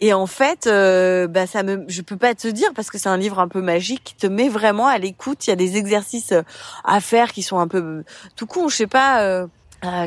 Et 0.00 0.12
en 0.12 0.26
fait, 0.26 0.66
euh, 0.66 1.28
bah 1.28 1.46
ça 1.46 1.62
me, 1.62 1.84
je 1.88 2.02
peux 2.02 2.16
pas 2.16 2.34
te 2.34 2.48
dire 2.48 2.72
parce 2.74 2.90
que 2.90 2.98
c'est 2.98 3.08
un 3.08 3.16
livre 3.16 3.38
un 3.38 3.48
peu 3.48 3.62
magique 3.62 4.02
qui 4.04 4.14
te 4.14 4.26
met 4.26 4.48
vraiment 4.48 4.86
à 4.86 4.98
l'écoute. 4.98 5.46
Il 5.46 5.50
y 5.50 5.52
a 5.52 5.56
des 5.56 5.76
exercices 5.76 6.32
euh, 6.32 6.42
à 6.84 7.00
faire 7.00 7.32
qui 7.32 7.42
sont 7.42 7.58
un 7.58 7.68
peu 7.68 8.04
tout 8.36 8.46
con. 8.46 8.68
Je 8.68 8.76
sais 8.76 8.86
pas 8.86 9.22
euh, 9.22 9.46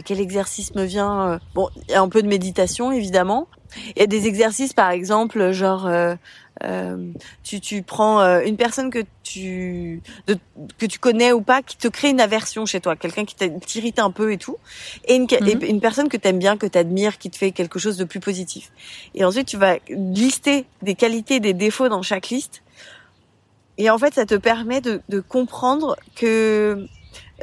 quel 0.04 0.20
exercice 0.20 0.76
me 0.76 0.84
vient. 0.84 1.40
bon, 1.56 1.70
il 1.88 1.92
y 1.92 1.96
a 1.96 2.02
un 2.02 2.10
peu 2.10 2.22
de 2.22 2.28
méditation 2.28 2.92
évidemment. 2.92 3.48
Il 3.96 4.00
y 4.00 4.04
a 4.04 4.08
des 4.08 4.28
exercices 4.28 4.74
par 4.74 4.92
exemple 4.92 5.52
genre 5.52 5.90
euh, 6.64 7.12
tu, 7.44 7.60
tu 7.60 7.84
prends 7.84 8.22
euh, 8.22 8.42
une 8.46 8.58
personne 8.58 8.90
que 8.90 9.04
tu 9.24 10.02
de, 10.28 10.38
que 10.78 10.86
tu 10.86 11.00
connais 11.00 11.32
ou 11.32 11.42
pas 11.42 11.62
qui 11.62 11.78
te 11.78 11.88
crée 11.88 12.10
une 12.10 12.22
aversion 12.22 12.66
chez 12.66 12.82
toi, 12.82 12.96
quelqu'un 12.96 13.26
qui 13.26 13.36
t'irrite 13.36 14.00
un 14.00 14.12
peu 14.12 14.32
et 14.32 14.38
tout, 14.38 14.58
et 15.06 15.16
une, 15.16 15.24
mhm. 15.24 15.64
une 15.64 15.82
personne 15.82 16.10
que 16.10 16.18
t'aimes 16.18 16.40
bien, 16.40 16.58
que 16.58 16.66
t'admires, 16.66 17.18
qui 17.18 17.30
te 17.30 17.38
fait 17.38 17.52
quelque 17.52 17.80
chose 17.80 17.98
de 17.98 18.06
plus 18.06 18.20
positif. 18.20 18.72
Et 19.16 19.24
ensuite 19.24 19.48
tu 19.48 19.58
vas 19.58 19.78
lister 19.90 20.66
des 20.82 20.96
qualités, 20.96 21.40
des 21.40 21.54
défauts 21.54 21.90
dans 21.90 22.02
chaque 22.02 22.30
liste. 22.30 22.64
Et 23.80 23.92
en 23.92 24.00
fait, 24.00 24.16
ça 24.16 24.26
te 24.26 24.34
permet 24.34 24.82
de, 24.82 25.02
de 25.08 25.20
comprendre 25.20 25.98
que 26.16 26.88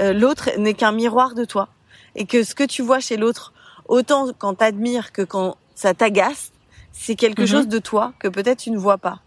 euh, 0.00 0.12
l'autre 0.12 0.50
n'est 0.58 0.74
qu'un 0.74 0.90
miroir 0.90 1.34
de 1.34 1.44
toi 1.44 1.68
et 2.16 2.26
que 2.26 2.42
ce 2.42 2.54
que 2.54 2.64
tu 2.64 2.82
vois 2.82 3.00
chez 3.00 3.16
l'autre, 3.16 3.52
autant 3.86 4.26
quand 4.36 4.54
t'admires 4.54 5.12
que 5.12 5.22
quand 5.22 5.56
ça 5.74 5.94
t'agace, 5.94 6.52
c'est 6.94 7.16
quelque 7.16 7.42
mhm. 7.42 7.48
chose 7.48 7.68
de 7.68 7.78
toi 7.78 8.14
que 8.18 8.28
peut-être 8.28 8.58
tu 8.58 8.70
ne 8.70 8.78
vois 8.78 8.98
pas. 8.98 9.20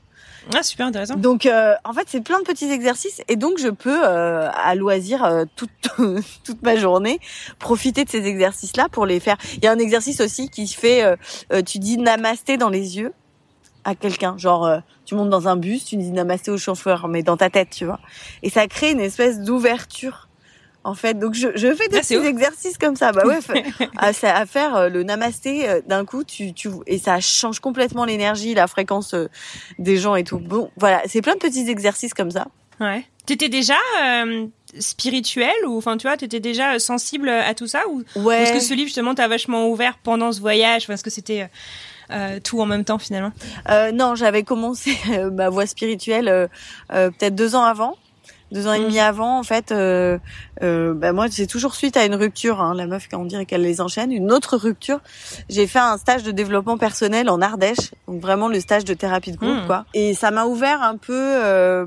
Ah, 0.56 0.63
super 0.63 0.88
intéressant. 0.88 1.15
Donc, 1.15 1.45
euh, 1.45 1.73
en 1.84 1.91
fait, 1.91 2.06
c'est 2.08 2.21
plein 2.21 2.39
de 2.39 2.45
petits 2.45 2.71
exercices 2.71 3.21
et 3.27 3.36
donc 3.36 3.60
je 3.60 3.67
peux, 3.67 3.99
euh, 4.06 4.49
à 4.53 4.75
loisir, 4.75 5.23
euh, 5.25 5.43
toute 5.56 5.69
toute 6.43 6.62
ma 6.62 6.77
journée, 6.77 7.19
profiter 7.60 8.06
de 8.06 8.10
ces 8.10 8.25
exercices-là 8.25 8.88
pour 8.89 9.06
les 9.06 9.19
faire. 9.19 9.38
Il 9.56 9.65
y 9.65 9.67
a 9.67 9.71
un 9.71 9.80
exercice 9.80 10.21
aussi 10.21 10.49
qui 10.49 10.67
fait, 10.67 11.03
tu 11.65 11.80
dis 11.80 11.97
namasté 11.97 12.58
dans 12.58 12.69
les 12.69 12.97
yeux 12.97 13.13
à 13.84 13.95
quelqu'un, 13.95 14.38
genre 14.38 14.69
tu 15.06 15.15
montes 15.15 15.30
dans 15.30 15.47
un 15.47 15.56
bus, 15.56 15.86
tu 15.86 15.97
dis 15.97 16.12
namasté 16.12 16.51
au 16.51 16.58
chauffeur, 16.58 17.08
mais 17.08 17.23
dans 17.23 17.38
ta 17.38 17.49
tête, 17.49 17.69
tu 17.71 17.86
vois. 17.86 17.99
Et 18.43 18.49
ça 18.49 18.67
crée 18.67 18.91
une 18.91 18.99
espèce 18.99 19.39
d'ouverture 19.39 20.27
en 20.88 20.93
fait. 20.93 21.19
Donc 21.19 21.34
je, 21.34 21.50
je 21.56 21.73
fais 21.73 21.88
des 21.89 21.97
ah, 21.97 22.02
petits 22.02 22.15
exercices 22.15 22.78
comme 22.78 22.95
ça. 22.95 23.12
Bah 23.12 23.23
ouais, 23.26 23.39
à, 23.97 24.08
à, 24.08 24.45
faire 24.45 24.76
euh, 24.76 24.89
le 24.89 25.04
namasté 25.04 25.69
euh, 25.69 25.82
d'un 25.86 26.06
coup, 26.06 26.23
tu, 26.23 26.54
tu 26.54 26.69
et 26.88 26.97
ça 26.97 27.19
change 27.19 27.60
complètement 27.60 28.06
l'énergie, 28.06 28.54
la 28.54 28.67
fréquence 28.67 29.13
euh, 29.13 29.28
des 29.80 29.97
gens 29.97 30.15
et 30.15 30.23
tout. 30.23 30.39
Bon, 30.39 30.71
voilà, 30.78 31.02
c'est 31.08 31.21
plein 31.21 31.34
de 31.34 31.39
petits 31.39 31.69
exercices 31.69 32.13
comme 32.13 32.32
ça. 32.32 32.47
Ouais. 32.80 33.06
T'étais 33.26 33.50
déjà 33.50 33.76
euh, 34.04 34.47
spirituel 34.80 35.54
ou 35.67 35.78
enfin 35.78 35.97
tu 35.97 36.08
vois, 36.08 36.15
t'étais 36.15 36.39
déjà 36.39 36.80
sensible 36.80 37.28
à 37.28 37.54
tout 37.54 37.67
ça 37.67 37.82
ou 37.89 38.04
ouais. 38.15 38.43
est-ce 38.43 38.54
que 38.54 38.60
ce 38.60 38.73
livre 38.73 38.88
justement 38.88 39.15
t'a 39.15 39.28
vachement 39.28 39.67
ouvert 39.67 39.97
pendant 40.02 40.32
ce 40.32 40.39
voyage 40.39 40.89
Est-ce 40.89 41.04
que 41.04 41.10
c'était 41.10 41.50
euh, 42.12 42.39
tout 42.41 42.62
en 42.62 42.65
même 42.65 42.86
temps 42.86 43.00
finalement? 43.00 43.34
Euh, 43.69 43.91
Non, 43.91 44.15
j'avais 44.15 44.43
commencé 44.43 44.95
ma 45.34 45.50
voie 45.50 45.65
spirituelle 45.65 46.47
peut-être 46.89 47.36
deux 47.36 47.56
ans 47.56 47.63
avant 47.63 47.97
deux 48.52 48.68
ans 48.68 48.74
et 48.74 48.80
demi 48.80 48.96
mm. 48.96 49.00
avant, 49.00 49.40
en 49.40 49.44
fait, 49.44 49.72
euh, 49.72 50.18
euh, 50.64 50.94
bah 50.94 51.14
moi, 51.14 51.28
c'est 51.30 51.48
toujours 51.48 51.76
suite 51.76 51.98
à 51.98 52.06
une 52.06 52.16
rupture. 52.16 52.62
Hein, 52.62 52.74
la 52.76 52.88
meuf, 52.88 53.08
on 53.14 53.26
dirait 53.26 53.46
qu'elle 53.46 53.62
les 53.62 53.82
enchaîne. 53.82 54.12
Une 54.12 54.32
autre 54.32 54.58
rupture. 54.58 55.00
J'ai 55.50 55.68
fait 55.68 55.80
un 55.80 55.98
stage 55.98 56.24
de 56.24 56.32
développement 56.32 56.78
personnel 56.78 57.30
en 57.30 57.42
Ardèche, 57.42 57.94
donc 58.08 58.22
vraiment 58.22 58.48
le 58.48 58.60
stage 58.60 58.86
de 58.86 58.94
thérapie 58.94 59.32
de 59.32 59.38
groupe, 59.38 59.64
mm. 59.64 59.68
quoi. 59.68 59.86
Et 59.94 60.14
ça 60.14 60.32
m'a 60.32 60.46
ouvert 60.46 60.82
un 60.82 60.98
peu, 60.98 61.14
euh, 61.14 61.86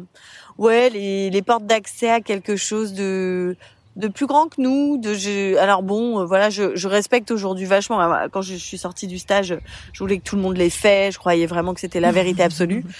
ouais, 0.58 0.90
les, 0.90 1.30
les 1.30 1.42
portes 1.42 1.66
d'accès 1.66 2.10
à 2.10 2.20
quelque 2.20 2.56
chose 2.56 2.92
de 2.92 3.56
de 3.96 4.08
plus 4.08 4.26
grand 4.26 4.48
que 4.48 4.60
nous. 4.60 4.98
De 4.98 5.14
je, 5.14 5.56
alors 5.58 5.82
bon, 5.82 6.20
euh, 6.20 6.24
voilà, 6.24 6.50
je, 6.50 6.74
je 6.74 6.88
respecte 6.88 7.30
aujourd'hui 7.30 7.66
vachement. 7.66 8.00
Quand 8.32 8.42
je, 8.42 8.54
suis 8.54 8.78
sortie 8.78 9.06
du 9.06 9.18
stage, 9.18 9.56
je 9.92 9.98
voulais 9.98 10.18
que 10.18 10.24
tout 10.24 10.36
le 10.36 10.42
monde 10.42 10.56
l'ait 10.56 10.70
fait. 10.70 11.10
Je 11.12 11.18
croyais 11.18 11.46
vraiment 11.46 11.74
que 11.74 11.80
c'était 11.80 12.00
la 12.00 12.12
vérité 12.12 12.42
absolue. 12.42 12.84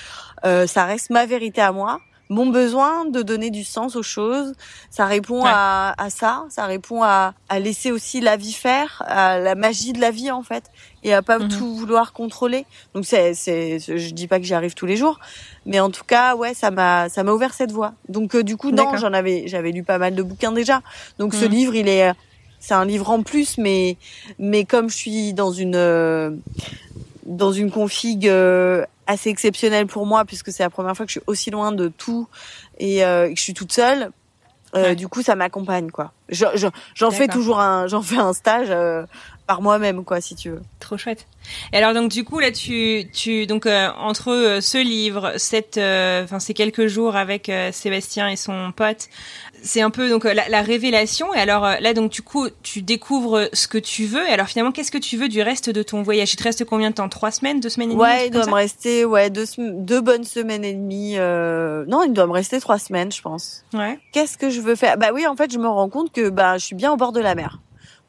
Euh, 0.46 0.66
ça 0.66 0.87
reste 0.87 1.11
ma 1.11 1.27
vérité 1.27 1.61
à 1.61 1.70
moi 1.70 2.01
mon 2.30 2.46
besoin 2.46 3.04
de 3.04 3.22
donner 3.22 3.50
du 3.50 3.64
sens 3.64 3.96
aux 3.96 4.02
choses. 4.02 4.54
Ça 4.88 5.04
répond 5.04 5.42
à, 5.44 5.94
à, 5.98 6.10
ça, 6.10 6.44
ça 6.48 6.64
répond 6.64 7.02
à, 7.02 7.34
à, 7.48 7.58
laisser 7.58 7.90
aussi 7.90 8.20
la 8.20 8.36
vie 8.36 8.52
faire, 8.52 9.02
à 9.06 9.38
la 9.38 9.56
magie 9.56 9.92
de 9.92 10.00
la 10.00 10.12
vie 10.12 10.30
en 10.30 10.42
fait, 10.42 10.64
et 11.02 11.12
à 11.12 11.22
pas 11.22 11.40
mhm. 11.40 11.48
tout 11.48 11.74
vouloir 11.74 12.12
contrôler. 12.12 12.64
Donc 12.94 13.04
c'est, 13.04 13.34
c'est, 13.34 13.80
je 13.80 14.14
dis 14.14 14.28
pas 14.28 14.38
que 14.38 14.46
j'y 14.46 14.54
arrive 14.54 14.74
tous 14.74 14.86
les 14.86 14.96
jours, 14.96 15.18
mais 15.66 15.80
en 15.80 15.90
tout 15.90 16.04
cas, 16.04 16.36
ouais, 16.36 16.54
ça 16.54 16.70
m'a, 16.70 17.08
ça 17.08 17.24
m'a 17.24 17.32
ouvert 17.32 17.52
cette 17.52 17.72
voie. 17.72 17.92
Donc 18.08 18.36
euh, 18.36 18.44
du 18.44 18.56
coup, 18.56 18.70
non, 18.70 18.96
j'en 18.96 19.12
avais, 19.12 19.48
j'avais 19.48 19.72
lu 19.72 19.82
pas 19.82 19.98
mal 19.98 20.14
de 20.14 20.22
bouquins 20.22 20.52
déjà. 20.52 20.82
Donc 21.18 21.34
ce 21.34 21.44
mhm. 21.44 21.50
livre, 21.50 21.74
il 21.74 21.88
est, 21.88 22.12
c'est 22.60 22.74
un 22.74 22.84
livre 22.84 23.10
en 23.10 23.22
plus, 23.24 23.58
mais, 23.58 23.96
mais 24.38 24.64
comme 24.64 24.88
je 24.88 24.96
suis 24.96 25.34
dans 25.34 25.50
une 25.50 25.74
euh, 25.74 26.30
dans 27.30 27.52
une 27.52 27.70
config 27.70 28.28
euh, 28.28 28.84
assez 29.06 29.30
exceptionnelle 29.30 29.86
pour 29.86 30.04
moi 30.04 30.24
puisque 30.24 30.50
c'est 30.52 30.64
la 30.64 30.70
première 30.70 30.96
fois 30.96 31.06
que 31.06 31.12
je 31.12 31.18
suis 31.18 31.26
aussi 31.26 31.50
loin 31.50 31.72
de 31.72 31.88
tout 31.88 32.28
et 32.78 33.04
euh, 33.04 33.28
que 33.28 33.36
je 33.36 33.42
suis 33.42 33.54
toute 33.54 33.72
seule. 33.72 34.10
Euh, 34.76 34.94
Du 34.94 35.08
coup, 35.08 35.22
ça 35.22 35.34
m'accompagne 35.34 35.90
quoi. 35.90 36.12
J'en 36.28 36.50
je, 36.54 37.10
fais 37.10 37.26
toujours 37.26 37.58
un, 37.58 37.88
j'en 37.88 38.02
fais 38.02 38.18
un 38.18 38.32
stage 38.32 38.68
euh, 38.70 39.04
par 39.50 39.62
moi-même 39.62 40.04
quoi, 40.04 40.20
si 40.20 40.36
tu 40.36 40.50
veux. 40.50 40.62
Trop 40.78 40.96
chouette. 40.96 41.26
Et 41.72 41.78
alors 41.78 41.92
donc 41.92 42.12
du 42.12 42.22
coup 42.22 42.38
là, 42.38 42.52
tu, 42.52 43.08
tu 43.12 43.46
donc 43.46 43.66
entre 43.66 44.58
ce 44.62 44.78
livre, 44.78 45.32
cette, 45.38 45.78
enfin 45.78 46.38
ces 46.38 46.54
quelques 46.54 46.86
jours 46.86 47.16
avec 47.16 47.50
Sébastien 47.72 48.28
et 48.28 48.36
son 48.36 48.70
pote, 48.70 49.08
c'est 49.62 49.80
un 49.80 49.90
peu 49.90 50.08
donc 50.08 50.24
la, 50.24 50.48
la, 50.48 50.62
révélation. 50.62 51.34
Et 51.34 51.38
alors 51.38 51.64
euh, 51.64 51.74
là, 51.80 51.94
donc 51.94 52.10
du 52.10 52.22
coup, 52.22 52.48
tu 52.62 52.82
découvres 52.82 53.48
ce 53.52 53.68
que 53.68 53.78
tu 53.78 54.04
veux. 54.04 54.26
Et 54.26 54.30
alors 54.30 54.46
finalement, 54.46 54.72
qu'est-ce 54.72 54.90
que 54.90 54.98
tu 54.98 55.16
veux 55.16 55.28
du 55.28 55.42
reste 55.42 55.70
de 55.70 55.82
ton 55.82 56.02
voyage? 56.02 56.32
Il 56.32 56.36
te 56.36 56.42
reste 56.42 56.64
combien 56.64 56.90
de 56.90 56.94
temps? 56.94 57.08
Trois 57.08 57.30
semaines, 57.30 57.60
deux 57.60 57.68
semaines 57.68 57.90
et 57.90 57.94
demie? 57.94 58.02
Ouais, 58.02 58.26
il 58.26 58.30
doit 58.30 58.46
me 58.46 58.54
rester 58.54 59.04
ouais 59.04 59.30
deux, 59.30 59.46
deux 59.58 60.00
bonnes 60.00 60.24
semaines 60.24 60.64
et 60.64 60.72
demie. 60.72 61.14
Euh... 61.18 61.84
Non, 61.86 62.02
il 62.04 62.12
doit 62.12 62.26
me 62.26 62.32
rester 62.32 62.60
trois 62.60 62.78
semaines, 62.78 63.12
je 63.12 63.22
pense. 63.22 63.64
Ouais. 63.74 63.98
Qu'est-ce 64.12 64.38
que 64.38 64.50
je 64.50 64.60
veux 64.60 64.76
faire? 64.76 64.96
Bah 64.96 65.10
oui, 65.12 65.26
en 65.26 65.36
fait, 65.36 65.52
je 65.52 65.58
me 65.58 65.68
rends 65.68 65.88
compte 65.88 66.12
que 66.12 66.28
bah 66.28 66.58
je 66.58 66.64
suis 66.64 66.76
bien 66.76 66.92
au 66.92 66.96
bord 66.96 67.12
de 67.12 67.20
la 67.20 67.34
mer. 67.34 67.60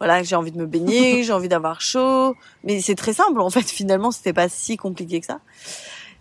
Voilà, 0.01 0.23
j'ai 0.23 0.35
envie 0.35 0.51
de 0.51 0.57
me 0.57 0.65
baigner, 0.65 1.21
j'ai 1.23 1.31
envie 1.31 1.47
d'avoir 1.47 1.79
chaud. 1.79 2.35
Mais 2.63 2.81
c'est 2.81 2.95
très 2.95 3.13
simple 3.13 3.39
en 3.39 3.51
fait. 3.51 3.69
Finalement, 3.69 4.09
c'était 4.09 4.33
pas 4.33 4.49
si 4.49 4.75
compliqué 4.75 5.19
que 5.19 5.27
ça 5.27 5.39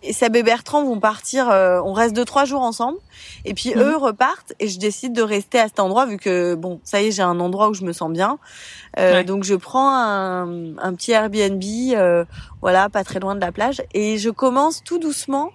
et 0.03 0.13
Seb 0.13 0.35
et 0.35 0.43
Bertrand 0.43 0.83
vont 0.83 0.99
partir. 0.99 1.49
Euh, 1.49 1.79
on 1.83 1.93
reste 1.93 2.15
deux 2.15 2.25
trois 2.25 2.45
jours 2.45 2.61
ensemble, 2.61 2.97
et 3.45 3.53
puis 3.53 3.73
eux 3.75 3.91
mhm. 3.91 4.03
repartent 4.03 4.53
et 4.59 4.67
je 4.67 4.79
décide 4.79 5.13
de 5.13 5.21
rester 5.21 5.59
à 5.59 5.67
cet 5.67 5.79
endroit 5.79 6.05
vu 6.05 6.17
que 6.17 6.55
bon, 6.55 6.79
ça 6.83 7.01
y 7.01 7.07
est, 7.07 7.11
j'ai 7.11 7.21
un 7.21 7.39
endroit 7.39 7.69
où 7.69 7.73
je 7.73 7.83
me 7.83 7.93
sens 7.93 8.11
bien. 8.11 8.39
Euh, 8.99 9.23
Donc 9.23 9.43
je 9.43 9.55
prends 9.55 9.93
un, 9.93 10.77
un 10.77 10.93
petit 10.95 11.11
Airbnb, 11.11 11.63
euh, 11.95 12.25
voilà, 12.61 12.89
pas 12.89 13.03
très 13.03 13.19
loin 13.19 13.35
de 13.35 13.41
la 13.41 13.51
plage, 13.51 13.81
et 13.93 14.17
je 14.17 14.29
commence 14.29 14.83
tout 14.83 14.97
doucement 14.97 15.51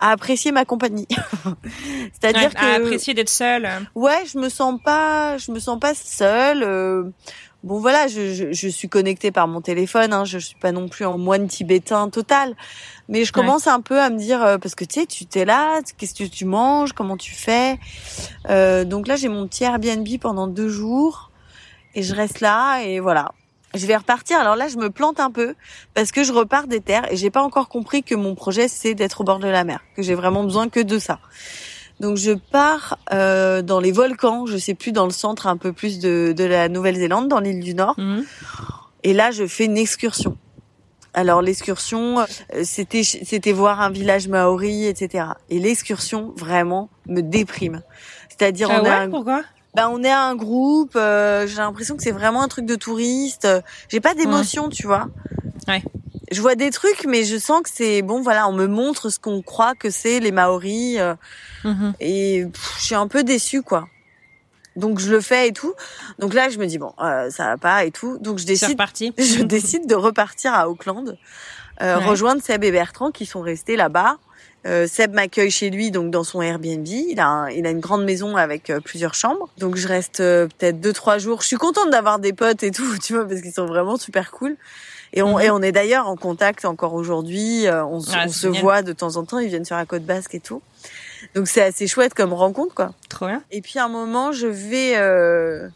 à 0.00 0.10
apprécier 0.10 0.50
ma 0.50 0.64
compagnie. 0.64 1.06
C'est-à-dire 2.12 2.54
que 2.54 2.64
à 2.64 2.74
apprécier 2.76 3.14
d'être 3.14 3.28
seule. 3.28 3.68
Ouais, 3.94 4.24
je 4.32 4.38
me 4.38 4.48
sens 4.48 4.80
pas, 4.82 5.38
je 5.38 5.52
me 5.52 5.60
sens 5.60 5.78
pas 5.78 5.94
seule. 5.94 7.12
Bon 7.62 7.78
voilà, 7.78 8.08
je, 8.08 8.32
je, 8.32 8.52
je, 8.52 8.68
suis 8.68 8.88
connectée 8.88 9.30
par 9.30 9.46
mon 9.46 9.60
téléphone, 9.60 10.14
hein, 10.14 10.24
je, 10.24 10.38
je 10.38 10.46
suis 10.46 10.58
pas 10.58 10.72
non 10.72 10.88
plus 10.88 11.04
en 11.04 11.18
moine 11.18 11.46
tibétain 11.46 12.08
total, 12.08 12.56
mais 13.10 13.26
je 13.26 13.32
commence 13.32 13.66
un 13.66 13.82
peu 13.82 14.00
à 14.00 14.08
me 14.08 14.16
dire 14.16 14.42
euh, 14.42 14.56
parce 14.56 14.74
que 14.74 14.84
tu 14.84 15.00
sais, 15.00 15.06
tu 15.06 15.26
t'es 15.26 15.44
là, 15.44 15.80
qu'est-ce 15.98 16.14
que 16.14 16.24
tu 16.24 16.46
manges, 16.46 16.94
comment 16.94 17.18
tu 17.18 17.32
fais? 17.32 17.78
Euh, 18.48 18.84
donc 18.84 19.06
là, 19.06 19.16
j'ai 19.16 19.28
mon 19.28 19.46
petit 19.46 19.64
Airbnb 19.64 20.08
pendant 20.18 20.46
deux 20.46 20.70
jours 20.70 21.30
et 21.94 22.02
je 22.02 22.14
reste 22.14 22.40
là 22.40 22.80
et 22.80 22.98
voilà. 22.98 23.32
Je 23.74 23.86
vais 23.86 23.96
repartir. 23.96 24.38
Alors 24.38 24.56
là, 24.56 24.68
je 24.68 24.78
me 24.78 24.88
plante 24.88 25.20
un 25.20 25.30
peu 25.30 25.54
parce 25.92 26.12
que 26.12 26.24
je 26.24 26.32
repars 26.32 26.66
des 26.66 26.80
terres 26.80 27.12
et 27.12 27.16
j'ai 27.16 27.30
pas 27.30 27.42
encore 27.42 27.68
compris 27.68 28.02
que 28.02 28.14
mon 28.14 28.34
projet 28.34 28.68
c'est 28.68 28.94
d'être 28.94 29.20
au 29.20 29.24
bord 29.24 29.38
de 29.38 29.48
la 29.48 29.64
mer, 29.64 29.80
que 29.96 30.02
j'ai 30.02 30.14
vraiment 30.14 30.44
besoin 30.44 30.70
que 30.70 30.80
de 30.80 30.98
ça. 30.98 31.20
Donc 32.00 32.16
je 32.16 32.32
pars 32.32 32.98
euh, 33.12 33.60
dans 33.60 33.78
les 33.78 33.92
volcans, 33.92 34.46
je 34.46 34.56
sais 34.56 34.74
plus 34.74 34.90
dans 34.90 35.04
le 35.04 35.12
centre 35.12 35.46
un 35.46 35.58
peu 35.58 35.72
plus 35.72 35.98
de, 35.98 36.34
de 36.36 36.44
la 36.44 36.68
Nouvelle-Zélande, 36.68 37.28
dans 37.28 37.40
l'île 37.40 37.62
du 37.62 37.74
Nord. 37.74 37.94
Mhm. 37.98 38.24
Et 39.04 39.12
là, 39.12 39.30
je 39.30 39.46
fais 39.46 39.66
une 39.66 39.76
excursion. 39.76 40.36
Alors 41.12 41.42
l'excursion, 41.42 42.20
euh, 42.20 42.24
c'était 42.62 43.02
c'était 43.02 43.52
voir 43.52 43.80
un 43.80 43.90
village 43.90 44.28
maori, 44.28 44.86
etc. 44.86 45.26
Et 45.50 45.58
l'excursion 45.58 46.32
vraiment 46.36 46.88
me 47.06 47.20
déprime. 47.20 47.82
C'est-à-dire 48.28 48.68
ah 48.70 48.80
on 48.80 48.84
ouais, 48.84 48.90
un... 48.90 49.10
pourquoi? 49.10 49.42
Ben 49.74 49.88
on 49.92 50.02
est 50.02 50.10
un 50.10 50.34
groupe. 50.36 50.94
Euh, 50.96 51.46
j'ai 51.46 51.56
l'impression 51.56 51.96
que 51.96 52.02
c'est 52.02 52.12
vraiment 52.12 52.42
un 52.42 52.48
truc 52.48 52.64
de 52.64 52.76
touriste. 52.76 53.46
J'ai 53.88 54.00
pas 54.00 54.14
d'émotion, 54.14 54.68
tu 54.68 54.86
vois. 54.86 55.08
Ouais 55.68 55.82
je 56.30 56.40
vois 56.40 56.54
des 56.54 56.70
trucs, 56.70 57.04
mais 57.06 57.24
je 57.24 57.36
sens 57.38 57.62
que 57.62 57.70
c'est 57.72 58.02
bon. 58.02 58.22
Voilà, 58.22 58.48
on 58.48 58.52
me 58.52 58.66
montre 58.66 59.08
ce 59.10 59.18
qu'on 59.18 59.42
croit 59.42 59.74
que 59.74 59.90
c'est 59.90 60.20
les 60.20 60.32
Maoris, 60.32 60.98
euh, 60.98 61.14
mhm. 61.64 61.94
et 62.00 62.46
je 62.78 62.84
suis 62.84 62.94
un 62.94 63.08
peu 63.08 63.24
déçue, 63.24 63.62
quoi. 63.62 63.88
Donc 64.76 65.00
je 65.00 65.10
le 65.10 65.20
fais 65.20 65.48
et 65.48 65.52
tout. 65.52 65.74
Donc 66.18 66.34
là, 66.34 66.48
je 66.48 66.58
me 66.58 66.66
dis 66.66 66.78
bon, 66.78 66.92
euh, 67.00 67.30
ça 67.30 67.46
va 67.46 67.56
pas 67.56 67.84
et 67.84 67.90
tout. 67.90 68.18
Donc 68.18 68.38
je 68.38 68.46
décide, 68.46 68.78
je 69.18 69.42
décide 69.42 69.86
de 69.86 69.94
repartir 69.94 70.54
à 70.54 70.68
Auckland, 70.68 71.18
euh, 71.82 71.98
rejoindre 71.98 72.42
Seb 72.42 72.62
et 72.64 72.70
Bertrand 72.70 73.10
qui 73.10 73.26
sont 73.26 73.40
restés 73.40 73.76
là-bas. 73.76 74.18
Euh, 74.66 74.86
Seb 74.86 75.14
m'accueille 75.14 75.50
chez 75.50 75.70
lui, 75.70 75.90
donc 75.90 76.10
dans 76.10 76.24
son 76.24 76.42
Airbnb. 76.42 76.86
Il 76.86 77.18
a, 77.18 77.48
il 77.50 77.66
a 77.66 77.70
une 77.70 77.80
grande 77.80 78.04
maison 78.04 78.36
avec 78.36 78.68
euh, 78.68 78.80
plusieurs 78.80 79.14
chambres. 79.14 79.48
Donc 79.58 79.76
je 79.76 79.88
reste 79.88 80.20
euh, 80.20 80.48
peut-être 80.58 80.80
deux 80.80 80.92
trois 80.92 81.18
jours. 81.18 81.40
Je 81.40 81.46
suis 81.46 81.56
contente 81.56 81.90
d'avoir 81.90 82.18
des 82.18 82.32
potes 82.32 82.62
et 82.62 82.70
tout, 82.70 82.98
tu 83.02 83.14
vois, 83.14 83.26
parce 83.26 83.40
qu'ils 83.40 83.52
sont 83.52 83.66
vraiment 83.66 83.96
super 83.96 84.30
cool. 84.30 84.56
Et 85.12 85.22
on, 85.22 85.38
et 85.38 85.48
mhm. 85.48 85.54
on 85.54 85.62
est 85.62 85.72
d'ailleurs 85.72 86.08
en 86.08 86.16
contact 86.16 86.64
encore 86.64 86.94
aujourd'hui. 86.94 87.66
Euh, 87.66 87.84
on, 87.84 88.00
ah, 88.12 88.24
on 88.26 88.28
se 88.28 88.46
voit 88.46 88.82
de 88.82 88.92
temps 88.92 89.16
en 89.16 89.24
temps. 89.24 89.38
Ils 89.38 89.48
viennent 89.48 89.64
sur 89.64 89.76
la 89.76 89.86
côte 89.86 90.04
basque 90.04 90.34
et 90.34 90.40
tout. 90.40 90.62
Donc 91.34 91.48
c'est 91.48 91.62
assez 91.62 91.86
chouette 91.86 92.14
comme 92.14 92.32
rencontre, 92.32 92.74
quoi. 92.74 92.92
Trop 93.08 93.26
bien. 93.26 93.42
Et 93.50 93.60
puis 93.60 93.78
à 93.78 93.84
un 93.84 93.88
moment, 93.88 94.32
je 94.32 94.46
vais, 94.46 94.96
euh, 94.96 95.68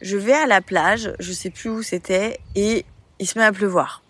je 0.00 0.16
vais 0.16 0.32
à 0.32 0.46
la 0.46 0.60
plage. 0.60 1.12
Je 1.18 1.32
sais 1.32 1.50
plus 1.50 1.70
où 1.70 1.82
c'était 1.82 2.38
et 2.54 2.84
il 3.18 3.26
se 3.26 3.38
met 3.38 3.44
à 3.44 3.52
pleuvoir. 3.52 4.02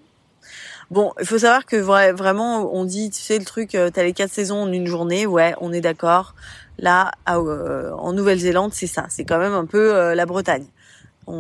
Bon, 0.91 1.13
il 1.21 1.27
faut 1.27 1.39
savoir 1.39 1.67
que 1.67 1.77
vraiment, 1.77 2.75
on 2.75 2.85
dit, 2.85 3.11
tu 3.11 3.21
sais, 3.21 3.39
le 3.39 3.45
truc, 3.45 3.75
euh, 3.75 3.91
t'as 3.91 4.03
les 4.05 4.15
quatre 4.15 4.33
saisons 4.33 4.63
en 4.63 4.73
une 4.73 4.87
journée. 4.87 5.27
Ouais, 5.27 5.55
on 5.61 5.73
est 5.73 5.83
d'accord. 5.83 6.35
Là, 6.79 7.11
en 7.27 8.13
Nouvelle-Zélande, 8.13 8.73
c'est 8.73 8.87
ça. 8.87 9.07
C'est 9.09 9.25
quand 9.25 9.39
même 9.39 9.53
un 9.53 9.67
peu 9.67 10.15
la 10.15 10.27
Bretagne 10.27 10.65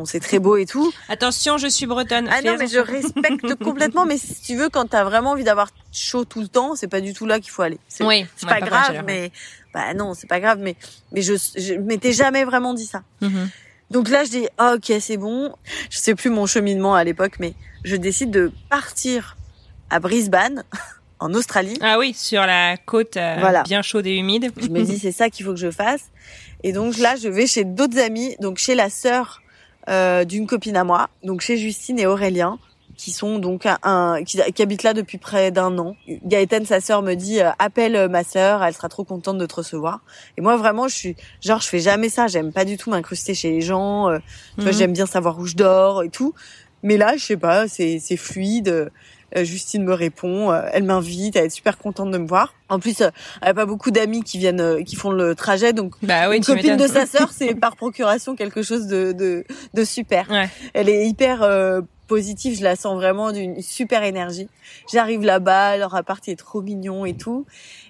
c'est 0.04 0.20
très 0.20 0.38
beau 0.38 0.56
et 0.56 0.66
tout. 0.66 0.92
Attention, 1.08 1.58
je 1.58 1.66
suis 1.66 1.86
bretonne. 1.86 2.28
Ah 2.30 2.42
non, 2.42 2.56
mais 2.58 2.66
je 2.66 2.78
respecte 2.78 3.54
complètement. 3.64 4.04
Mais 4.04 4.18
si 4.18 4.40
tu 4.40 4.56
veux, 4.56 4.68
quand 4.68 4.86
t'as 4.86 5.04
vraiment 5.04 5.30
envie 5.30 5.44
d'avoir 5.44 5.68
chaud 5.92 6.24
tout 6.24 6.40
le 6.40 6.48
temps, 6.48 6.76
c'est 6.76 6.88
pas 6.88 7.00
du 7.00 7.14
tout 7.14 7.26
là 7.26 7.40
qu'il 7.40 7.50
faut 7.50 7.62
aller. 7.62 7.78
C'est 7.88 8.04
oui, 8.04 8.26
c'est 8.36 8.48
pas, 8.48 8.60
grave, 8.60 9.02
mais 9.06 9.30
bah 9.72 9.94
non, 9.94 10.14
c'est 10.14 10.26
pas 10.26 10.40
grave. 10.40 10.58
Mais 10.60 10.76
mais 11.12 11.22
je 11.22 11.34
je 11.56 11.74
m'étais 11.74 12.12
jamais 12.12 12.44
vraiment 12.44 12.74
dit 12.74 12.86
ça. 12.86 13.02
Mm-hmm. 13.22 13.48
Donc 13.90 14.08
là, 14.08 14.24
je 14.24 14.30
dis 14.30 14.48
oh, 14.60 14.74
ok, 14.76 14.92
c'est 15.00 15.16
bon. 15.16 15.54
Je 15.90 15.98
sais 15.98 16.14
plus 16.14 16.30
mon 16.30 16.46
cheminement 16.46 16.94
à 16.94 17.04
l'époque, 17.04 17.36
mais 17.40 17.54
je 17.84 17.96
décide 17.96 18.30
de 18.30 18.52
partir 18.68 19.36
à 19.90 20.00
Brisbane. 20.00 20.64
en 21.20 21.34
Australie. 21.34 21.76
Ah 21.80 21.98
oui, 21.98 22.14
sur 22.14 22.42
la 22.42 22.76
côte 22.76 23.16
euh, 23.16 23.62
bien 23.64 23.82
chaude 23.82 24.06
et 24.06 24.14
humide. 24.14 24.52
je 24.56 24.68
me 24.68 24.82
dis 24.82 24.98
c'est 24.98 25.12
ça 25.12 25.30
qu'il 25.30 25.44
faut 25.44 25.52
que 25.52 25.58
je 25.58 25.70
fasse. 25.70 26.10
Et 26.62 26.72
donc 26.72 26.96
là, 26.98 27.16
je 27.16 27.28
vais 27.28 27.46
chez 27.46 27.64
d'autres 27.64 27.98
amis, 27.98 28.36
donc 28.40 28.58
chez 28.58 28.74
la 28.74 28.90
sœur 28.90 29.40
euh, 29.88 30.24
d'une 30.24 30.46
copine 30.46 30.76
à 30.76 30.84
moi, 30.84 31.08
donc 31.22 31.40
chez 31.40 31.56
Justine 31.56 31.98
et 31.98 32.06
Aurélien, 32.06 32.58
qui 32.96 33.12
sont 33.12 33.38
donc 33.38 33.66
un, 33.82 34.22
qui, 34.24 34.40
qui 34.54 34.62
habitent 34.62 34.82
là 34.82 34.92
depuis 34.92 35.18
près 35.18 35.50
d'un 35.50 35.78
an. 35.78 35.96
Gaëtan, 36.24 36.64
sa 36.64 36.80
sœur, 36.80 37.02
me 37.02 37.14
dit 37.14 37.40
euh, 37.40 37.50
appelle 37.58 37.96
euh, 37.96 38.08
ma 38.08 38.24
sœur, 38.24 38.62
elle 38.62 38.74
sera 38.74 38.88
trop 38.88 39.04
contente 39.04 39.38
de 39.38 39.46
te 39.46 39.54
recevoir. 39.54 40.00
Et 40.36 40.40
moi 40.40 40.56
vraiment, 40.56 40.88
je 40.88 40.94
suis 40.94 41.16
genre 41.40 41.60
je 41.60 41.68
fais 41.68 41.78
jamais 41.78 42.08
ça, 42.08 42.26
j'aime 42.26 42.52
pas 42.52 42.64
du 42.64 42.76
tout 42.76 42.90
m'incruster 42.90 43.34
chez 43.34 43.50
les 43.50 43.60
gens. 43.60 44.10
Mhm. 44.58 44.72
j'aime 44.72 44.92
bien 44.92 45.06
savoir 45.06 45.38
où 45.38 45.46
je 45.46 45.54
dors 45.54 46.02
et 46.02 46.10
tout. 46.10 46.34
Mais 46.82 46.96
là, 46.96 47.16
je 47.16 47.24
sais 47.24 47.36
pas, 47.36 47.68
c'est 47.68 47.98
c'est 48.00 48.16
fluide. 48.16 48.90
Euh, 49.36 49.44
Justine 49.44 49.84
me 49.84 49.92
répond, 49.92 50.50
euh, 50.50 50.62
elle 50.72 50.84
m'invite, 50.84 51.36
elle 51.36 51.46
est 51.46 51.50
super 51.50 51.76
contente 51.76 52.10
de 52.10 52.18
me 52.18 52.26
voir. 52.26 52.54
En 52.68 52.78
plus, 52.78 53.00
euh, 53.00 53.10
elle 53.42 53.48
a 53.48 53.54
pas 53.54 53.66
beaucoup 53.66 53.90
d'amis 53.90 54.22
qui 54.22 54.38
viennent, 54.38 54.84
qui 54.84 54.96
font 54.96 55.10
le 55.10 55.34
trajet, 55.34 55.72
donc 55.72 55.94
bah 56.02 56.28
oui, 56.28 56.38
une 56.38 56.44
copine 56.44 56.76
de 56.76 56.86
sa 56.86 57.06
sœur, 57.06 57.30
c'est 57.32 57.54
par 57.54 57.76
procuration 57.76 58.36
quelque 58.36 58.62
chose 58.62 58.86
de 58.86 59.12
de, 59.12 59.44
de 59.74 59.84
super. 59.84 60.30
Ouais. 60.30 60.48
Elle 60.74 60.88
est 60.88 61.06
hyper 61.06 61.46
positive, 62.06 62.56
je 62.56 62.64
la 62.64 62.76
sens 62.76 62.94
vraiment 62.94 63.32
d'une 63.32 63.60
super 63.60 64.02
énergie. 64.02 64.48
J'arrive 64.90 65.22
là-bas, 65.22 65.76
leur 65.76 65.94
appart 65.94 66.26
est 66.28 66.36
trop 66.36 66.62
mignon 66.62 67.04
et 67.04 67.14
tout. 67.14 67.44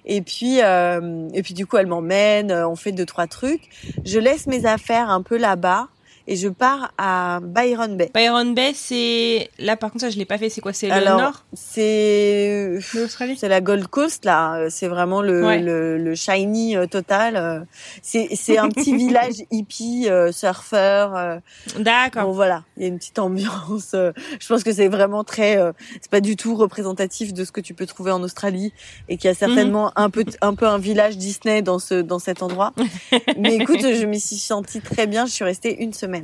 Et 0.05 0.21
puis 0.21 0.59
et 0.59 1.41
puis 1.43 1.53
du 1.53 1.65
coup, 1.65 1.77
elle 1.77 1.87
m'emmène, 1.87 2.51
on 2.51 2.75
fait 2.75 2.91
deux 2.91 3.05
trois 3.05 3.27
trucs. 3.27 3.69
Je 4.05 4.19
laisse 4.19 4.47
mes 4.47 4.65
affaires 4.65 5.09
un 5.09 5.21
peu 5.21 5.37
là-bas 5.37 5.87
et 6.31 6.35
je 6.35 6.47
pars 6.47 6.93
à 6.99 7.39
Byron 7.41 7.97
Bay. 7.97 8.11
Byron 8.13 8.53
Bay, 8.53 8.71
c'est 8.75 9.49
là 9.57 9.75
par 9.75 9.89
contre 9.91 10.05
ça 10.05 10.09
je 10.11 10.17
l'ai 10.17 10.25
pas 10.25 10.37
fait. 10.37 10.49
C'est 10.49 10.61
quoi? 10.61 10.73
C'est 10.73 10.87
le 10.87 11.03
nord? 11.05 11.43
C'est 11.53 12.79
l'Australie? 12.93 13.35
c'est 13.37 13.49
la 13.49 13.61
Gold 13.61 13.87
Coast 13.87 14.25
là. 14.25 14.67
C'est 14.69 14.87
vraiment 14.87 15.21
le 15.21 15.43
Ouais. 15.45 15.59
le, 15.59 15.97
le 15.97 16.15
shiny 16.15 16.75
euh, 16.75 16.85
total. 16.85 17.35
euh. 17.35 17.59
C'est 18.03 18.29
c'est 18.35 18.57
un 18.59 18.69
petit 18.69 18.95
village 19.05 19.35
hippie, 19.51 20.07
euh, 20.07 20.31
surfeur. 20.31 21.15
euh, 21.15 21.39
D'accord. 21.79 22.25
Bon 22.25 22.31
voilà, 22.33 22.63
il 22.77 22.83
y 22.83 22.85
a 22.85 22.89
une 22.89 22.97
petite 22.99 23.17
ambiance. 23.19 23.91
je 23.93 24.47
pense 24.47 24.63
que 24.63 24.71
c'est 24.71 24.87
vraiment 24.87 25.23
très, 25.23 25.57
c'est 26.01 26.11
pas 26.11 26.21
du 26.21 26.35
tout 26.35 26.55
représentatif 26.55 27.33
de 27.33 27.43
ce 27.43 27.51
que 27.51 27.61
tu 27.61 27.73
peux 27.73 27.85
trouver 27.87 28.11
en 28.11 28.21
Australie 28.21 28.71
et 29.07 29.17
qu'il 29.17 29.27
y 29.29 29.31
a 29.31 29.33
certainement 29.33 29.91
un 29.95 30.09
peu 30.09 30.23
un 30.41 30.53
peu 30.53 30.67
un 30.67 30.77
village 30.77 31.17
Disney 31.17 31.61
dans 31.63 31.79
ce 31.79 31.95
dans 32.01 32.19
cet 32.19 32.43
endroit. 32.43 32.73
Mais 33.37 33.55
écoute, 33.55 33.81
je 33.81 34.05
m'y 34.05 34.19
suis 34.19 34.35
sentie 34.37 34.81
très 34.81 35.07
bien. 35.07 35.25
Je 35.25 35.31
suis 35.31 35.43
restée 35.45 35.81
une 35.81 35.93
semaine. 35.93 36.18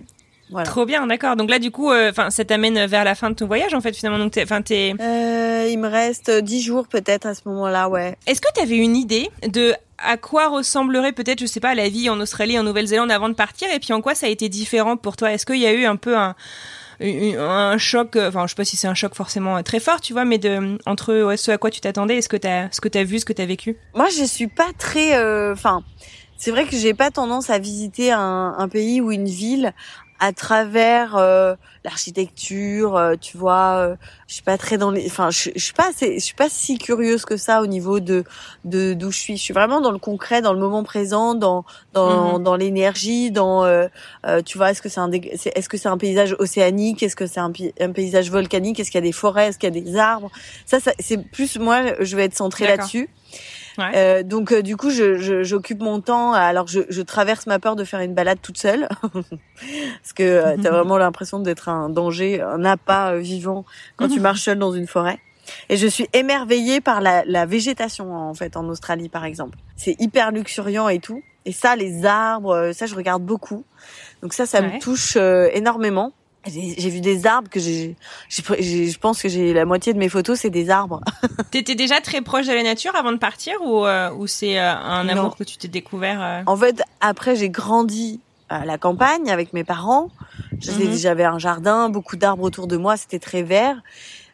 Voilà. 0.52 0.68
Trop 0.68 0.86
bien, 0.86 1.08
d'accord. 1.08 1.36
Donc 1.36 1.50
là, 1.50 1.58
du 1.58 1.72
coup, 1.72 1.92
euh, 1.92 2.12
enfin, 2.12 2.30
ça 2.30 2.46
t'amène 2.46 2.86
vers 2.86 3.04
la 3.04 3.16
fin 3.16 3.32
de 3.32 3.36
ton 3.36 3.48
voyage, 3.48 3.74
en 3.74 3.82
fait, 3.82 3.96
finalement. 3.96 4.20
Donc, 4.20 4.38
enfin, 4.38 4.62
t'es. 4.62 4.94
Euh, 5.00 5.68
il 5.72 5.80
me 5.80 5.88
reste 5.88 6.30
dix 6.30 6.62
jours 6.62 6.88
peut-être 6.88 7.26
à 7.26 7.34
ce 7.34 7.42
moment-là, 7.46 7.90
ouais. 7.90 8.16
Est-ce 8.28 8.42
que 8.42 8.52
t'avais 8.54 8.78
une 8.78 8.96
idée 8.96 9.30
de 9.48 9.74
à 9.98 10.18
quoi 10.18 10.50
ressemblerait 10.50 11.14
peut-être, 11.14 11.40
je 11.40 11.46
sais 11.46 11.60
pas, 11.60 11.74
la 11.74 11.90
vie 11.90 12.10
en 12.10 12.20
Australie, 12.20 12.60
en 12.60 12.64
Nouvelle-Zélande 12.64 13.12
avant 13.12 13.30
de 13.30 13.34
partir, 13.34 13.72
et 13.74 13.80
puis 13.80 13.94
en 13.94 14.02
quoi 14.02 14.14
ça 14.14 14.28
a 14.28 14.30
été 14.30 14.50
différent 14.50 14.98
pour 14.98 15.16
toi? 15.16 15.32
Est-ce 15.32 15.46
qu'il 15.46 15.60
y 15.60 15.66
a 15.66 15.74
eu 15.74 15.86
un 15.86 15.96
peu 15.96 16.16
un 16.16 16.36
un 17.02 17.78
choc, 17.78 18.16
euh, 18.16 18.30
enfin, 18.30 18.46
je 18.46 18.52
sais 18.52 18.56
pas 18.56 18.64
si 18.64 18.78
c'est 18.78 18.88
un 18.88 18.94
choc 18.94 19.16
forcément 19.16 19.62
très 19.64 19.80
fort, 19.80 20.00
tu 20.00 20.14
vois, 20.14 20.24
mais 20.26 20.38
de 20.38 20.78
entre 20.86 21.24
ouais, 21.24 21.38
ce 21.38 21.52
à 21.52 21.58
quoi 21.58 21.70
tu 21.70 21.82
t'attendais, 21.82 22.18
et 22.18 22.22
ce 22.22 22.30
que 22.30 22.38
t'as, 22.38 22.70
ce 22.72 22.80
que 22.80 22.88
t'as 22.88 23.04
vu, 23.04 23.20
ce 23.20 23.26
que 23.26 23.34
t'as 23.34 23.46
vécu? 23.46 23.78
Moi, 23.94 24.08
je 24.18 24.24
suis 24.24 24.48
pas 24.48 24.70
très, 24.78 25.18
euh, 25.18 25.54
enfin, 25.54 25.84
c'est 26.38 26.52
vrai 26.52 26.66
que 26.66 26.76
j'ai 26.78 26.94
pas 26.94 27.12
tendance 27.12 27.50
à 27.50 27.60
visiter 27.60 28.12
un, 28.12 28.56
un 28.58 28.68
pays 28.70 29.02
ou 29.02 29.12
une 29.12 29.28
ville 29.28 29.74
à 30.18 30.32
travers 30.32 31.18
euh, 31.18 31.56
l'architecture, 31.84 32.96
euh, 32.96 33.16
tu 33.20 33.38
vois. 33.38 33.80
euh, 33.80 33.96
je 34.28 34.36
suis 34.36 34.44
pas 34.44 34.58
très 34.58 34.78
dans 34.78 34.90
les, 34.92 35.06
enfin, 35.08 35.30
je, 35.30 35.50
je 35.54 35.60
suis 35.64 35.74
pas, 35.74 35.90
assez- 35.90 36.16
je 36.20 36.24
suis 36.24 36.34
pas 36.36 36.48
si 36.50 36.78
curieuse 36.78 37.26
que 37.26 37.36
ça 37.36 37.62
au 37.62 37.68
niveau 37.68 38.00
de 38.00 38.24
de 38.64 38.94
d'où 38.94 39.12
je 39.12 39.20
suis. 39.20 39.36
Je 39.38 39.42
suis 39.44 39.54
vraiment 39.54 39.82
dans 39.82 39.92
le 39.92 39.98
concret, 40.00 40.42
dans 40.42 40.54
le 40.54 40.60
moment 40.60 40.84
présent, 40.86 41.36
dans 41.36 41.66
dans 41.92 42.38
Mhm. 42.38 42.44
dans 42.44 42.56
l'énergie, 42.56 43.30
dans, 43.30 43.66
euh, 43.66 43.88
euh, 44.26 44.42
tu 44.42 44.58
vois, 44.58 44.72
est-ce 44.72 44.82
que 44.82 44.88
c'est 44.88 45.02
un, 45.02 45.12
est-ce 45.12 45.68
que 45.68 45.78
c'est 45.78 45.90
un 45.90 45.98
paysage 45.98 46.34
océanique, 46.40 47.04
est-ce 47.04 47.18
que 47.18 47.28
c'est 47.28 47.42
un, 47.42 47.52
un 47.82 47.92
paysage 47.92 48.32
volcanique, 48.32 48.80
est-ce 48.80 48.92
qu'il 48.92 49.00
y 49.00 49.04
a 49.04 49.08
des 49.08 49.12
forêts, 49.12 49.48
est-ce 49.50 49.60
qu'il 49.60 49.74
y 49.76 49.78
a 49.78 49.82
des 49.82 49.98
arbres? 49.98 50.32
Ça, 50.66 50.80
ça 50.80 50.94
c'est 51.00 51.18
plus 51.30 51.58
moi, 51.60 51.82
je 52.02 52.16
vais 52.16 52.24
être 52.24 52.36
centrée 52.36 52.68
là-dessus. 52.78 53.10
Ouais. 53.78 53.92
Euh, 53.96 54.24
donc 54.24 54.52
euh, 54.54 54.62
du 54.62 54.78
coup, 54.78 54.90
je- 54.90 55.18
je- 55.18 55.44
j'occupe 55.44 55.82
mon 55.82 56.00
temps. 56.02 56.32
Alors 56.34 56.68
je, 56.68 56.82
je 56.90 57.02
traverse 57.02 57.46
ma 57.48 57.60
peur 57.60 57.76
de 57.76 57.84
faire 57.84 58.00
une 58.00 58.14
balade 58.14 58.40
toute 58.42 58.58
seule, 58.58 58.88
parce 59.04 60.14
que 60.16 60.24
euh, 60.24 60.56
t'as 60.62 60.70
vraiment 60.72 60.98
l'impression 60.98 61.40
d'être 61.40 61.70
un 61.70 61.90
danger, 61.90 62.42
un 62.42 62.64
appât 62.66 63.14
euh, 63.14 63.20
vivant 63.20 63.66
quand 63.98 64.08
tu 64.08 64.20
marches 64.22 64.42
seule 64.42 64.60
dans 64.60 64.72
une 64.72 64.88
forêt. 64.88 65.20
Et 65.70 65.78
je 65.78 65.86
suis 65.88 66.08
émerveillée 66.14 66.82
par 66.82 67.02
la, 67.02 67.24
la 67.26 67.46
végétation 67.46 68.14
en 68.16 68.34
fait 68.34 68.58
en 68.58 68.68
Australie 68.70 69.10
par 69.10 69.26
exemple. 69.26 69.58
C'est 69.76 69.96
hyper 70.00 70.32
luxuriant 70.32 70.90
et 70.90 71.00
tout. 71.00 71.22
Et 71.48 71.52
ça, 71.52 71.76
les 71.76 72.06
arbres, 72.06 72.56
euh, 72.56 72.74
ça 72.74 72.88
je 72.88 72.96
regarde 72.96 73.22
beaucoup. 73.24 73.64
Donc 74.24 74.34
ça, 74.34 74.48
ça 74.48 74.62
Ouais. 74.62 74.76
me 74.76 74.80
touche 74.80 75.16
euh, 75.18 75.50
énormément. 75.54 76.12
J'ai 76.48 76.90
vu 76.90 77.02
des 77.02 77.26
arbres 77.26 77.50
que 77.50 77.60
j'ai, 77.60 77.96
je 78.30 78.98
pense 78.98 79.22
que 79.22 79.28
j'ai 79.30 79.54
la 79.54 79.66
moitié 79.66 79.94
de 79.94 79.98
mes 79.98 80.10
photos, 80.10 80.40
c'est 80.40 80.50
des 80.52 80.70
arbres. 80.70 81.02
T'étais 81.52 81.76
déjà 81.76 82.02
très 82.02 82.22
proche 82.22 82.46
de 82.48 82.54
la 82.54 82.62
nature 82.64 82.96
avant 82.96 83.12
de 83.12 83.18
partir, 83.18 83.56
ou 83.64 83.86
euh, 83.86 84.12
ou 84.14 84.28
c'est 84.28 84.60
euh, 84.60 84.74
un 84.76 85.06
Non. 85.06 85.12
amour 85.14 85.36
que 85.38 85.44
tu 85.44 85.58
t'es 85.58 85.68
découvert 85.68 86.22
euh, 86.22 86.42
En 86.46 86.56
fait, 86.56 86.82
après, 87.02 87.36
j'ai 87.36 87.50
grandi 87.50 88.22
à 88.50 88.64
la 88.66 88.78
campagne 88.78 89.30
avec 89.32 89.54
mes 89.54 89.64
parents. 89.64 90.10
J'avais 90.60 90.86
Mhm. 90.86 90.96
j'avais 90.98 91.24
un 91.26 91.40
jardin, 91.40 91.90
beaucoup 91.90 92.16
d'arbres 92.16 92.44
autour 92.44 92.68
de 92.68 92.78
moi, 92.78 92.96
c'était 92.96 93.20
très 93.20 93.42
vert. 93.42 93.82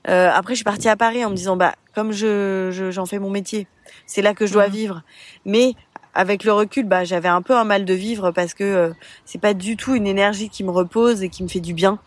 Euh, 0.10 0.30
après, 0.34 0.54
je 0.54 0.58
suis 0.58 0.64
partie 0.66 0.90
à 0.90 0.98
Paris 0.98 1.24
en 1.24 1.30
me 1.30 1.36
disant, 1.36 1.56
bah, 1.56 1.76
comme 1.96 2.12
je 2.12 2.70
je- 2.74 2.92
j'en 2.92 3.06
fais 3.06 3.20
mon 3.20 3.30
métier, 3.30 3.68
c'est 4.06 4.22
là 4.22 4.34
que 4.34 4.46
je 4.48 4.54
dois 4.54 4.68
Mhm. 4.68 4.74
vivre. 4.74 5.02
Mais 5.46 5.74
avec 6.14 6.44
le 6.44 6.52
recul, 6.54 6.86
bah, 6.86 7.04
j'avais 7.04 7.30
un 7.30 7.42
peu 7.42 7.56
un 7.56 7.64
mal 7.64 7.86
de 7.86 7.94
vivre 7.94 8.32
parce 8.32 8.54
que 8.54 8.64
euh, 8.64 8.90
c'est 9.26 9.40
pas 9.40 9.54
du 9.54 9.78
tout 9.78 9.96
une 9.96 10.08
énergie 10.08 10.50
qui 10.50 10.64
me 10.64 10.72
repose 10.72 11.24
et 11.24 11.30
qui 11.30 11.44
me 11.44 11.48
fait 11.48 11.60
du 11.62 11.74
bien. 11.74 12.00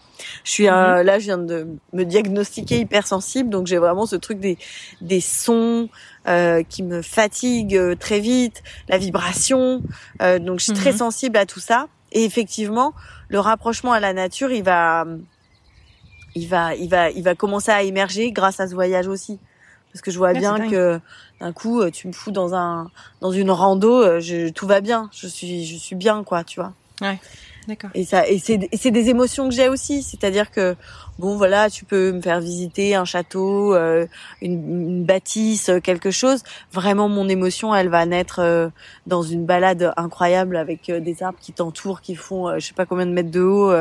Je 0.45 0.51
suis 0.51 0.69
euh, 0.69 1.03
là, 1.03 1.19
je 1.19 1.25
viens 1.25 1.39
de 1.39 1.67
me 1.93 2.05
diagnostiquer 2.05 2.79
hypersensible, 2.81 3.51
donc 3.51 3.67
j'ai 3.67 3.79
vraiment 3.79 4.07
ce 4.07 4.17
truc 4.17 4.39
des 4.41 4.59
des 5.01 5.21
sons 5.21 5.89
euh, 6.29 6.63
qui 6.63 6.83
me 6.83 7.03
fatiguent 7.03 7.77
euh, 7.77 7.95
très 7.97 8.21
vite, 8.21 8.63
la 8.89 8.99
vibration. 8.99 9.83
Euh, 10.23 10.39
donc 10.39 10.59
je 10.61 10.65
suis 10.65 10.73
très 10.73 10.93
Mhm. 10.93 10.99
sensible 10.99 11.37
à 11.37 11.47
tout 11.47 11.61
ça. 11.61 11.89
Et 12.13 12.25
effectivement, 12.25 12.93
le 13.29 13.41
rapprochement 13.41 13.93
à 13.93 14.01
la 14.01 14.13
nature, 14.13 14.53
il 14.53 14.63
va, 14.63 15.05
il 16.37 16.49
va, 16.49 16.75
il 16.75 16.89
va, 16.89 17.11
il 17.11 17.23
va 17.25 17.35
commencer 17.35 17.71
à 17.73 17.83
émerger 17.83 18.31
grâce 18.33 18.61
à 18.61 18.69
ce 18.69 18.75
voyage 18.75 19.09
aussi. 19.09 19.41
Parce 19.95 20.03
que 20.03 20.11
je 20.11 20.19
vois 20.19 20.33
Ouais, 20.33 20.41
bien 20.41 20.69
que 20.69 21.01
d'un 21.41 21.53
coup, 21.53 21.81
euh, 21.81 21.89
tu 21.91 22.09
me 22.09 22.13
fous 22.13 22.33
dans 22.33 22.53
un, 22.53 22.91
dans 23.21 23.31
une 23.31 23.51
rando, 23.53 24.03
euh, 24.03 24.19
je, 24.19 24.49
tout 24.49 24.67
va 24.67 24.81
bien. 24.81 25.09
Je 25.15 25.29
suis, 25.29 25.65
je 25.65 25.77
suis 25.77 25.95
bien, 25.95 26.25
quoi, 26.25 26.43
tu 26.43 26.59
vois. 26.59 26.73
D'accord. 27.69 27.91
Et 27.95 28.05
ça, 28.05 28.29
et 28.29 28.39
c'est, 28.39 28.69
et 28.73 28.77
c'est 28.77 28.91
des 28.91 29.09
émotions 29.09 29.49
que 29.49 29.55
j'ai 29.55 29.69
aussi. 29.69 30.03
C'est-à-dire 30.03 30.51
que, 30.51 30.77
bon, 31.19 31.37
voilà, 31.37 31.71
tu 31.71 31.85
peux 31.85 32.13
me 32.13 32.21
faire 32.21 32.41
visiter 32.41 32.95
un 32.95 33.05
château, 33.05 33.73
euh, 33.75 34.07
une, 34.43 34.89
une 34.89 35.05
bâtisse, 35.05 35.69
euh, 35.71 35.81
quelque 35.81 36.11
chose. 36.11 36.43
Vraiment, 36.73 37.09
mon 37.09 37.27
émotion, 37.29 37.75
elle 37.75 37.89
va 37.89 38.05
naître 38.05 38.41
euh, 38.41 38.69
dans 39.07 39.23
une 39.23 39.47
balade 39.47 39.95
incroyable 39.97 40.57
avec 40.57 40.91
euh, 40.91 41.01
des 41.01 41.23
arbres 41.23 41.39
qui 41.41 41.53
t'entourent, 41.53 42.01
qui 42.03 42.17
font, 42.17 42.49
euh, 42.49 42.59
je 42.59 42.67
sais 42.67 42.75
pas 42.75 42.85
combien 42.85 43.07
de 43.07 43.13
mètres 43.13 43.31
de 43.31 43.41
haut, 43.41 43.73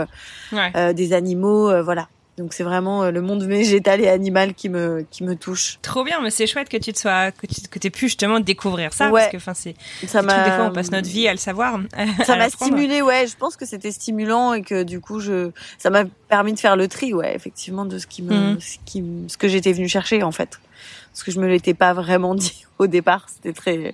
Ouais. 0.51 0.93
des 0.93 1.13
animaux, 1.13 1.69
euh, 1.69 1.81
voilà. 1.81 2.07
Donc 2.37 2.53
c'est 2.53 2.63
vraiment 2.63 3.03
euh, 3.03 3.11
le 3.11 3.21
monde 3.21 3.43
végétal 3.43 4.01
et 4.01 4.07
animal 4.09 4.55
qui 4.55 4.67
me, 4.67 5.05
qui 5.11 5.23
me 5.23 5.35
touche. 5.35 5.77
Trop 5.83 6.03
bien, 6.03 6.19
mais 6.21 6.31
c'est 6.31 6.47
chouette 6.47 6.67
que 6.67 6.77
tu 6.77 6.91
te 6.91 6.97
sois, 6.97 7.31
que 7.31 7.45
tu 7.45 7.61
que 7.69 7.77
t'aies 7.77 7.91
pu 7.91 8.05
justement 8.07 8.39
découvrir 8.39 8.91
ça, 8.91 9.11
Ouais. 9.11 9.21
parce 9.21 9.31
que 9.33 9.37
enfin 9.37 9.53
c'est 9.53 9.75
Ça 10.07 10.21
des 10.21 10.27
trucs, 10.27 10.37
m'a, 10.39 10.49
des 10.49 10.55
fois 10.55 10.65
on 10.65 10.71
passe 10.73 10.89
notre 10.91 11.07
vie 11.07 11.27
à 11.27 11.31
le 11.31 11.37
savoir. 11.37 11.79
ça 12.25 12.35
m'a 12.35 12.49
stimulé, 12.49 13.03
ouais. 13.03 13.27
Je 13.27 13.35
pense 13.37 13.55
que 13.55 13.65
c'était 13.67 13.91
stimulant 13.91 14.53
et 14.53 14.63
que 14.63 14.81
du 14.81 14.99
coup, 14.99 15.19
je, 15.19 15.51
ça 15.77 15.91
m'a 15.91 16.05
permis 16.27 16.53
de 16.53 16.59
faire 16.59 16.75
le 16.75 16.87
tri, 16.87 17.13
ouais, 17.13 17.35
effectivement, 17.35 17.85
de 17.85 17.99
ce 17.99 18.07
qui 18.07 18.23
me, 18.23 18.33
Mhm. 18.53 18.59
ce 18.59 18.77
qui, 18.83 19.03
ce 19.27 19.37
que 19.37 19.47
j'étais 19.47 19.71
venue 19.73 19.87
chercher 19.87 20.23
en 20.23 20.31
fait, 20.31 20.59
parce 21.11 21.23
que 21.23 21.31
je 21.31 21.39
me 21.39 21.47
l'étais 21.47 21.75
pas 21.75 21.93
vraiment 21.93 22.33
dit 22.35 22.65
au 22.79 22.87
départ. 22.87 23.27
C'était 23.29 23.53
très. 23.53 23.93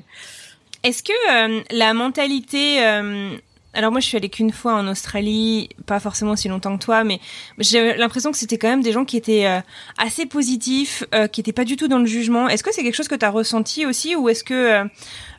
Est-ce 0.83 1.03
que 1.03 1.11
euh, 1.57 1.61
la 1.71 1.93
mentalité 1.93 2.85
euh, 2.85 3.35
alors 3.73 3.91
moi 3.91 3.99
je 3.99 4.07
suis 4.07 4.17
allée 4.17 4.29
qu'une 4.29 4.51
fois 4.51 4.73
en 4.73 4.87
Australie, 4.87 5.69
pas 5.85 5.99
forcément 5.99 6.31
aussi 6.31 6.47
longtemps 6.47 6.77
que 6.77 6.83
toi, 6.83 7.03
mais 7.03 7.19
j'ai 7.59 7.95
l'impression 7.97 8.31
que 8.31 8.37
c'était 8.37 8.57
quand 8.57 8.67
même 8.69 8.81
des 8.81 8.91
gens 8.91 9.05
qui 9.05 9.15
étaient 9.17 9.45
euh, 9.45 9.59
assez 9.97 10.25
positifs, 10.25 11.03
euh, 11.13 11.27
qui 11.27 11.41
étaient 11.41 11.53
pas 11.53 11.65
du 11.65 11.75
tout 11.77 11.87
dans 11.87 11.99
le 11.99 12.05
jugement. 12.05 12.49
Est-ce 12.49 12.63
que 12.63 12.73
c'est 12.73 12.83
quelque 12.83 12.95
chose 12.95 13.07
que 13.07 13.15
tu 13.15 13.25
as 13.25 13.29
ressenti 13.29 13.85
aussi 13.85 14.15
ou 14.15 14.27
est-ce 14.29 14.43
que 14.43 14.53
euh, 14.53 14.83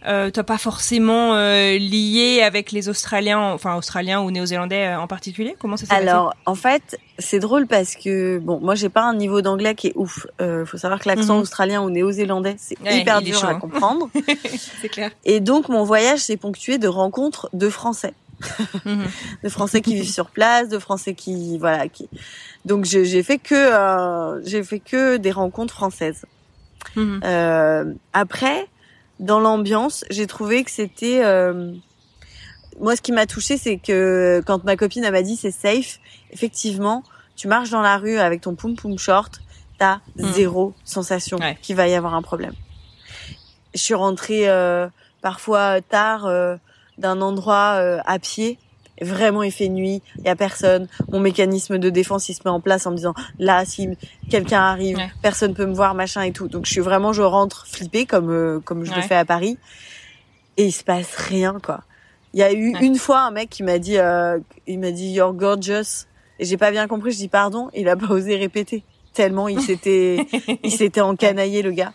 euh, 0.07 0.31
t'as 0.31 0.43
pas 0.45 0.59
forcément 0.59 1.35
euh, 1.35 1.77
lié 1.77 2.43
avec 2.43 2.73
les 2.73 2.89
Australiens, 2.89 3.41
enfin 3.53 3.75
Australiens 3.77 4.21
ou 4.23 4.31
Néo-Zélandais 4.31 4.87
euh, 4.87 5.01
en 5.01 5.07
particulier? 5.07 5.57
Comment 5.59 5.77
ça 5.77 5.85
s'est 5.87 5.89
passé? 5.95 6.03
Alors, 6.09 6.35
en 6.47 6.55
fait, 6.55 6.99
c'est 7.19 7.39
drôle 7.41 7.67
parce 7.67 7.97
que 7.97 8.39
bon, 8.39 8.61
moi, 8.63 8.75
j'ai 8.77 8.89
pas 8.89 9.03
un 9.03 9.15
niveau 9.15 9.43
d'anglais 9.43 9.75
qui 9.75 9.89
est 9.89 9.93
ouf. 9.97 10.27
Euh, 10.41 10.65
faut 10.65 10.79
savoir 10.79 11.01
que 11.01 11.09
l'accent 11.09 11.35
Mhm. 11.37 11.41
australien 11.43 11.83
ou 11.83 11.91
néo-zélandais, 11.91 12.55
c'est 12.59 12.81
Ouais, 12.81 13.01
hyper 13.01 13.21
dur 13.21 13.39
chaud, 13.39 13.47
à 13.47 13.51
hein. 13.51 13.59
comprendre. 13.59 14.09
C'est 14.81 14.89
clair. 14.89 15.11
Et 15.25 15.41
donc, 15.41 15.69
mon 15.69 15.85
voyage 15.85 16.21
s'est 16.21 16.37
ponctué 16.39 16.79
de 16.79 16.89
rencontres 16.89 17.51
de 17.53 17.69
Français. 17.69 18.15
De 19.45 19.49
Français 19.49 19.81
qui 19.81 19.95
vivent 19.95 20.11
sur 20.11 20.31
place, 20.31 20.69
de 20.69 20.79
Français 20.79 21.15
qui 21.15 21.59
voilà 21.59 21.89
qui. 21.89 22.09
Donc 22.65 22.85
j'ai 22.85 23.23
fait 23.23 23.39
que 23.39 23.55
euh, 23.55 24.41
j'ai 24.45 24.63
fait 24.63 24.81
que 24.81 25.17
des 25.17 25.31
rencontres 25.31 25.75
françaises. 25.75 26.25
Mhm. 26.97 27.21
Euh, 27.25 27.93
après, 28.13 28.67
dans 29.19 29.41
l'ambiance, 29.41 30.05
j'ai 30.11 30.27
trouvé 30.27 30.65
que 30.65 30.71
c'était 30.71 31.21
euh, 31.25 31.73
moi 32.81 32.97
ce 32.97 33.03
qui 33.03 33.13
m'a 33.13 33.27
touché, 33.27 33.59
c'est 33.59 33.77
que 33.77 34.43
quand 34.47 34.65
ma 34.65 34.77
copine 34.77 35.09
m'a 35.11 35.23
dit 35.23 35.37
c'est 35.37 35.51
safe, 35.51 35.99
effectivement, 36.31 37.03
tu 37.37 37.49
marches 37.49 37.71
dans 37.71 37.83
la 37.83 37.99
rue 37.99 38.19
avec 38.19 38.41
ton 38.41 38.55
poum 38.55 38.77
poum 38.77 38.99
short, 38.99 39.41
t'as 39.79 40.01
Mhm. 40.17 40.33
zéro 40.33 40.75
sensation 40.85 41.39
Ouais. 41.39 41.59
qu'il 41.63 41.77
va 41.77 41.89
y 41.89 41.95
avoir 41.95 42.15
un 42.15 42.23
problème. 42.23 42.53
Je 43.75 43.81
suis 43.81 43.95
rentrée 43.95 44.49
euh, 44.49 44.89
parfois 45.23 45.81
tard 45.83 46.27
euh, 46.27 46.57
d'un 47.01 47.21
endroit 47.21 47.75
euh, 47.79 47.99
à 48.07 48.19
pied. 48.19 48.59
Vraiment, 49.03 49.43
il 49.43 49.51
fait 49.51 49.69
nuit, 49.71 50.03
il 50.19 50.25
y 50.27 50.29
a 50.29 50.37
personne. 50.37 50.87
Mon 51.11 51.21
mécanisme 51.21 51.79
de 51.79 51.89
défense, 51.89 52.29
il 52.29 52.35
se 52.35 52.41
met 52.45 52.51
en 52.51 52.61
place 52.61 52.87
en 52.87 52.91
me 52.91 52.97
disant 52.97 53.15
là, 53.39 53.65
si 53.65 53.89
quelqu'un 54.29 54.61
arrive, 54.61 54.99
Ouais. 54.99 55.11
personne 55.23 55.55
peut 55.55 55.65
me 55.65 55.73
voir, 55.73 55.95
machin 55.95 56.21
et 56.23 56.33
tout. 56.33 56.49
Donc, 56.49 56.67
je 56.67 56.71
suis 56.73 56.83
vraiment, 56.83 57.15
je 57.15 57.23
rentre 57.23 57.67
flippée 57.67 58.05
comme 58.05 58.31
euh, 58.31 58.61
comme 58.61 58.85
je 58.85 58.93
le 58.93 59.01
fais 59.01 59.15
à 59.17 59.25
Paris, 59.25 59.57
et 60.59 60.67
il 60.67 60.73
se 60.73 60.85
passe 60.85 61.15
rien 61.17 61.59
quoi. 61.63 61.81
Il 62.35 62.41
y 62.41 62.43
a 62.43 62.53
eu 62.53 62.75
Ouais. 62.75 62.85
une 62.85 62.97
fois 62.97 63.21
un 63.23 63.31
mec 63.31 63.49
qui 63.49 63.63
m'a 63.63 63.79
dit, 63.79 63.97
euh, 63.97 64.39
il 64.67 64.79
m'a 64.79 64.91
dit 64.91 65.09
you're 65.13 65.33
gorgeous, 65.33 66.05
et 66.39 66.45
j'ai 66.45 66.59
pas 66.59 66.71
bien 66.71 66.87
compris. 66.87 67.13
Je 67.13 67.17
dis 67.17 67.29
pardon, 67.29 67.71
il 67.75 67.89
a 67.89 67.97
pas 67.97 68.09
osé 68.09 68.37
répéter 68.37 68.85
tellement 69.15 69.49
il 69.49 69.61
s'était 69.61 70.27
il 70.63 70.71
s'était 70.71 71.01
encanaillé 71.01 71.63
le 71.63 71.73
gars. 71.73 71.93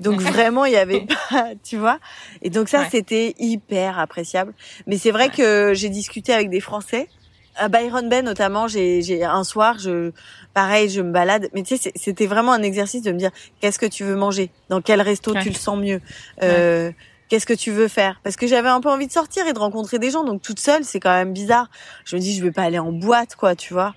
Donc 0.00 0.20
vraiment, 0.20 0.64
il 0.64 0.72
y 0.72 0.76
avait 0.76 1.06
pas, 1.30 1.48
tu 1.62 1.76
vois. 1.76 1.98
Et 2.42 2.50
donc 2.50 2.68
ça, 2.68 2.80
Ouais. 2.80 2.88
c'était 2.90 3.34
hyper 3.38 3.98
appréciable. 3.98 4.52
Mais 4.86 4.98
c'est 4.98 5.10
vrai 5.10 5.24
Ouais. 5.26 5.30
que 5.36 5.72
j'ai 5.74 5.88
discuté 5.88 6.32
avec 6.32 6.50
des 6.50 6.60
Français 6.60 7.08
À 7.56 7.68
Byron 7.68 8.08
Bay 8.08 8.22
notamment, 8.22 8.66
j'ai, 8.66 9.00
j'ai 9.02 9.22
un 9.24 9.44
soir, 9.44 9.78
je, 9.78 10.10
pareil, 10.54 10.88
je 10.90 11.00
me 11.02 11.12
balade. 11.12 11.48
Mais 11.54 11.62
tu 11.62 11.76
sais, 11.76 11.92
c'était 11.94 12.26
vraiment 12.26 12.52
un 12.52 12.62
exercice 12.62 13.02
de 13.02 13.12
me 13.12 13.18
dire, 13.18 13.30
qu'est-ce 13.60 13.78
que 13.78 13.86
tu 13.86 14.02
veux 14.02 14.16
manger? 14.16 14.50
Dans 14.70 14.80
quel 14.80 15.00
resto 15.00 15.34
tu 15.40 15.50
le 15.50 15.54
sens 15.54 15.78
mieux? 15.78 16.00
Euh, 16.42 16.90
Qu'est-ce 17.30 17.46
que 17.46 17.54
tu 17.54 17.70
veux 17.70 17.88
faire? 17.88 18.20
Parce 18.22 18.36
que 18.36 18.46
j'avais 18.46 18.68
un 18.68 18.80
peu 18.82 18.90
envie 18.90 19.06
de 19.06 19.12
sortir 19.12 19.46
et 19.46 19.52
de 19.54 19.58
rencontrer 19.58 19.98
des 19.98 20.10
gens. 20.10 20.24
Donc 20.24 20.42
toute 20.42 20.60
seule, 20.60 20.84
c'est 20.84 21.00
quand 21.00 21.12
même 21.14 21.32
bizarre. 21.32 21.70
Je 22.04 22.16
me 22.16 22.20
dis, 22.20 22.36
je 22.36 22.42
vais 22.44 22.50
pas 22.52 22.62
aller 22.64 22.78
en 22.78 22.92
boîte, 22.92 23.34
quoi, 23.34 23.54
tu 23.56 23.72
vois. 23.72 23.94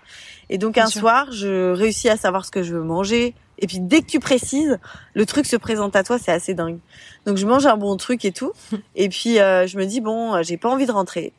Et 0.49 0.57
donc 0.57 0.77
un 0.77 0.85
soir, 0.87 1.27
je 1.33 1.71
réussis 1.71 2.09
à 2.09 2.15
savoir 2.15 2.45
ce 2.45 2.51
que 2.51 2.63
je 2.63 2.73
veux 2.73 2.83
manger. 2.83 3.33
Et 3.59 3.67
puis 3.67 3.79
dès 3.79 4.01
que 4.01 4.07
tu 4.07 4.19
précises, 4.19 4.79
le 5.13 5.25
truc 5.25 5.45
se 5.45 5.55
présente 5.55 5.95
à 5.95 6.03
toi, 6.03 6.17
c'est 6.19 6.31
assez 6.31 6.53
dingue. 6.53 6.79
Donc 7.25 7.37
je 7.37 7.45
mange 7.45 7.65
un 7.65 7.77
bon 7.77 7.97
truc 7.97 8.23
et 8.25 8.31
tout. 8.31 8.51
Et 8.95 9.09
puis 9.09 9.39
euh, 9.39 9.67
je 9.67 9.77
me 9.77 9.85
dis 9.85 10.01
bon, 10.01 10.41
j'ai 10.43 10.57
pas 10.57 10.69
envie 10.69 10.85
de 10.85 10.91
rentrer. 10.91 11.33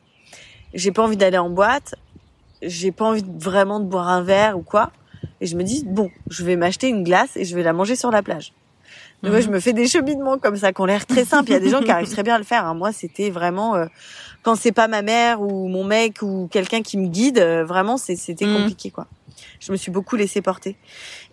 J'ai 0.73 0.91
pas 0.91 1.03
envie 1.03 1.17
d'aller 1.17 1.37
en 1.37 1.49
boîte 1.49 1.95
j'ai 2.61 2.91
pas 2.91 3.05
envie 3.05 3.23
vraiment 3.37 3.79
de 3.79 3.85
boire 3.85 4.09
un 4.09 4.21
verre 4.21 4.57
ou 4.57 4.61
quoi. 4.61 4.91
Et 5.41 5.45
je 5.45 5.55
me 5.55 5.63
dis, 5.63 5.83
bon, 5.85 6.09
je 6.29 6.43
vais 6.43 6.55
m'acheter 6.55 6.87
une 6.89 7.03
glace 7.03 7.35
et 7.35 7.45
je 7.45 7.55
vais 7.55 7.63
la 7.63 7.73
manger 7.73 7.95
sur 7.95 8.11
la 8.11 8.21
plage. 8.21 8.53
Donc 9.21 9.37
je 9.41 9.49
me 9.49 9.59
fais 9.59 9.73
des 9.73 9.85
cheminements 9.85 10.37
comme 10.37 10.55
ça 10.55 10.71
qui 10.71 10.79
ont 10.79 10.85
l'air 10.85 11.05
très 11.05 11.25
simples. 11.25 11.49
Il 11.49 11.53
y 11.53 11.55
a 11.55 11.59
des 11.59 11.69
gens 11.69 11.81
qui 11.81 11.91
arrivent 11.91 12.09
très 12.09 12.23
bien 12.23 12.35
à 12.35 12.37
le 12.37 12.45
faire. 12.45 12.65
Hein. 12.65 12.73
Moi, 12.73 12.93
c'était 12.93 13.29
vraiment 13.29 13.75
euh, 13.75 13.85
quand 14.43 14.55
c'est 14.55 14.71
pas 14.71 14.87
ma 14.87 15.01
mère 15.01 15.41
ou 15.41 15.67
mon 15.67 15.83
mec 15.83 16.21
ou 16.21 16.47
quelqu'un 16.49 16.81
qui 16.81 16.97
me 16.97 17.07
guide, 17.07 17.37
euh, 17.37 17.65
vraiment 17.65 17.97
c'était 17.97 18.45
mhm. 18.45 18.57
compliqué 18.57 18.91
quoi. 18.91 19.07
Je 19.59 19.73
me 19.73 19.77
suis 19.77 19.91
beaucoup 19.91 20.15
laissé 20.15 20.41
porter. 20.41 20.77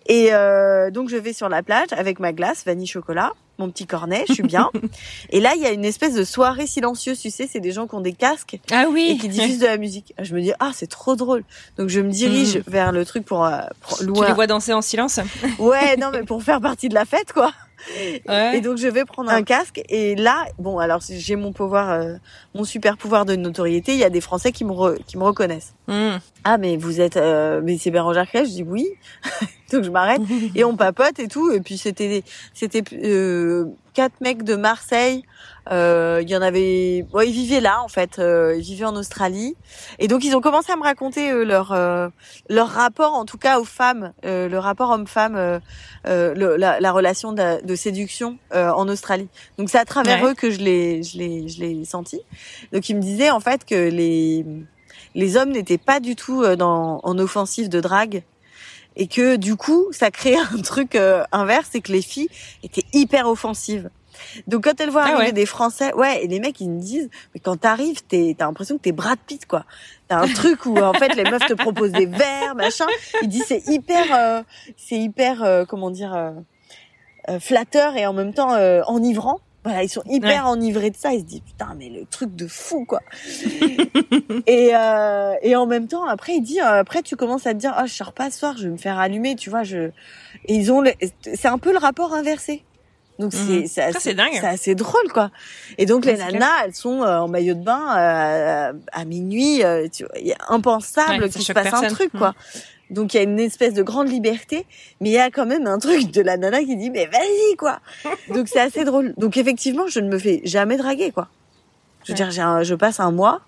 Et 0.07 0.33
euh, 0.33 0.89
donc 0.89 1.09
je 1.09 1.17
vais 1.17 1.33
sur 1.33 1.49
la 1.49 1.63
plage 1.63 1.89
avec 1.91 2.19
ma 2.19 2.33
glace 2.33 2.63
vanille 2.65 2.87
chocolat 2.87 3.33
mon 3.59 3.69
petit 3.69 3.87
cornet, 3.87 4.25
je 4.27 4.33
suis 4.33 4.43
bien. 4.43 4.69
et 5.29 5.39
là, 5.39 5.53
il 5.55 5.61
y 5.61 5.65
a 5.65 5.71
une 5.71 5.85
espèce 5.85 6.13
de 6.13 6.23
soirée 6.23 6.67
silencieuse, 6.67 7.19
tu 7.19 7.31
sais, 7.31 7.49
c'est 7.51 7.59
des 7.59 7.71
gens 7.71 7.87
qui 7.87 7.95
ont 7.95 8.01
des 8.01 8.13
casques 8.13 8.59
ah 8.71 8.85
oui. 8.89 9.09
et 9.11 9.17
qui 9.17 9.29
diffusent 9.29 9.59
de 9.59 9.65
la 9.65 9.77
musique. 9.77 10.13
Je 10.19 10.35
me 10.35 10.41
dis 10.41 10.51
ah 10.59 10.71
c'est 10.73 10.87
trop 10.87 11.15
drôle. 11.15 11.43
Donc 11.77 11.89
je 11.89 11.99
me 11.99 12.11
dirige 12.11 12.57
mm. 12.57 12.63
vers 12.67 12.91
le 12.91 13.05
truc 13.05 13.25
pour, 13.25 13.45
euh, 13.45 13.61
Tu 13.97 14.05
les 14.05 14.33
vois 14.33 14.47
danser 14.47 14.73
en 14.73 14.81
silence 14.81 15.19
Ouais, 15.59 15.97
non 15.97 16.09
mais 16.11 16.23
pour 16.23 16.43
faire 16.43 16.61
partie 16.61 16.89
de 16.89 16.93
la 16.93 17.05
fête 17.05 17.33
quoi. 17.33 17.51
Et 18.53 18.61
donc 18.61 18.77
je 18.77 18.87
vais 18.87 19.05
prendre 19.05 19.29
un 19.29 19.43
casque 19.43 19.81
et 19.89 20.15
là, 20.15 20.45
bon 20.59 20.79
alors 20.79 21.01
j'ai 21.07 21.35
mon 21.35 21.51
pouvoir, 21.51 21.91
euh, 21.91 22.15
mon 22.55 22.63
super 22.63 22.97
pouvoir 22.97 23.25
de 23.25 23.35
notoriété. 23.35 23.93
Il 23.93 23.99
y 23.99 24.03
a 24.03 24.09
des 24.09 24.21
Français 24.21 24.51
qui 24.51 24.65
me 24.65 24.97
qui 25.03 25.17
me 25.17 25.23
reconnaissent. 25.23 25.73
Mm. 25.87 26.17
Ah 26.43 26.57
mais 26.57 26.77
vous 26.77 27.01
êtes, 27.01 27.17
euh, 27.17 27.61
mais 27.63 27.77
c'est 27.77 27.91
Bérangère 27.91 28.27
Crèche 28.27 28.49
Je 28.49 28.53
dis 28.53 28.63
oui. 28.63 28.87
donc 29.71 29.83
je 29.83 29.89
m'arrête 29.89 30.21
et 30.55 30.63
on 30.63 30.75
papote 30.75 31.19
et 31.19 31.27
tout. 31.27 31.51
Et 31.51 31.61
puis 31.61 31.77
c'était 31.77 32.23
c'était 32.53 32.83
euh, 32.93 33.65
quatre 33.97 34.21
mecs 34.21 34.43
de 34.43 34.55
Marseille. 34.55 35.23
Euh, 35.71 36.19
il 36.21 36.29
y 36.29 36.37
en 36.37 36.41
avait, 36.43 37.03
bon, 37.11 37.21
ils 37.21 37.33
vivaient 37.33 37.59
là 37.59 37.81
en 37.83 37.87
fait, 37.87 38.19
euh, 38.19 38.55
ils 38.55 38.63
vivaient 38.63 38.85
en 38.85 38.95
Australie, 38.95 39.55
et 39.97 40.07
donc 40.07 40.23
ils 40.23 40.35
ont 40.35 40.39
commencé 40.39 40.71
à 40.71 40.75
me 40.75 40.83
raconter 40.83 41.31
euh, 41.31 41.43
leur 41.43 41.71
euh, 41.71 42.07
leur 42.47 42.69
rapport, 42.69 43.15
en 43.15 43.25
tout 43.25 43.39
cas 43.39 43.59
aux 43.59 43.65
femmes, 43.65 44.13
le 44.23 44.57
rapport 44.57 44.91
homme-femme, 44.91 45.59
la, 46.05 46.79
la, 46.79 46.91
relation 46.91 47.33
de, 47.33 47.65
de 47.65 47.75
séduction 47.75 48.37
en 48.53 48.87
Australie. 48.87 49.29
Donc 49.57 49.69
c'est 49.71 49.79
à 49.79 49.85
travers 49.85 50.25
eux 50.27 50.35
que 50.35 50.51
je 50.51 50.59
l'ai 50.59 51.01
je 51.01 51.17
l'ai 51.17 51.47
je 51.49 51.59
l'ai 51.59 51.83
senti. 51.83 52.21
Donc 52.71 52.87
ils 52.89 52.95
me 52.95 53.01
disaient 53.01 53.31
en 53.31 53.39
fait 53.39 53.65
que 53.65 53.89
les 53.89 54.45
les 55.15 55.37
hommes 55.37 55.51
n'étaient 55.51 55.79
pas 55.79 55.99
du 55.99 56.15
tout 56.15 56.45
dans 56.55 57.01
en 57.03 57.17
offensive 57.17 57.67
de 57.67 57.81
drague 57.81 58.21
et 58.97 59.07
que 59.07 59.37
du 59.37 59.55
coup 59.55 59.87
ça 59.91 60.11
créait 60.11 60.37
un 60.37 60.61
truc 60.61 60.95
euh, 60.95 61.23
inverse 61.31 61.69
c'est 61.71 61.81
que 61.81 61.93
les 61.93 62.01
filles 62.01 62.29
étaient 62.63 62.85
hyper 62.91 63.29
offensives 63.29 63.89
donc 64.47 64.63
quand 64.63 64.81
elles 64.81 64.89
voient 64.89 65.03
ah 65.05 65.13
arriver 65.13 65.31
des 65.31 65.45
Français, 65.45 65.93
ouais, 65.93 66.23
et 66.23 66.27
les 66.27 66.39
mecs 66.39 66.59
ils 66.59 66.71
me 66.71 66.81
disent, 66.81 67.07
mais 67.35 67.39
quand 67.39 67.55
t'arrives, 67.57 68.01
t'es, 68.03 68.35
t'as 68.35 68.45
l'impression 68.45 68.77
que 68.77 68.81
t'es 68.81 68.91
Brad 68.91 69.19
Pitt 69.19 69.45
quoi. 69.45 69.63
T'as 70.07 70.23
un 70.23 70.27
truc 70.27 70.65
où 70.65 70.75
en 70.75 70.93
fait 70.93 71.13
les 71.13 71.23
meufs 71.23 71.45
te 71.45 71.53
proposent 71.53 71.91
des 71.91 72.07
verres, 72.07 72.55
machin. 72.55 72.87
Ils 73.21 73.27
disent 73.27 73.45
c'est 73.47 73.67
hyper, 73.67 74.05
euh, 74.11 74.41
c'est 74.75 74.97
hyper, 74.97 75.43
euh, 75.43 75.65
comment 75.65 75.91
dire, 75.91 76.33
flatteur 77.39 77.95
et 77.95 78.07
en 78.07 78.13
même 78.13 78.33
temps 78.33 78.57
enivrant 78.87 79.39
voilà, 79.67 79.83
ils 79.83 79.89
sont 79.89 80.03
hyper 80.05 80.47
enivrés 80.47 80.91
de 80.91 80.95
ça. 80.95 81.13
Ils 81.13 81.19
se 81.19 81.25
disent 81.25 81.41
putain, 81.41 81.75
mais 81.77 81.89
le 81.89 82.05
truc 82.05 82.33
de 82.33 82.47
fou 82.47 82.85
quoi. 82.85 83.01
et 84.47 84.71
euh, 84.73 85.33
et 85.41 85.57
en 85.57 85.65
même 85.65 85.89
temps, 85.89 86.05
après, 86.07 86.35
il 86.35 86.41
dit 86.41 86.61
euh, 86.61 86.79
après 86.79 87.01
tu 87.01 87.17
commences 87.17 87.45
à 87.47 87.53
te 87.53 87.59
dire 87.59 87.73
ah 87.75 87.85
je 87.85 87.93
sors 87.93 88.13
pas 88.13 88.31
ce 88.31 88.39
soir, 88.39 88.55
je 88.57 88.63
vais 88.63 88.69
me 88.69 88.77
faire 88.77 88.97
allumer, 88.97 89.35
tu 89.35 89.49
vois. 89.49 89.63
Je 89.63 89.89
et 90.45 90.55
ils 90.55 90.71
ont 90.71 90.85
c'est 91.21 91.49
un 91.49 91.57
peu 91.57 91.73
le 91.73 91.79
rapport 91.79 92.13
inversé. 92.13 92.63
Donc 93.19 93.33
c'est 93.33 93.39
mhm. 93.39 93.67
c'est 93.67 93.81
assez, 93.81 94.15
c'est 94.15 94.47
assez 94.47 94.75
drôle 94.75 95.11
quoi. 95.11 95.31
Et 95.77 95.85
donc 95.85 96.05
les 96.05 96.15
nanas, 96.15 96.63
elles 96.63 96.75
sont 96.75 97.03
euh, 97.03 97.17
en 97.17 97.27
maillot 97.27 97.55
de 97.55 97.63
bain 97.63 97.97
euh, 97.97 98.73
à 98.93 99.03
minuit. 99.03 99.63
tu 99.91 100.05
vois, 100.05 100.35
impensable 100.47 101.27
qu'il 101.29 101.41
se 101.41 101.51
passe 101.51 101.73
un 101.73 101.89
truc 101.89 102.11
quoi. 102.17 102.29
Mhm. 102.29 102.61
Donc 102.89 103.13
il 103.13 103.17
y 103.17 103.19
a 103.19 103.23
une 103.23 103.39
espèce 103.39 103.73
de 103.73 103.83
grande 103.83 104.09
liberté, 104.09 104.65
mais 105.01 105.09
il 105.09 105.13
y 105.13 105.19
a 105.19 105.29
quand 105.29 105.45
même 105.45 105.67
un 105.67 105.79
truc 105.79 106.11
de 106.11 106.21
la 106.21 106.37
nana 106.37 106.59
qui 106.63 106.75
dit 106.75 106.89
mais 106.89 107.05
vas-y 107.05 107.55
quoi. 107.57 107.79
Donc 108.33 108.47
c'est 108.47 108.59
assez 108.59 108.83
drôle. 108.83 109.13
Donc 109.17 109.37
effectivement, 109.37 109.87
je 109.87 109.99
ne 109.99 110.09
me 110.09 110.17
fais 110.17 110.41
jamais 110.43 110.77
draguer 110.77 111.11
quoi. 111.11 111.27
Je 112.05 112.13
veux 112.13 112.15
dire, 112.15 112.31
je 112.31 112.73
passe 112.75 112.99
un 112.99 113.11
mois, 113.11 113.41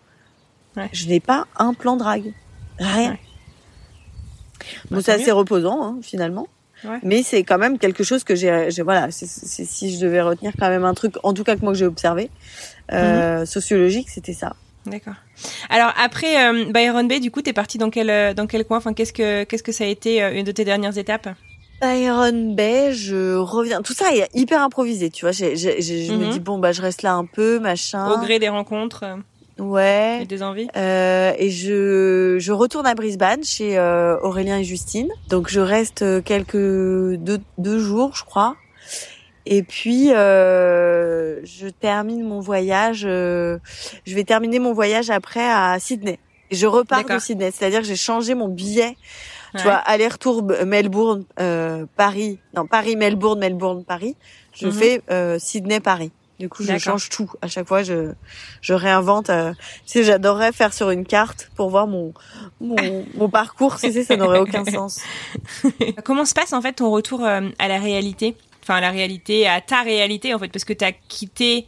je 0.92 1.08
n'ai 1.08 1.20
pas 1.20 1.48
un 1.58 1.74
plan 1.74 1.96
drague, 1.96 2.34
rien. 2.78 3.18
Bon, 4.92 4.98
bah, 4.98 5.02
c'est 5.04 5.14
assez 5.14 5.32
reposant 5.32 5.82
hein, 5.82 6.00
finalement. 6.02 6.48
Mais 7.04 7.24
c'est 7.24 7.44
quand 7.44 7.58
même 7.58 7.78
quelque 7.78 8.04
chose 8.04 8.24
que 8.24 8.36
j'ai, 8.36 8.70
voilà, 8.84 9.10
si 9.12 9.96
je 9.96 10.00
devais 10.00 10.22
retenir 10.22 10.54
quand 10.58 10.70
même 10.70 10.86
un 10.86 10.94
truc, 10.94 11.16
en 11.24 11.34
tout 11.34 11.44
cas 11.44 11.56
que 11.56 11.62
moi 11.62 11.74
que 11.74 11.78
j'ai 11.78 11.86
observé, 11.86 12.30
euh, 12.92 13.40
mhm. 13.40 13.46
sociologique, 13.46 14.10
c'était 14.10 14.34
ça. 14.34 14.56
D'accord. 14.86 15.16
Alors 15.70 15.92
après 16.02 16.48
euh, 16.48 16.72
Byron 16.72 17.08
Bay, 17.08 17.20
du 17.20 17.32
coup, 17.32 17.42
t'es 17.42 17.54
parti 17.54 17.78
dans 17.78 17.90
quel 17.90 18.10
euh, 18.10 18.34
dans 18.34 18.48
quel 18.48 18.66
coin? 18.66 18.78
Enfin, 18.78 18.94
qu'est-ce 18.94 19.14
que 19.14 19.44
qu'est-ce 19.44 19.64
que 19.64 19.72
ça 19.72 19.84
a 19.84 19.88
été 19.88 20.24
euh, 20.24 20.34
une 20.34 20.46
de 20.46 20.52
tes 20.52 20.66
dernières 20.66 20.98
étapes? 20.98 21.30
Byron 21.82 22.56
Bay, 22.56 22.94
je 22.94 23.36
reviens. 23.36 23.82
Tout 23.82 23.94
ça 23.94 24.14
est 24.14 24.28
hyper 24.34 24.62
improvisé, 24.62 25.10
tu 25.10 25.26
vois. 25.26 25.32
je 25.32 26.12
me 26.12 26.26
mhm. 26.26 26.32
dis 26.32 26.40
bon 26.40 26.58
bah 26.58 26.72
je 26.72 26.82
reste 26.82 27.04
là 27.04 27.14
un 27.14 27.26
peu, 27.26 27.60
machin. 27.60 28.10
Au 28.12 28.18
gré 28.20 28.40
des 28.40 28.50
rencontres. 28.50 29.06
Ouais. 29.60 30.20
Et 30.22 30.26
des 30.26 30.42
envies. 30.42 30.70
et 30.76 31.50
je 31.50 32.38
je 32.40 32.52
retourne 32.52 32.88
à 32.88 32.96
Brisbane 32.96 33.44
chez 33.44 33.80
Aurélien 34.22 34.60
et 34.60 34.64
Justine. 34.64 35.10
Donc 35.30 35.50
je 35.50 35.60
reste 35.60 36.24
quelques 36.24 36.56
deux 36.56 37.40
deux 37.58 37.80
jours, 37.80 38.16
je 38.16 38.24
crois. 38.24 38.56
Et 39.46 39.64
puis, 39.64 40.14
euh, 40.14 41.44
je 41.46 41.68
termine 41.68 42.24
mon 42.24 42.40
voyage. 42.40 43.04
Euh, 43.06 43.58
je 44.06 44.16
vais 44.16 44.24
terminer 44.24 44.60
mon 44.60 44.74
voyage 44.74 45.10
après 45.10 45.50
à 45.50 45.78
Sydney. 45.80 46.20
je 46.52 46.68
repars 46.68 47.04
de 47.04 47.20
Sydney, 47.20 47.52
c'est-à-dire 47.52 47.82
que 47.82 47.88
j'ai 47.88 47.96
changé 47.96 48.36
mon 48.36 48.48
billet. 48.48 48.96
Tu 49.56 49.64
vois, 49.64 49.76
aller-retour 49.76 50.44
Melbourne, 50.66 51.26
euh, 51.40 51.86
Paris. 51.96 52.40
Non, 52.56 52.68
Paris, 52.68 52.96
Melbourne, 52.96 53.40
Melbourne, 53.40 53.84
Paris. 53.84 54.16
Je 54.54 54.68
mhm. 54.68 54.74
fais 54.74 55.02
euh, 55.10 55.40
Sydney, 55.40 55.80
Paris. 55.80 56.12
Du 56.40 56.48
coup, 56.48 56.64
je 56.64 56.78
change 56.78 57.10
tout. 57.10 57.30
À 57.42 57.48
chaque 57.48 57.68
fois, 57.68 57.84
je, 57.84 58.14
je 58.62 58.74
réinvente. 58.74 59.30
Euh, 59.30 59.52
tu 59.86 59.92
sais, 59.94 60.04
j'adorerais 60.04 60.54
faire 60.54 60.74
sur 60.74 60.90
une 60.90 61.06
carte 61.06 61.50
pour 61.56 61.70
voir 61.70 61.86
mon, 61.86 62.14
mon, 62.62 63.06
mon 63.16 63.30
parcours. 63.30 63.78
Tu 63.78 63.92
sais, 63.92 64.04
ça 64.04 64.16
n'aurait 64.16 64.40
aucun 64.40 64.64
sens. 64.64 65.02
Comment 66.06 66.26
se 66.26 66.34
passe 66.34 66.54
en 66.54 66.62
fait 66.62 66.74
ton 66.74 66.92
retour 66.92 67.26
à 67.26 67.68
la 67.68 67.80
réalité? 67.80 68.38
Enfin 68.70 68.82
la 68.82 68.92
réalité, 68.92 69.48
à 69.48 69.62
ta 69.62 69.82
réalité 69.82 70.34
en 70.34 70.40
fait, 70.40 70.50
parce 70.50 70.66
que 70.66 70.74
tu 70.74 70.86
as 70.86 70.92
quitté 70.92 71.66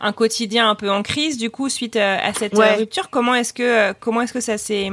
un 0.00 0.12
quotidien 0.12 0.70
un 0.70 0.74
peu 0.74 0.90
en 0.90 1.02
crise 1.02 1.38
du 1.38 1.50
coup 1.50 1.68
suite 1.68 1.96
euh, 1.96 2.16
à, 2.22 2.32
cette 2.32 2.58
euh, 2.58 2.76
rupture. 2.76 3.10
Comment 3.10 3.34
est-ce 3.34 3.52
que 3.52 3.62
euh, 3.90 3.92
comment 3.98 4.22
est-ce 4.22 4.32
que 4.32 4.40
ça 4.40 4.56
s'est 4.58 4.90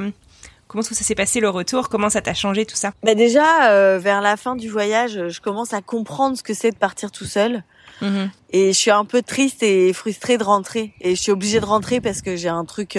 Comment 0.68 0.82
est-ce 0.82 0.90
que 0.90 0.96
ça 0.96 1.04
s'est 1.04 1.16
passé 1.16 1.40
le 1.40 1.50
retour? 1.50 1.90
Comment 1.90 2.10
ça 2.10 2.22
t'a 2.22 2.34
changé 2.34 2.66
tout 2.66 2.76
ça? 2.76 2.92
Bah 3.04 3.16
déjà 3.16 3.98
vers 4.00 4.22
la 4.22 4.36
fin 4.36 4.56
du 4.56 4.68
voyage, 4.68 5.30
je 5.30 5.42
commence 5.42 5.74
à 5.74 5.82
comprendre 5.82 6.38
ce 6.38 6.44
que 6.44 6.54
c'est 6.54 6.72
de 6.72 6.78
partir 6.78 7.12
tout 7.12 7.26
seul. 7.26 7.64
Mm-hmm. 8.02 8.30
Et 8.50 8.74
je 8.74 8.78
suis 8.78 8.92
un 8.92 9.06
peu 9.06 9.22
triste 9.22 9.64
et 9.64 9.94
frustrée 9.94 10.38
de 10.38 10.44
rentrer. 10.44 10.94
Et 11.02 11.16
je 11.16 11.22
suis 11.22 11.32
obligée 11.32 11.60
de 11.60 11.66
rentrer 11.66 12.02
parce 12.02 12.22
que 12.22 12.36
j'ai 12.36 12.50
un 12.50 12.66
truc 12.66 12.98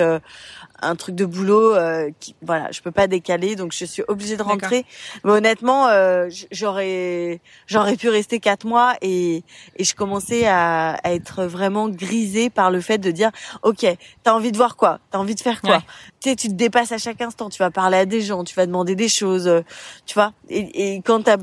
un 0.83 0.97
truc 0.97 1.15
de 1.15 1.25
boulot 1.25 1.75
euh, 1.75 2.11
qui 2.21 2.35
voilà 2.43 2.71
je 2.71 2.81
peux 2.81 2.91
pas 2.91 3.07
décaler 3.07 3.57
donc 3.57 3.73
je 3.73 3.85
suis 3.85 4.03
obligée 4.09 4.37
de 4.37 4.43
rentrer. 4.43 4.85
Mais 5.25 5.33
honnêtement 5.33 5.89
euh, 5.89 6.29
j'aurais 6.51 7.41
j'aurais 7.67 7.97
pu 7.97 8.09
rester 8.09 8.41
quatre 8.41 8.67
mois 8.67 8.95
et 9.03 9.43
et 9.77 9.85
je 9.85 9.95
commençais 9.95 10.47
à, 10.47 10.95
à, 10.95 11.13
être 11.13 11.45
vraiment 11.45 11.89
grisée 11.89 12.51
par 12.51 12.71
le 12.71 12.81
fait 12.81 12.99
de 12.99 13.11
dire 13.11 13.31
ok 13.63 13.87
t'as 14.23 14.33
envie 14.33 14.53
de 14.53 14.57
voir 14.57 14.77
quoi? 14.77 15.01
T'as 15.11 15.19
envie 15.19 15.35
de 15.35 15.41
faire 15.41 15.61
quoi? 15.61 15.83
Tu 16.21 16.31
sais 16.31 16.37
tu 16.37 16.49
te 16.49 16.55
dépasses 16.55 16.93
à 16.93 16.99
chaque 16.99 17.21
instant. 17.21 17.51
Tu 17.51 17.59
vas 17.59 17.71
parler 17.71 17.99
à 17.99 18.07
des 18.07 18.21
gens 18.21 18.45
tu 18.45 18.55
vas 18.55 18.67
demander 18.67 18.95
des 18.95 19.09
choses 19.09 19.49
euh, 19.49 19.63
tu 20.07 20.15
vois? 20.15 20.33
Et, 20.49 20.95
et 20.95 21.03
quand 21.03 21.23
t'as 21.23 21.37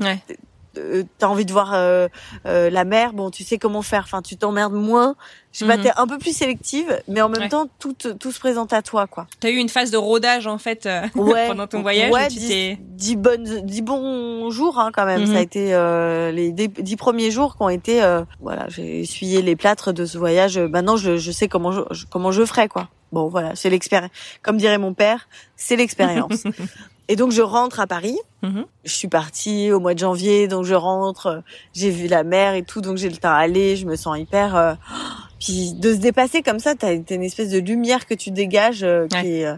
t'as 1.18 1.26
envie 1.26 1.44
de 1.44 1.52
voir 1.52 1.72
euh, 1.74 2.08
euh, 2.46 2.70
la 2.70 2.84
mer, 2.84 3.12
bon, 3.12 3.30
tu 3.30 3.44
sais 3.44 3.58
comment 3.58 3.82
faire. 3.82 4.02
Enfin, 4.04 4.22
tu 4.22 4.36
t'emmerdes 4.36 4.72
moins. 4.72 5.16
Je 5.52 5.60
sais 5.60 5.66
pas, 5.66 5.76
mhm. 5.76 5.84
t'es 5.84 5.90
un 5.96 6.06
peu 6.06 6.18
plus 6.18 6.36
sélective, 6.36 7.00
mais 7.06 7.20
en 7.20 7.28
même 7.28 7.48
temps, 7.48 7.66
tout, 7.78 7.94
tout 7.94 8.32
se 8.32 8.40
présente 8.40 8.72
à 8.72 8.82
toi, 8.82 9.06
quoi. 9.06 9.28
T'as 9.38 9.50
eu 9.50 9.56
une 9.56 9.68
phase 9.68 9.92
de 9.92 9.96
rodage 9.96 10.48
en 10.48 10.58
fait 10.58 10.88
pendant 11.14 11.68
ton 11.68 11.82
voyage. 11.82 12.10
Ouais, 12.10 12.28
dix, 12.28 13.14
bonnes, 13.16 13.60
dix 13.64 13.82
bons 13.82 14.50
jours 14.50 14.80
hein, 14.80 14.90
quand 14.92 15.06
même. 15.06 15.26
Ça 15.26 15.32
a 15.32 15.36
mhm. 15.36 15.42
été 15.42 16.32
les 16.32 16.50
dix 16.50 16.96
premiers 16.96 17.30
jours 17.30 17.56
qui 17.56 17.62
ont 17.62 17.68
été. 17.68 18.02
voilà, 18.40 18.66
j'ai 18.68 19.00
essuyé 19.00 19.42
les 19.42 19.54
plâtres 19.54 19.92
de 19.92 20.06
ce 20.06 20.18
voyage. 20.18 20.58
Maintenant, 20.58 20.96
je, 20.96 21.16
je 21.16 21.30
sais 21.30 21.48
comment 21.48 21.70
je, 21.70 22.04
comment 22.10 22.32
je 22.32 22.44
ferai, 22.44 22.68
quoi. 22.68 22.88
Bon, 23.12 23.28
voilà, 23.28 23.54
c'est 23.54 23.70
l'expérience. 23.70 24.10
Comme 24.42 24.56
dirait 24.56 24.78
mon 24.78 24.92
père, 24.92 25.28
c'est 25.54 25.76
l'expérience. 25.76 26.42
Et 27.08 27.16
donc 27.16 27.32
je 27.32 27.42
rentre 27.42 27.80
à 27.80 27.86
Paris. 27.86 28.18
Mhm. 28.42 28.64
Je 28.84 28.92
suis 28.92 29.08
partie 29.08 29.70
au 29.72 29.80
mois 29.80 29.94
de 29.94 29.98
janvier, 29.98 30.48
donc 30.48 30.64
je 30.64 30.74
rentre. 30.74 31.42
J'ai 31.74 31.90
vu 31.90 32.06
la 32.08 32.24
mer 32.24 32.54
et 32.54 32.62
tout, 32.62 32.80
donc 32.80 32.96
j'ai 32.96 33.08
le 33.10 33.16
temps 33.16 33.30
à 33.30 33.36
aller. 33.36 33.76
Je 33.76 33.86
me 33.86 33.96
sens 33.96 34.18
hyper. 34.18 34.56
euh, 34.56 34.74
Puis 35.40 35.72
de 35.74 35.92
se 35.92 35.98
dépasser 35.98 36.42
comme 36.42 36.58
ça, 36.58 36.74
t'as 36.74 36.94
une 36.94 37.22
espèce 37.22 37.50
de 37.50 37.58
lumière 37.58 38.06
que 38.06 38.14
tu 38.14 38.30
dégages 38.30 38.82
euh, 38.82 39.06
qui 39.08 39.16
Ouais. 39.16 39.28
est. 39.28 39.46
euh, 39.46 39.56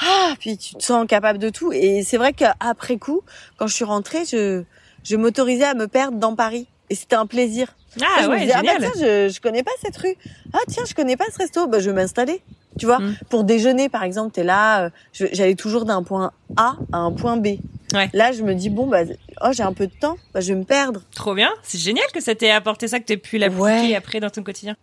Ah, 0.00 0.32
puis 0.40 0.56
tu 0.56 0.74
te 0.74 0.82
sens 0.82 1.06
capable 1.06 1.38
de 1.38 1.50
tout. 1.50 1.70
Et 1.72 2.02
c'est 2.02 2.16
vrai 2.16 2.32
qu'après 2.32 2.96
coup, 2.96 3.20
quand 3.58 3.66
je 3.66 3.74
suis 3.74 3.84
rentrée, 3.84 4.24
je 4.24 4.62
je 5.04 5.16
m'autorisais 5.16 5.64
à 5.64 5.74
me 5.74 5.86
perdre 5.88 6.16
dans 6.18 6.34
Paris. 6.34 6.66
Et 6.88 6.94
c'était 6.94 7.16
un 7.16 7.26
plaisir. 7.26 7.74
Ah 8.00 8.22
je 8.22 8.26
me 8.26 8.30
ouais, 8.32 8.40
disais, 8.40 8.52
ah 8.54 8.62
bah 8.62 8.72
génial. 8.74 8.90
tiens, 8.94 9.02
je, 9.28 9.32
je 9.34 9.40
connais 9.40 9.62
pas 9.62 9.70
cette 9.82 9.96
rue. 9.98 10.14
Ah 10.54 10.58
tiens, 10.68 10.84
je 10.88 10.94
connais 10.94 11.16
pas 11.16 11.24
ce 11.32 11.38
resto. 11.38 11.66
Bah 11.66 11.78
je 11.80 11.90
vais 11.90 11.96
m'installer. 11.96 12.42
Tu 12.78 12.86
vois, 12.86 12.98
Mm. 13.00 13.16
pour 13.28 13.44
déjeuner 13.44 13.88
par 13.88 14.02
exemple, 14.02 14.32
t'es 14.32 14.44
là, 14.44 14.84
euh, 14.84 14.90
j'allais 15.12 15.54
toujours 15.54 15.84
d'un 15.84 16.02
point 16.02 16.32
A 16.56 16.76
à 16.92 16.98
un 16.98 17.12
point 17.12 17.36
B. 17.36 17.58
Ouais. 17.94 18.08
Là, 18.14 18.32
je 18.32 18.42
me 18.42 18.54
dis 18.54 18.70
bon 18.70 18.86
bah 18.86 19.00
oh 19.42 19.48
j'ai 19.52 19.62
un 19.62 19.74
peu 19.74 19.86
de 19.86 19.92
temps, 19.92 20.16
bah 20.32 20.40
je 20.40 20.52
vais 20.52 20.58
me 20.58 20.64
perdre. 20.64 21.02
Trop 21.14 21.34
bien. 21.34 21.50
C'est 21.62 21.78
génial 21.78 22.06
que 22.14 22.20
ça 22.22 22.34
t'ait 22.34 22.50
apporté 22.50 22.88
ça, 22.88 22.98
que 23.00 23.04
t'aies 23.04 23.18
pu 23.18 23.36
l'appliquer 23.38 23.62
Ouais. 23.62 23.94
après 23.94 24.20
dans 24.20 24.30
ton 24.30 24.42
quotidien. 24.42 24.74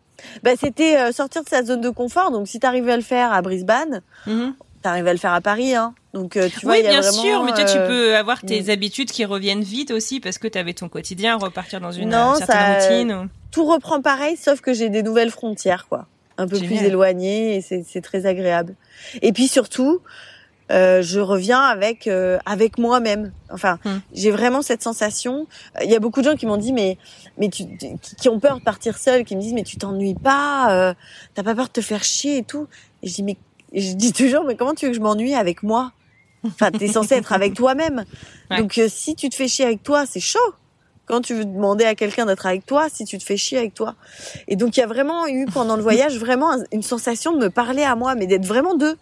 Bah 0.44 0.52
c'était 0.60 0.98
euh, 0.98 1.12
sortir 1.12 1.44
de 1.44 1.50
sa 1.50 1.64
zone 1.64 1.82
de 1.82 1.90
confort. 1.90 2.30
Donc 2.32 2.48
si 2.48 2.60
t'arrivais 2.60 2.92
à 2.92 2.98
le 2.98 3.02
faire 3.02 3.34
à 3.34 3.42
Brisbane, 3.42 4.02
Mhm. 4.28 4.54
t'arrives 4.84 5.08
à 5.08 5.14
le 5.14 5.18
faire 5.20 5.34
à 5.34 5.42
Paris, 5.42 5.74
hein. 5.74 5.96
Donc 6.14 6.38
euh, 6.38 6.50
tu 6.50 6.66
vois, 6.66 6.74
oui, 6.74 6.80
il 6.82 6.86
y 6.86 6.88
a 6.88 6.92
bien 6.92 7.02
vraiment, 7.02 7.22
sûr, 7.24 7.44
mais 7.44 7.52
tu, 7.54 7.62
vois, 7.62 7.72
tu 7.72 7.78
peux 7.88 8.16
avoir 8.16 8.42
tes 8.42 8.62
mm. 8.64 8.70
habitudes 8.70 9.12
qui 9.12 9.26
reviennent 9.26 9.62
vite 9.64 9.90
aussi 9.92 10.20
parce 10.20 10.38
que 10.38 10.48
t'avais 10.48 10.74
ton 10.74 10.90
quotidien, 10.90 11.38
repartir 11.38 11.80
dans 11.82 11.92
une 11.92 12.10
Non, 12.10 12.36
certaine 12.36 12.56
ça- 12.82 12.90
routine. 12.90 13.12
ou- 13.14 13.28
tout 13.52 13.66
reprend 13.66 14.02
pareil, 14.02 14.36
sauf 14.38 14.62
que 14.62 14.74
j'ai 14.74 14.90
des 14.90 15.02
nouvelles 15.04 15.32
frontières, 15.32 15.88
quoi. 15.90 16.06
Un 16.42 16.48
peu 16.48 16.56
Génial. 16.58 16.78
plus 16.78 16.88
éloignées 16.88 17.56
et 17.58 17.62
c'est 17.62 18.02
très 18.02 18.26
agréable. 18.26 18.76
Et 19.22 19.34
puis 19.34 19.48
surtout, 19.50 20.00
euh, 20.72 21.02
je 21.02 21.20
reviens 21.20 21.60
avec 21.62 22.08
euh, 22.08 22.38
avec 22.46 22.78
moi-même. 22.78 23.34
Enfin, 23.52 23.78
Hmm. 23.84 24.00
j'ai 24.14 24.32
vraiment 24.32 24.62
cette 24.62 24.82
sensation. 24.84 25.48
Il 25.84 25.90
y 25.90 25.96
a 25.96 26.00
beaucoup 26.00 26.22
de 26.22 26.30
gens 26.30 26.36
qui 26.38 26.46
m'ont 26.46 26.58
dit 26.58 26.72
mais 26.72 26.98
mais 27.38 27.50
tu 27.50 27.66
qui, 27.78 28.16
qui 28.16 28.30
ont 28.30 28.40
peur 28.40 28.60
de 28.60 28.64
partir 28.64 28.98
seul, 28.98 29.26
qui 29.26 29.36
me 29.36 29.42
disent 29.42 29.54
mais 29.54 29.64
tu 29.64 29.78
t'ennuies 29.78 30.16
pas, 30.16 30.72
euh, 30.72 30.94
t'as 31.34 31.44
pas 31.44 31.56
peur 31.56 31.66
de 31.68 31.72
te 31.74 31.82
faire 31.82 32.04
chier 32.04 32.38
et 32.38 32.44
tout. 32.44 32.68
Et 33.04 33.08
je 33.10 33.16
dis 33.16 33.24
mais 33.24 33.38
je 33.74 33.94
dis 33.94 34.14
toujours 34.14 34.46
mais 34.46 34.56
comment 34.56 34.74
tu 34.74 34.86
veux 34.86 34.92
que 34.92 34.98
je 34.98 35.02
m'ennuie 35.02 35.34
avec 35.34 35.62
moi? 35.64 35.92
Enfin, 36.46 36.72
t'es 36.72 36.88
censé 36.88 37.16
être 37.16 37.34
avec 37.34 37.54
toi-même. 37.54 38.06
Ouais. 38.52 38.58
Donc 38.62 38.78
euh, 38.80 38.88
si 38.90 39.14
tu 39.16 39.30
te 39.30 39.36
fais 39.36 39.48
chier 39.48 39.66
avec 39.66 39.84
toi, 39.84 40.06
c'est 40.08 40.20
chaud. 40.22 40.40
Quand 41.10 41.22
tu 41.22 41.34
veux 41.34 41.44
demander 41.46 41.84
à 41.86 41.96
quelqu'un 41.96 42.26
d'être 42.28 42.46
avec 42.46 42.66
toi, 42.66 42.88
si 42.94 43.04
tu 43.04 43.18
te 43.18 43.24
fais 43.24 43.36
chier 43.36 43.58
avec 43.58 43.74
toi. 43.74 43.96
Et 44.48 44.56
donc 44.56 44.78
il 44.78 44.80
y 44.80 44.84
a 44.84 44.88
vraiment 44.88 45.28
eu 45.28 45.46
pendant 45.48 45.76
le 45.76 45.82
voyage 45.82 46.18
vraiment 46.26 46.54
un- 46.54 46.64
une 46.72 46.84
sensation 46.84 47.34
de 47.34 47.40
me 47.40 47.50
parler 47.50 47.84
à 47.84 47.96
moi, 47.96 48.16
mais 48.16 48.28
d'être 48.28 48.46
vraiment 48.46 48.76
deux. 48.76 48.96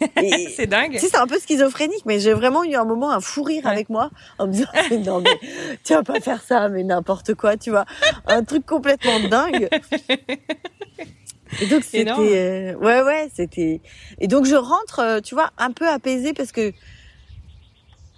C'est 0.56 0.66
dingue. 0.66 0.92
tu 0.92 0.98
sais, 1.00 1.08
c'est 1.10 1.18
un 1.18 1.26
peu 1.26 1.38
schizophrénique, 1.38 2.06
mais 2.06 2.20
j'ai 2.20 2.32
vraiment 2.32 2.64
eu 2.64 2.74
un 2.74 2.86
moment 2.86 3.10
un 3.12 3.20
fou 3.20 3.42
rire 3.42 3.66
Ouais. 3.66 3.70
avec 3.70 3.90
moi 3.90 4.08
en 4.38 4.46
me 4.46 4.52
disant 4.52 4.68
mais 4.90 4.96
non 5.08 5.20
mais 5.20 5.30
tu 5.84 5.92
vas 5.92 6.02
pas 6.02 6.20
faire 6.20 6.42
ça, 6.42 6.70
mais 6.70 6.84
n'importe 6.84 7.34
quoi, 7.34 7.58
tu 7.58 7.68
vois, 7.70 7.84
un 8.26 8.42
truc 8.42 8.64
complètement 8.64 9.20
dingue. 9.28 9.68
Et 11.60 11.66
donc 11.66 11.82
c'était 11.84 12.08
euh, 12.10 12.74
ouais 12.76 13.02
ouais 13.02 13.28
c'était 13.34 13.80
et 14.20 14.28
donc 14.28 14.46
je 14.46 14.54
rentre 14.54 15.00
euh, 15.00 15.20
tu 15.20 15.34
vois 15.34 15.50
un 15.58 15.72
peu 15.72 15.86
apaisée 15.88 16.32
parce 16.32 16.52
que 16.52 16.72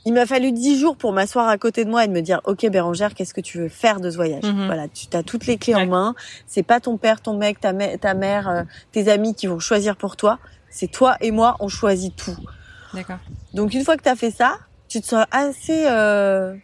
il 0.05 0.13
m'a 0.15 0.27
fallu 0.27 0.53
dix 0.53 0.79
jours 0.79 0.97
pour 0.97 1.13
m'asseoir 1.13 1.49
à 1.49 1.59
côté 1.59 1.85
de 1.85 1.91
moi 1.91 2.05
et 2.05 2.09
de 2.09 2.13
me 2.13 2.21
dire 2.23 2.41
ok 2.45 2.67
Bérangère 2.71 3.15
qu'est-ce 3.15 3.35
que 3.35 3.41
tu 3.41 3.59
veux 3.59 3.69
faire 3.69 4.01
de 4.01 4.11
ce 4.11 4.17
voyage 4.17 4.43
Mhm. 4.45 4.67
voilà 4.67 4.89
tu 4.89 5.07
as 5.17 5.23
toutes 5.23 5.47
les 5.47 5.59
clés 5.59 5.75
Ouais. 5.75 5.83
en 5.83 5.87
main 5.87 6.15
c'est 6.47 6.63
pas 6.63 6.81
ton 6.81 6.97
père 6.99 7.21
ton 7.21 7.37
mec 7.37 7.61
ta, 7.61 7.73
mè- 7.73 7.99
ta 7.99 8.15
mère 8.15 8.49
euh, 8.49 8.63
tes 8.91 9.09
amis 9.11 9.35
qui 9.35 9.47
vont 9.47 9.59
choisir 9.61 9.97
pour 9.97 10.17
toi 10.17 10.39
c'est 10.71 10.91
toi 10.91 11.17
et 11.21 11.31
moi 11.31 11.57
on 11.61 11.69
choisit 11.69 12.15
tout 12.17 12.37
D'accord. 12.95 13.19
donc 13.55 13.75
une 13.75 13.85
fois 13.85 13.97
que 13.97 14.03
tu 14.03 14.09
as 14.09 14.17
fait 14.17 14.31
ça, 14.31 14.57
tu 14.89 15.01
te 15.01 15.07
sens 15.07 15.25
assez 15.31 15.87
euh, 15.87 16.55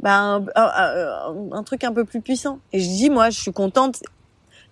bah, 0.00 0.14
un, 0.16 0.36
un- 0.36 0.46
un- 0.54 1.52
un 1.52 1.62
truc 1.64 1.82
un 1.82 1.92
peu 1.92 2.04
plus 2.04 2.20
puissant. 2.20 2.60
Et 2.72 2.78
je 2.78 2.86
dis 2.86 3.10
moi, 3.10 3.30
je 3.30 3.40
suis 3.40 3.52
contente. 3.52 3.96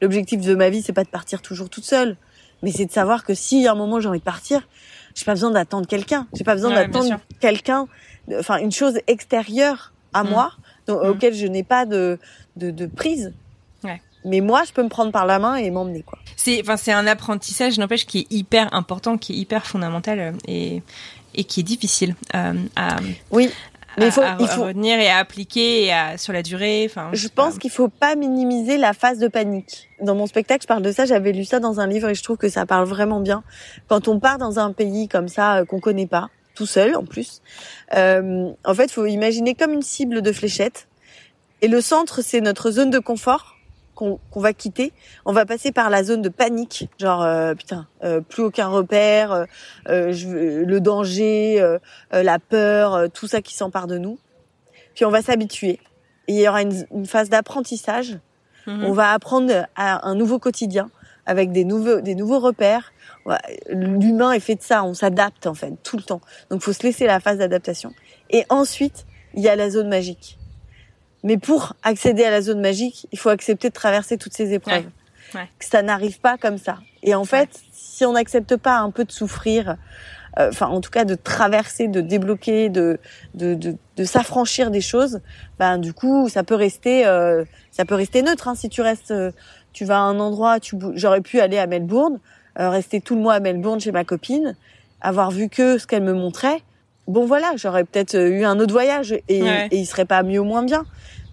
L'objectif 0.00 0.40
de 0.40 0.54
ma 0.54 0.70
vie, 0.70 0.82
c'est 0.82 0.92
pas 0.92 1.02
de 1.02 1.08
partir 1.08 1.42
toujours 1.42 1.68
toute 1.70 1.84
seule, 1.84 2.16
mais 2.62 2.70
c'est 2.70 2.84
de 2.86 2.92
savoir 2.92 3.24
que 3.24 3.34
si 3.34 3.66
à 3.66 3.72
un 3.72 3.74
moment 3.74 3.98
j'ai 3.98 4.08
envie 4.08 4.18
de 4.20 4.24
partir, 4.24 4.68
j'ai 5.14 5.24
pas 5.24 5.32
besoin 5.34 5.50
d'attendre 5.50 5.86
quelqu'un. 5.86 6.26
J'ai 6.34 6.44
pas 6.44 6.54
besoin 6.54 6.70
Ouais, 6.70 6.86
d'attendre 6.86 7.20
quelqu'un, 7.40 7.86
enfin 8.38 8.58
une 8.58 8.72
chose 8.72 8.98
extérieure 9.06 9.92
à 10.12 10.24
Mm. 10.24 10.28
moi, 10.28 10.52
donc, 10.86 11.02
Mm. 11.02 11.08
auquel 11.08 11.34
je 11.34 11.46
n'ai 11.46 11.62
pas 11.62 11.86
de, 11.86 12.18
de, 12.56 12.70
de 12.70 12.86
prise. 12.86 13.32
Ouais. 13.82 14.00
Mais 14.24 14.40
moi, 14.40 14.62
je 14.66 14.72
peux 14.72 14.82
me 14.82 14.88
prendre 14.88 15.12
par 15.12 15.26
la 15.26 15.38
main 15.38 15.56
et 15.56 15.70
m'emmener 15.70 16.02
quoi. 16.02 16.18
C'est, 16.36 16.60
enfin, 16.62 16.76
c'est 16.76 16.92
un 16.92 17.06
apprentissage, 17.06 17.78
n'empêche, 17.78 18.06
qui 18.06 18.20
est 18.20 18.26
hyper 18.32 18.72
important, 18.74 19.18
qui 19.18 19.32
est 19.32 19.36
hyper 19.36 19.66
fondamental 19.66 20.18
euh, 20.18 20.32
et 20.48 20.82
et 21.36 21.42
qui 21.42 21.60
est 21.60 21.64
difficile 21.64 22.14
euh, 22.36 22.52
à, 22.76 22.98
Oui, 23.32 23.50
mais 23.98 24.04
à- 24.04 24.06
il 24.08 24.12
faut, 24.12 24.20
à, 24.22 24.36
il 24.40 24.44
à 24.44 24.48
faut, 24.48 24.64
retenir 24.64 24.98
et 24.98 25.08
à 25.08 25.18
appliquer 25.18 25.84
et 25.84 25.92
à, 25.92 26.18
sur 26.18 26.32
la 26.32 26.42
durée. 26.42 26.86
Enfin, 26.88 27.10
Je 27.12 27.28
pense 27.28 27.58
qu'il 27.58 27.70
faut 27.70 27.88
pas 27.88 28.14
minimiser 28.16 28.76
la 28.76 28.92
phase 28.92 29.18
de 29.18 29.28
panique. 29.28 29.88
Dans 30.00 30.14
mon 30.14 30.26
spectacle, 30.26 30.62
je 30.62 30.66
parle 30.68 30.82
de 30.82 30.92
ça. 30.92 31.04
J'avais 31.06 31.32
lu 31.32 31.44
ça 31.44 31.60
dans 31.60 31.80
un 31.80 31.86
livre 31.86 32.08
et 32.08 32.14
je 32.14 32.22
trouve 32.22 32.36
que 32.36 32.48
ça 32.48 32.66
parle 32.66 32.86
vraiment 32.86 33.20
bien. 33.20 33.42
Quand 33.88 34.08
on 34.08 34.18
part 34.20 34.38
dans 34.38 34.58
un 34.58 34.72
pays 34.72 35.08
comme 35.08 35.28
ça 35.28 35.58
euh, 35.58 35.64
qu'on 35.64 35.80
connaît 35.80 36.06
pas, 36.06 36.28
tout 36.54 36.66
seul 36.66 36.94
en 36.96 37.04
plus, 37.04 37.42
euh, 37.94 38.50
en 38.64 38.74
fait, 38.74 38.90
faut 38.90 39.06
imaginer 39.06 39.54
comme 39.54 39.72
une 39.72 39.82
cible 39.82 40.22
de 40.22 40.32
fléchette. 40.32 40.88
Et 41.62 41.68
le 41.68 41.80
centre, 41.80 42.20
c'est 42.22 42.40
notre 42.40 42.70
zone 42.70 42.90
de 42.90 42.98
confort 42.98 43.53
qu'on 43.94 44.18
va 44.34 44.52
quitter. 44.52 44.92
On 45.24 45.32
va 45.32 45.46
passer 45.46 45.72
par 45.72 45.90
la 45.90 46.04
zone 46.04 46.22
de 46.22 46.28
panique, 46.28 46.88
genre 46.98 47.22
euh, 47.22 47.54
putain, 47.54 47.86
euh, 48.02 48.20
plus 48.20 48.42
aucun 48.42 48.68
repère, 48.68 49.32
euh, 49.32 49.44
euh, 49.88 50.12
je, 50.12 50.28
le 50.28 50.80
danger, 50.80 51.60
euh, 51.60 51.78
euh, 52.12 52.22
la 52.22 52.38
peur, 52.38 52.94
euh, 52.94 53.08
tout 53.08 53.26
ça 53.26 53.40
qui 53.42 53.54
s'empare 53.54 53.86
de 53.86 53.98
nous. 53.98 54.18
Puis 54.94 55.04
on 55.04 55.10
va 55.10 55.22
s'habituer. 55.22 55.80
Et 56.28 56.34
il 56.34 56.40
y 56.40 56.48
aura 56.48 56.62
une, 56.62 56.86
une 56.92 57.06
phase 57.06 57.28
d'apprentissage. 57.28 58.18
Mhm. 58.66 58.84
On 58.84 58.92
va 58.92 59.12
apprendre 59.12 59.66
à 59.76 60.06
un 60.08 60.14
nouveau 60.14 60.38
quotidien 60.38 60.90
avec 61.26 61.52
des 61.52 61.64
nouveaux, 61.64 62.00
des 62.00 62.14
nouveaux 62.14 62.40
repères. 62.40 62.92
L'humain 63.68 64.32
est 64.32 64.40
fait 64.40 64.56
de 64.56 64.62
ça, 64.62 64.84
on 64.84 64.94
s'adapte 64.94 65.46
en 65.46 65.54
fait 65.54 65.72
tout 65.82 65.96
le 65.96 66.02
temps. 66.02 66.20
Donc 66.50 66.60
faut 66.60 66.72
se 66.72 66.82
laisser 66.82 67.06
la 67.06 67.20
phase 67.20 67.38
d'adaptation. 67.38 67.92
Et 68.30 68.44
ensuite, 68.48 69.06
il 69.34 69.42
y 69.42 69.48
a 69.48 69.56
la 69.56 69.70
zone 69.70 69.88
magique. 69.88 70.38
Mais 71.24 71.38
pour 71.38 71.74
accéder 71.82 72.22
à 72.22 72.30
la 72.30 72.42
zone 72.42 72.60
magique, 72.60 73.08
il 73.10 73.18
faut 73.18 73.30
accepter 73.30 73.70
de 73.70 73.74
traverser 73.74 74.18
toutes 74.18 74.34
ces 74.34 74.52
épreuves. 74.52 74.84
Ouais. 74.84 75.40
Ouais. 75.40 75.48
Que 75.58 75.64
ça 75.64 75.82
n'arrive 75.82 76.20
pas 76.20 76.38
comme 76.38 76.58
ça. 76.58 76.78
Et 77.02 77.14
en 77.16 77.24
fait, 77.24 77.48
si 77.72 78.04
on 78.04 78.12
n'accepte 78.12 78.56
pas 78.56 78.78
un 78.78 78.90
peu 78.90 79.04
de 79.04 79.10
souffrir, 79.10 79.76
euh, 80.38 80.48
enfin 80.50 80.68
en 80.68 80.80
tout 80.80 80.90
cas 80.90 81.04
de 81.04 81.16
traverser, 81.16 81.88
de 81.88 82.00
débloquer, 82.00 82.68
de 82.68 83.00
de, 83.34 83.54
de, 83.54 83.76
de 83.96 84.04
s'affranchir 84.04 84.70
des 84.70 84.82
choses, 84.82 85.20
ben 85.58 85.78
du 85.78 85.92
coup 85.92 86.28
ça 86.28 86.44
peut 86.44 86.54
rester 86.54 87.06
euh, 87.06 87.44
ça 87.72 87.84
peut 87.84 87.96
rester 87.96 88.22
neutre. 88.22 88.46
Hein, 88.46 88.54
si 88.54 88.68
tu 88.68 88.80
restes, 88.82 89.10
euh, 89.10 89.32
tu 89.72 89.84
vas 89.84 89.96
à 89.96 90.02
un 90.02 90.20
endroit, 90.20 90.60
tu 90.60 90.76
j'aurais 90.94 91.22
pu 91.22 91.40
aller 91.40 91.58
à 91.58 91.66
Melbourne, 91.66 92.20
euh, 92.60 92.68
rester 92.68 93.00
tout 93.00 93.16
le 93.16 93.22
mois 93.22 93.34
à 93.34 93.40
Melbourne 93.40 93.80
chez 93.80 93.92
ma 93.92 94.04
copine, 94.04 94.54
avoir 95.00 95.30
vu 95.30 95.48
que 95.48 95.78
ce 95.78 95.86
qu'elle 95.86 96.04
me 96.04 96.14
montrait. 96.14 96.62
Bon 97.06 97.26
voilà, 97.26 97.52
j'aurais 97.56 97.84
peut-être 97.84 98.14
euh, 98.14 98.28
eu 98.30 98.44
un 98.44 98.58
autre 98.58 98.72
voyage 98.72 99.12
et, 99.28 99.42
Ouais. 99.42 99.68
et 99.70 99.78
il 99.78 99.86
serait 99.86 100.04
pas 100.06 100.22
mieux 100.22 100.40
ou 100.40 100.44
moins 100.44 100.62
bien. 100.62 100.84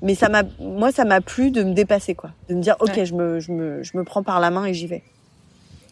Mais 0.01 0.15
ça 0.15 0.29
m'a, 0.29 0.43
moi 0.59 0.91
ça 0.91 1.05
m'a 1.05 1.21
plu 1.21 1.51
de 1.51 1.63
me 1.63 1.73
dépasser 1.73 2.15
quoi, 2.15 2.31
de 2.49 2.55
me 2.55 2.61
dire 2.61 2.75
ok 2.79 2.91
Ouais. 2.97 3.05
je 3.05 3.13
me 3.13 3.39
je 3.39 3.51
me 3.51 3.83
je 3.83 3.95
me 3.95 4.03
prends 4.03 4.23
par 4.23 4.39
la 4.39 4.49
main 4.49 4.65
et 4.65 4.73
j'y 4.73 4.87
vais. 4.87 5.03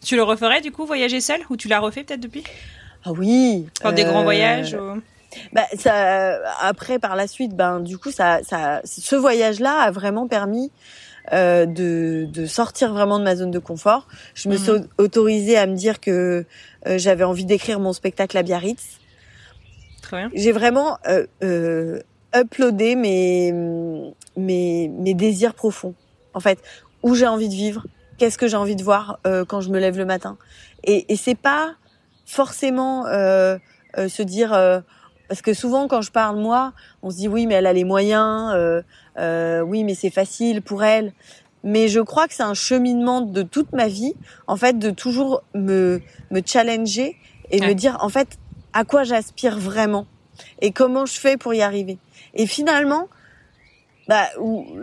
Tu 0.04 0.16
le 0.16 0.22
referais 0.22 0.60
du 0.60 0.72
coup, 0.72 0.84
voyager 0.86 1.20
seul, 1.20 1.40
ou 1.50 1.56
tu 1.56 1.68
l'as 1.68 1.78
refait 1.78 2.02
peut-être 2.04 2.20
depuis? 2.20 2.42
Ah 3.04 3.12
oui. 3.12 3.66
Faire 3.80 3.92
des 3.92 4.04
grands 4.04 4.20
euh, 4.20 4.24
voyages 4.24 4.74
ou- 4.74 5.00
Bah, 5.52 5.66
ça, 5.78 6.38
après, 6.60 6.98
par 6.98 7.16
la 7.16 7.26
suite, 7.26 7.54
ben, 7.54 7.80
du 7.80 7.98
coup, 7.98 8.10
ça, 8.10 8.40
ça, 8.42 8.80
ce 8.84 9.14
voyage-là 9.14 9.78
a 9.80 9.90
vraiment 9.90 10.26
permis 10.26 10.70
euh, 11.32 11.66
de, 11.66 12.26
de 12.32 12.46
sortir 12.46 12.92
vraiment 12.92 13.18
de 13.18 13.24
ma 13.24 13.36
zone 13.36 13.50
de 13.50 13.58
confort. 13.58 14.08
Je 14.34 14.48
me 14.48 14.54
Mhm. 14.54 14.58
suis 14.60 14.72
autorisée 14.98 15.56
à 15.58 15.66
me 15.66 15.74
dire 15.76 16.00
que 16.00 16.44
euh, 16.86 16.98
j'avais 16.98 17.24
envie 17.24 17.44
d'écrire 17.44 17.78
mon 17.78 17.92
spectacle 17.92 18.36
à 18.38 18.42
Biarritz. 18.42 18.99
Bien. 20.16 20.30
J'ai 20.34 20.52
vraiment 20.52 20.98
euh, 21.08 21.26
euh, 21.42 22.00
uploadé 22.34 22.94
mes, 22.96 23.52
mes, 24.36 24.88
mes 24.88 25.14
désirs 25.14 25.54
profonds. 25.54 25.94
En 26.34 26.40
fait, 26.40 26.58
où 27.02 27.14
j'ai 27.14 27.26
envie 27.26 27.48
de 27.48 27.54
vivre, 27.54 27.86
qu'est-ce 28.18 28.38
que 28.38 28.46
j'ai 28.46 28.56
envie 28.56 28.76
de 28.76 28.82
voir 28.84 29.18
euh, 29.26 29.44
quand 29.44 29.60
je 29.60 29.70
me 29.70 29.78
lève 29.78 29.96
le 29.98 30.04
matin. 30.04 30.36
Et, 30.84 31.12
et 31.12 31.16
c'est 31.16 31.34
pas 31.34 31.74
forcément 32.26 33.06
euh, 33.06 33.58
euh, 33.98 34.08
se 34.08 34.22
dire 34.22 34.50
parce 35.28 35.42
que 35.42 35.54
souvent 35.54 35.88
quand 35.88 36.02
je 36.02 36.10
parle 36.12 36.36
moi, 36.38 36.72
on 37.02 37.10
se 37.10 37.16
dit 37.16 37.28
oui 37.28 37.46
mais 37.46 37.54
elle 37.54 37.66
a 37.66 37.72
les 37.72 37.84
moyens, 37.84 38.54
oui 39.16 39.84
mais 39.84 39.94
c'est 39.94 40.10
facile 40.10 40.62
pour 40.62 40.84
elle. 40.84 41.12
Mais 41.62 41.88
je 41.88 42.00
crois 42.00 42.26
que 42.26 42.32
c'est 42.34 42.42
un 42.42 42.54
cheminement 42.54 43.20
de 43.20 43.42
toute 43.42 43.72
ma 43.72 43.86
vie, 43.86 44.14
en 44.46 44.56
fait, 44.56 44.78
de 44.78 44.90
toujours 44.90 45.42
me 45.54 46.00
me 46.30 46.40
challenger 46.44 47.16
et 47.50 47.60
Ouais. 47.60 47.68
me 47.68 47.74
dire 47.74 47.98
en 48.00 48.08
fait 48.08 48.38
à 48.72 48.84
quoi 48.84 49.04
j'aspire 49.04 49.58
vraiment 49.58 50.06
et 50.60 50.72
comment 50.72 51.06
je 51.06 51.18
fais 51.18 51.36
pour 51.36 51.54
y 51.54 51.62
arriver. 51.62 51.98
Et 52.34 52.46
finalement, 52.46 53.08
bah 54.08 54.26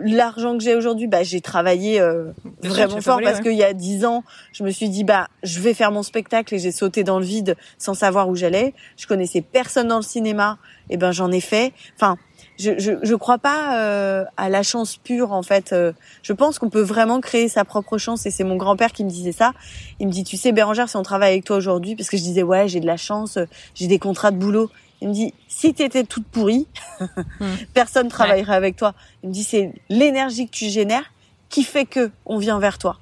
l'argent 0.04 0.56
que 0.56 0.64
j'ai 0.64 0.74
aujourd'hui 0.74 1.06
bah 1.06 1.22
j'ai 1.22 1.42
travaillé 1.42 2.00
euh, 2.00 2.30
vraiment 2.62 3.02
fort 3.02 3.20
parce 3.22 3.40
qu'il 3.40 3.56
y 3.56 3.62
a 3.62 3.74
dix 3.74 4.06
ans 4.06 4.24
je 4.52 4.64
me 4.64 4.70
suis 4.70 4.88
dit 4.88 5.04
bah 5.04 5.28
je 5.42 5.60
vais 5.60 5.74
faire 5.74 5.92
mon 5.92 6.02
spectacle 6.02 6.54
et 6.54 6.58
j'ai 6.58 6.72
sauté 6.72 7.04
dans 7.04 7.18
le 7.18 7.26
vide 7.26 7.54
sans 7.76 7.92
savoir 7.94 8.28
où 8.30 8.36
j'allais. 8.36 8.72
Je 8.96 9.06
connaissais 9.06 9.42
personne 9.42 9.88
dans 9.88 9.96
le 9.96 10.02
cinéma. 10.02 10.58
Et 10.88 10.96
ben 10.96 11.12
j'en 11.12 11.30
ai 11.30 11.40
fait. 11.40 11.72
Enfin 11.96 12.16
je, 12.58 12.78
je, 12.78 12.92
je 13.02 13.14
crois 13.14 13.38
pas 13.38 13.78
euh, 13.78 14.24
à 14.36 14.48
la 14.48 14.62
chance 14.62 14.96
pure 14.96 15.32
en 15.32 15.42
fait. 15.42 15.72
Euh, 15.72 15.92
je 16.22 16.32
pense 16.32 16.58
qu'on 16.58 16.70
peut 16.70 16.82
vraiment 16.82 17.20
créer 17.20 17.48
sa 17.48 17.64
propre 17.64 17.98
chance 17.98 18.26
et 18.26 18.30
c'est 18.30 18.44
mon 18.44 18.56
grand-père 18.56 18.92
qui 18.92 19.04
me 19.04 19.10
disait 19.10 19.32
ça. 19.32 19.52
Il 20.00 20.08
me 20.08 20.12
dit 20.12 20.24
tu 20.24 20.36
sais 20.36 20.52
Bérangère 20.52 20.88
si 20.88 20.96
on 20.96 21.02
travaille 21.02 21.32
avec 21.32 21.44
toi 21.44 21.56
aujourd'hui 21.56 21.94
parce 21.96 22.08
que 22.08 22.16
je 22.16 22.22
disais 22.22 22.42
ouais 22.42 22.68
j'ai 22.68 22.80
de 22.80 22.86
la 22.86 22.96
chance, 22.96 23.38
j'ai 23.74 23.86
des 23.86 23.98
contrats 23.98 24.30
de 24.30 24.36
boulot. 24.38 24.70
Il 25.00 25.08
me 25.08 25.14
dit, 25.14 25.32
si 25.46 25.72
tu 25.74 25.84
étais 25.84 26.02
toute 26.02 26.26
pourrie, 26.26 26.66
hmm. 27.40 27.46
personne 27.72 28.08
travaillerait 28.08 28.56
avec 28.56 28.76
toi. 28.76 28.94
Il 29.22 29.28
me 29.28 29.32
dit, 29.32 29.44
c'est 29.44 29.72
l'énergie 29.88 30.46
que 30.46 30.50
tu 30.50 30.68
génères 30.68 31.12
qui 31.48 31.62
fait 31.62 31.84
que 31.84 32.10
on 32.26 32.38
vient 32.38 32.58
vers 32.58 32.78
toi. 32.78 32.98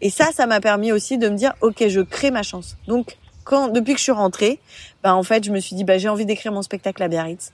Et 0.00 0.10
ça, 0.10 0.30
ça 0.32 0.46
m'a 0.46 0.60
permis 0.60 0.92
aussi 0.92 1.18
de 1.18 1.28
me 1.28 1.36
dire, 1.36 1.54
ok, 1.60 1.88
je 1.88 2.00
crée 2.00 2.30
ma 2.30 2.44
chance. 2.44 2.76
Donc, 2.86 3.16
quand 3.42 3.68
depuis 3.68 3.94
que 3.94 3.98
je 3.98 4.04
suis 4.04 4.12
rentrée, 4.12 4.60
bah 5.02 5.14
en 5.14 5.22
fait, 5.22 5.42
je 5.42 5.50
me 5.50 5.58
suis 5.58 5.74
dit, 5.74 5.82
bah 5.82 5.98
j'ai 5.98 6.08
envie 6.08 6.26
d'écrire 6.26 6.52
mon 6.52 6.62
spectacle 6.62 7.02
à 7.02 7.08
Biarritz. 7.08 7.52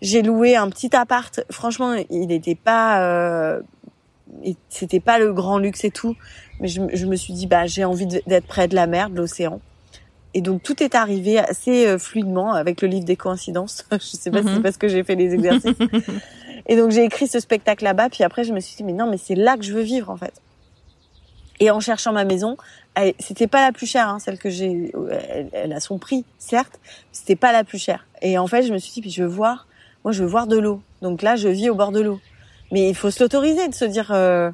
J'ai 0.00 0.22
loué 0.22 0.56
un 0.56 0.70
petit 0.70 0.94
appart. 0.94 1.40
Franchement, 1.50 1.94
il 2.10 2.28
n'était 2.28 2.54
pas, 2.54 3.02
euh, 3.02 3.60
c'était 4.68 5.00
pas 5.00 5.18
le 5.18 5.32
grand 5.32 5.58
luxe 5.58 5.84
et 5.84 5.90
tout, 5.90 6.16
mais 6.60 6.68
je, 6.68 6.82
je 6.92 7.06
me 7.06 7.16
suis 7.16 7.32
dit, 7.32 7.46
bah 7.46 7.66
j'ai 7.66 7.84
envie 7.84 8.06
d'être 8.06 8.46
près 8.46 8.68
de 8.68 8.74
la 8.74 8.86
mer, 8.86 9.10
de 9.10 9.16
l'océan. 9.16 9.60
Et 10.34 10.40
donc 10.40 10.62
tout 10.62 10.82
est 10.82 10.94
arrivé 10.94 11.38
assez 11.38 11.86
euh, 11.86 11.98
fluidement 11.98 12.52
avec 12.52 12.82
le 12.82 12.88
livre 12.88 13.04
des 13.04 13.16
coïncidences. 13.16 13.84
je 13.92 13.98
sais 13.98 14.30
pas 14.30 14.38
si 14.38 14.48
c'est 14.48 14.56
mhm. 14.56 14.62
parce 14.62 14.76
que 14.76 14.88
j'ai 14.88 15.02
fait 15.02 15.14
les 15.14 15.34
exercices. 15.34 15.74
et 16.66 16.76
donc 16.76 16.90
j'ai 16.90 17.04
écrit 17.04 17.26
ce 17.26 17.40
spectacle 17.40 17.84
là-bas. 17.84 18.08
Puis 18.10 18.24
après 18.24 18.44
je 18.44 18.52
me 18.52 18.60
suis 18.60 18.76
dit 18.76 18.84
mais 18.84 18.92
non 18.92 19.10
mais 19.10 19.18
c'est 19.18 19.34
là 19.34 19.56
que 19.56 19.64
je 19.64 19.72
veux 19.72 19.82
vivre 19.82 20.10
en 20.10 20.16
fait. 20.16 20.34
Et 21.60 21.70
en 21.70 21.80
cherchant 21.80 22.12
ma 22.12 22.24
maison, 22.24 22.56
c'était 23.18 23.46
pas 23.46 23.64
la 23.64 23.72
plus 23.72 23.86
chère, 23.86 24.08
hein, 24.08 24.18
celle 24.18 24.38
que 24.38 24.50
j'ai. 24.50 24.92
Elle, 25.52 25.72
a 25.72 25.80
son 25.80 25.98
prix, 25.98 26.24
certes, 26.38 26.78
c'était 27.10 27.36
pas 27.36 27.52
la 27.52 27.64
plus 27.64 27.78
chère. 27.78 28.06
Et 28.22 28.38
en 28.38 28.46
fait, 28.46 28.62
je 28.62 28.72
me 28.72 28.78
suis 28.78 28.92
dit, 28.92 29.00
puis 29.00 29.10
je 29.10 29.22
veux 29.22 29.28
voir. 29.28 29.66
Moi, 30.04 30.12
je 30.12 30.22
veux 30.22 30.28
voir 30.28 30.46
de 30.46 30.58
l'eau. 30.58 30.80
Donc 31.02 31.22
là, 31.22 31.36
je 31.36 31.48
vis 31.48 31.70
au 31.70 31.74
bord 31.74 31.92
de 31.92 32.00
l'eau. 32.00 32.20
Mais 32.72 32.88
il 32.88 32.94
faut 32.94 33.10
se 33.10 33.22
l'autoriser 33.22 33.68
de 33.68 33.74
se 33.74 33.84
dire, 33.84 34.10
euh, 34.12 34.50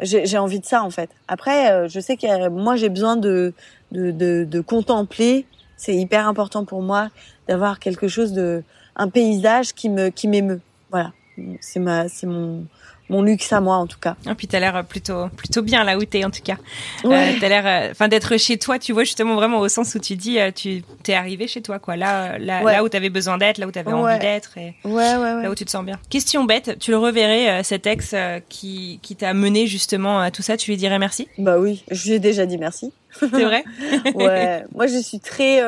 j'ai 0.00 0.38
envie 0.38 0.60
de 0.60 0.66
ça 0.66 0.82
en 0.82 0.90
fait. 0.90 1.10
Après, 1.28 1.70
euh, 1.72 1.88
je 1.88 2.00
sais 2.00 2.16
que 2.16 2.48
moi, 2.48 2.76
j'ai 2.76 2.88
besoin 2.88 3.16
de 3.16 3.54
de, 3.92 4.10
de, 4.10 4.44
de 4.44 4.60
contempler. 4.60 5.46
C'est 5.76 5.94
hyper 5.94 6.28
important 6.28 6.64
pour 6.64 6.82
moi 6.82 7.10
d'avoir 7.48 7.78
quelque 7.78 8.08
chose 8.08 8.32
de, 8.32 8.62
un 8.96 9.08
paysage 9.08 9.72
qui 9.72 9.88
me, 9.88 10.08
qui 10.08 10.28
m'émeut. 10.28 10.60
Voilà. 10.90 11.12
C'est 11.60 11.80
ma, 11.80 12.08
c'est 12.08 12.26
mon, 12.26 12.66
mon 13.08 13.22
luxe 13.22 13.52
à 13.52 13.60
moi 13.60 13.76
en 13.76 13.86
tout 13.86 13.98
cas. 13.98 14.16
Et 14.24 14.30
ah, 14.30 14.34
puis 14.34 14.46
t'as 14.46 14.60
l'air 14.60 14.84
plutôt 14.84 15.28
plutôt 15.36 15.62
bien 15.62 15.84
là 15.84 15.98
où 15.98 16.04
t'es 16.04 16.24
en 16.24 16.30
tout 16.30 16.42
cas. 16.42 16.56
Euh, 17.04 17.32
t'as 17.40 17.48
l'air, 17.48 17.66
euh, 17.66 17.90
enfin 17.90 18.08
d'être 18.08 18.36
chez 18.38 18.58
toi, 18.58 18.78
tu 18.78 18.92
vois 18.92 19.04
justement 19.04 19.34
vraiment 19.34 19.60
au 19.60 19.68
sens 19.68 19.94
où 19.94 19.98
tu 19.98 20.16
dis 20.16 20.38
euh, 20.38 20.50
tu 20.50 20.82
t'es 21.02 21.14
arrivé 21.14 21.46
chez 21.46 21.62
toi 21.62 21.78
quoi, 21.78 21.96
là 21.96 22.38
là, 22.38 22.62
là 22.62 22.82
où 22.82 22.88
t'avais 22.88 23.10
besoin 23.10 23.38
d'être, 23.38 23.58
là 23.58 23.66
où 23.66 23.70
t'avais 23.70 23.90
avais 23.90 24.00
envie 24.00 24.18
d'être 24.18 24.56
et 24.56 24.74
ouais, 24.84 25.16
ouais, 25.16 25.42
là 25.42 25.50
où 25.50 25.54
tu 25.54 25.64
te 25.64 25.70
sens 25.70 25.84
bien. 25.84 25.98
Question 26.10 26.44
bête, 26.44 26.78
tu 26.78 26.90
le 26.90 26.98
reverrais 26.98 27.62
cet 27.62 27.86
ex 27.86 28.14
qui 28.48 28.98
qui 29.02 29.16
t'a 29.16 29.34
mené 29.34 29.66
justement 29.66 30.20
à 30.20 30.30
tout 30.30 30.42
ça, 30.42 30.56
tu 30.56 30.70
lui 30.70 30.76
dirais 30.76 30.98
merci? 30.98 31.28
Bah 31.38 31.58
oui, 31.58 31.84
je 31.90 32.08
lui 32.08 32.12
ai 32.14 32.18
déjà 32.18 32.46
dit 32.46 32.58
merci. 32.58 32.92
C'est 33.18 33.44
vrai? 33.44 33.64
Ouais, 34.14 34.64
moi 34.74 34.86
je 34.86 34.98
suis 34.98 35.20
très 35.20 35.60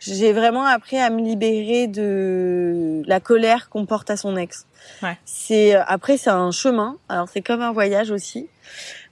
j'ai 0.00 0.32
vraiment 0.32 0.64
appris 0.64 0.96
à 0.96 1.10
me 1.10 1.20
libérer 1.20 1.86
de 1.86 3.02
la 3.06 3.20
colère 3.20 3.68
qu'on 3.68 3.86
porte 3.86 4.10
à 4.10 4.16
son 4.16 4.36
ex. 4.36 4.66
Ouais. 5.02 5.18
C'est 5.24 5.76
euh, 5.76 5.82
après 5.86 6.16
c'est 6.16 6.30
un 6.30 6.50
chemin. 6.50 6.96
Alors 7.08 7.28
c'est 7.32 7.42
comme 7.42 7.60
un 7.60 7.72
voyage 7.72 8.10
aussi. 8.10 8.48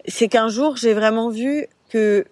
C'est 0.07 0.29
qu'un 0.29 0.49
jour 0.49 0.77
j'ai 0.77 0.95
vraiment 0.95 1.29
vu 1.29 1.67
que 1.91 2.25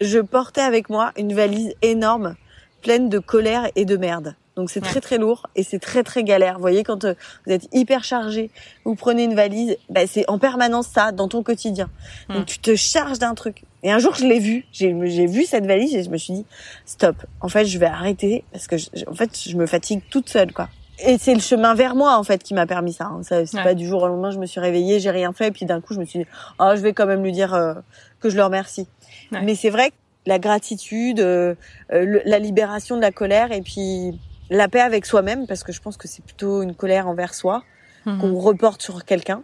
je 0.00 0.18
portais 0.18 0.60
avec 0.60 0.90
moi 0.90 1.12
une 1.16 1.34
valise 1.34 1.74
énorme 1.82 2.36
pleine 2.82 3.08
de 3.08 3.18
colère 3.18 3.68
et 3.74 3.86
de 3.86 3.96
merde. 3.96 4.36
Donc 4.56 4.70
c'est 4.70 4.80
très 4.80 5.00
très 5.00 5.18
lourd 5.18 5.46
et 5.54 5.62
c'est 5.62 5.78
très 5.78 6.02
très 6.02 6.24
galère. 6.24 6.54
Vous 6.54 6.62
voyez 6.62 6.82
quand 6.82 7.04
euh, 7.04 7.14
vous 7.46 7.52
êtes 7.52 7.68
hyper 7.72 8.04
chargé, 8.04 8.50
vous 8.84 8.94
prenez 8.94 9.24
une 9.24 9.34
valise, 9.34 9.76
bah, 9.90 10.06
c'est 10.06 10.24
en 10.28 10.38
permanence 10.38 10.88
ça 10.88 11.12
dans 11.12 11.28
ton 11.28 11.42
quotidien. 11.42 11.90
Donc 12.28 12.42
hmm. 12.42 12.44
tu 12.46 12.58
te 12.58 12.74
charges 12.74 13.18
d'un 13.18 13.34
truc. 13.34 13.64
Et 13.82 13.90
un 13.92 13.98
jour 13.98 14.14
je 14.14 14.26
l'ai 14.26 14.38
vu, 14.38 14.64
j'ai 14.72 14.92
vu 15.26 15.44
cette 15.44 15.66
valise 15.66 15.94
et 15.94 16.02
je 16.02 16.10
me 16.10 16.16
suis 16.16 16.32
dit 16.32 16.46
stop. 16.84 17.16
En 17.40 17.48
fait 17.48 17.66
je 17.66 17.78
vais 17.78 17.86
arrêter 17.86 18.44
parce 18.52 18.66
que 18.66 18.76
je, 18.76 18.86
en 19.06 19.14
fait 19.14 19.30
je 19.46 19.56
me 19.56 19.66
fatigue 19.66 20.00
toute 20.10 20.28
seule 20.28 20.52
quoi. 20.52 20.68
Et 21.04 21.18
c'est 21.18 21.34
le 21.34 21.40
chemin 21.40 21.74
vers 21.74 21.94
moi 21.94 22.16
en 22.16 22.22
fait 22.22 22.42
qui 22.42 22.54
m'a 22.54 22.66
permis 22.66 22.92
ça. 22.92 23.04
Hein. 23.04 23.22
ça 23.22 23.44
c'est 23.44 23.62
pas 23.62 23.74
du 23.74 23.86
jour 23.86 24.02
au 24.02 24.08
lendemain 24.08 24.30
je 24.30 24.38
me 24.38 24.46
suis 24.46 24.60
réveillée, 24.60 24.98
j'ai 24.98 25.10
rien 25.10 25.32
fait 25.32 25.48
et 25.48 25.50
puis 25.50 25.66
d'un 25.66 25.80
coup 25.80 25.94
je 25.94 26.00
me 26.00 26.04
suis 26.04 26.20
dit 26.20 26.26
oh 26.58 26.72
je 26.74 26.80
vais 26.80 26.92
quand 26.92 27.06
même 27.06 27.22
lui 27.22 27.32
dire 27.32 27.54
euh, 27.54 27.74
que 28.20 28.30
je 28.30 28.36
le 28.36 28.44
remercie. 28.44 28.88
Mais 29.30 29.54
c'est 29.54 29.70
vrai 29.70 29.90
que 29.90 29.96
la 30.26 30.38
gratitude, 30.38 31.20
euh, 31.20 31.54
la 31.90 32.38
libération 32.38 32.96
de 32.96 33.00
la 33.00 33.12
colère 33.12 33.52
et 33.52 33.62
puis 33.62 34.18
la 34.50 34.68
paix 34.68 34.80
avec 34.80 35.06
soi-même 35.06 35.46
parce 35.46 35.64
que 35.64 35.72
je 35.72 35.80
pense 35.80 35.96
que 35.96 36.08
c'est 36.08 36.24
plutôt 36.24 36.62
une 36.62 36.74
colère 36.74 37.08
envers 37.08 37.34
soi 37.34 37.62
mhm. 38.04 38.18
qu'on 38.18 38.38
reporte 38.38 38.82
sur 38.82 39.04
quelqu'un. 39.04 39.42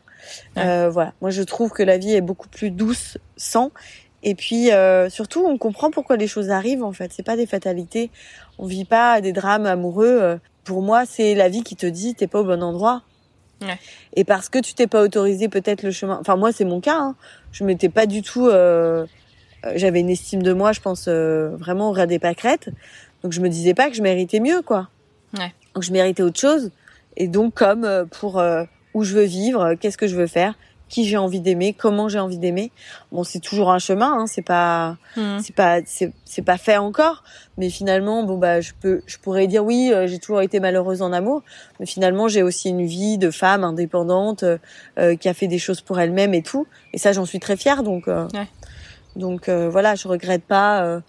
Euh, 0.56 0.88
voilà, 0.88 1.12
moi 1.20 1.30
je 1.30 1.42
trouve 1.42 1.70
que 1.70 1.82
la 1.82 1.98
vie 1.98 2.14
est 2.14 2.20
beaucoup 2.20 2.48
plus 2.48 2.70
douce 2.70 3.18
sans. 3.36 3.70
Et 4.22 4.34
puis 4.34 4.70
euh, 4.70 5.08
surtout, 5.08 5.44
on 5.44 5.58
comprend 5.58 5.90
pourquoi 5.90 6.16
les 6.16 6.26
choses 6.26 6.50
arrivent. 6.50 6.84
En 6.84 6.92
fait, 6.92 7.12
c'est 7.12 7.24
pas 7.24 7.36
des 7.36 7.46
fatalités. 7.46 8.10
On 8.58 8.66
vit 8.66 8.84
pas 8.84 9.20
des 9.20 9.32
drames 9.32 9.66
amoureux. 9.66 10.18
Euh, 10.20 10.36
pour 10.64 10.82
moi, 10.82 11.04
c'est 11.06 11.34
la 11.34 11.48
vie 11.48 11.62
qui 11.62 11.76
te 11.76 11.86
dit 11.86 12.14
t'es 12.14 12.26
pas 12.26 12.40
au 12.40 12.44
bon 12.44 12.62
endroit. 12.62 13.02
Ouais. 13.62 13.78
Et 14.14 14.24
parce 14.24 14.48
que 14.48 14.58
tu 14.58 14.74
t'es 14.74 14.86
pas 14.86 15.02
autorisé 15.02 15.48
peut-être 15.48 15.82
le 15.82 15.90
chemin. 15.90 16.18
Enfin 16.20 16.36
moi, 16.36 16.52
c'est 16.52 16.64
mon 16.64 16.80
cas. 16.80 16.98
Hein. 16.98 17.16
Je 17.52 17.64
m'étais 17.64 17.88
pas 17.88 18.06
du 18.06 18.22
tout. 18.22 18.46
Euh, 18.46 19.06
j'avais 19.74 20.00
une 20.00 20.10
estime 20.10 20.42
de 20.42 20.52
moi, 20.52 20.72
je 20.72 20.80
pense 20.80 21.08
vraiment 21.08 21.90
au 21.90 21.92
ras 21.92 22.06
des 22.06 22.18
pâquerettes. 22.18 22.70
Donc 23.22 23.32
je 23.32 23.40
me 23.40 23.48
disais 23.48 23.74
pas 23.74 23.88
que 23.88 23.96
je 23.96 24.02
méritais 24.02 24.40
mieux, 24.40 24.62
quoi. 24.62 24.88
Ouais. 25.38 25.52
Donc 25.74 25.84
je 25.84 25.92
méritais 25.92 26.22
autre 26.22 26.40
chose. 26.40 26.70
Et 27.16 27.28
donc 27.28 27.54
comme 27.54 27.84
euh, 27.84 28.04
pour 28.04 28.38
euh, 28.38 28.64
où 28.94 29.04
je 29.04 29.14
veux 29.14 29.24
vivre, 29.24 29.62
euh, 29.62 29.74
qu'est-ce 29.78 29.98
que 29.98 30.06
je 30.06 30.16
veux 30.16 30.26
faire, 30.26 30.54
qui 30.92 31.06
j'ai 31.06 31.16
envie 31.16 31.40
d'aimer, 31.40 31.72
comment 31.72 32.06
j'ai 32.10 32.18
envie 32.18 32.36
d'aimer. 32.36 32.70
Bon, 33.12 33.24
c'est 33.24 33.40
toujours 33.40 33.70
un 33.70 33.78
chemin, 33.78 34.12
hein, 34.12 34.26
c'est 34.26 34.42
pas, 34.42 34.98
mmh. 35.16 35.38
c'est 35.42 35.54
pas, 35.54 35.78
c'est 35.86 36.42
pas 36.42 36.58
fait 36.58 36.76
encore. 36.76 37.24
Mais 37.56 37.70
finalement, 37.70 38.24
bon 38.24 38.36
bah, 38.36 38.60
je 38.60 38.72
peux, 38.78 39.00
je 39.06 39.16
pourrais 39.16 39.46
dire 39.46 39.64
oui, 39.64 39.90
j'ai 40.04 40.18
toujours 40.18 40.42
été 40.42 40.60
malheureuse 40.60 41.00
en 41.00 41.14
amour, 41.14 41.42
mais 41.80 41.86
finalement, 41.86 42.28
j'ai 42.28 42.42
aussi 42.42 42.68
une 42.68 42.84
vie 42.84 43.16
de 43.16 43.30
femme 43.30 43.64
indépendante 43.64 44.44
qui 45.20 45.28
a 45.28 45.34
fait 45.34 45.46
des 45.46 45.58
choses 45.58 45.80
pour 45.80 45.98
elle-même 45.98 46.34
et 46.34 46.42
tout. 46.42 46.66
Et 46.92 46.98
ça, 46.98 47.12
j'en 47.12 47.24
suis 47.24 47.40
très 47.40 47.56
fière. 47.56 47.82
Donc, 47.82 48.06
ouais. 48.08 48.46
donc 49.16 49.48
voilà, 49.48 49.94
je 49.94 50.08
regrette 50.08 50.44
pas 50.44 51.00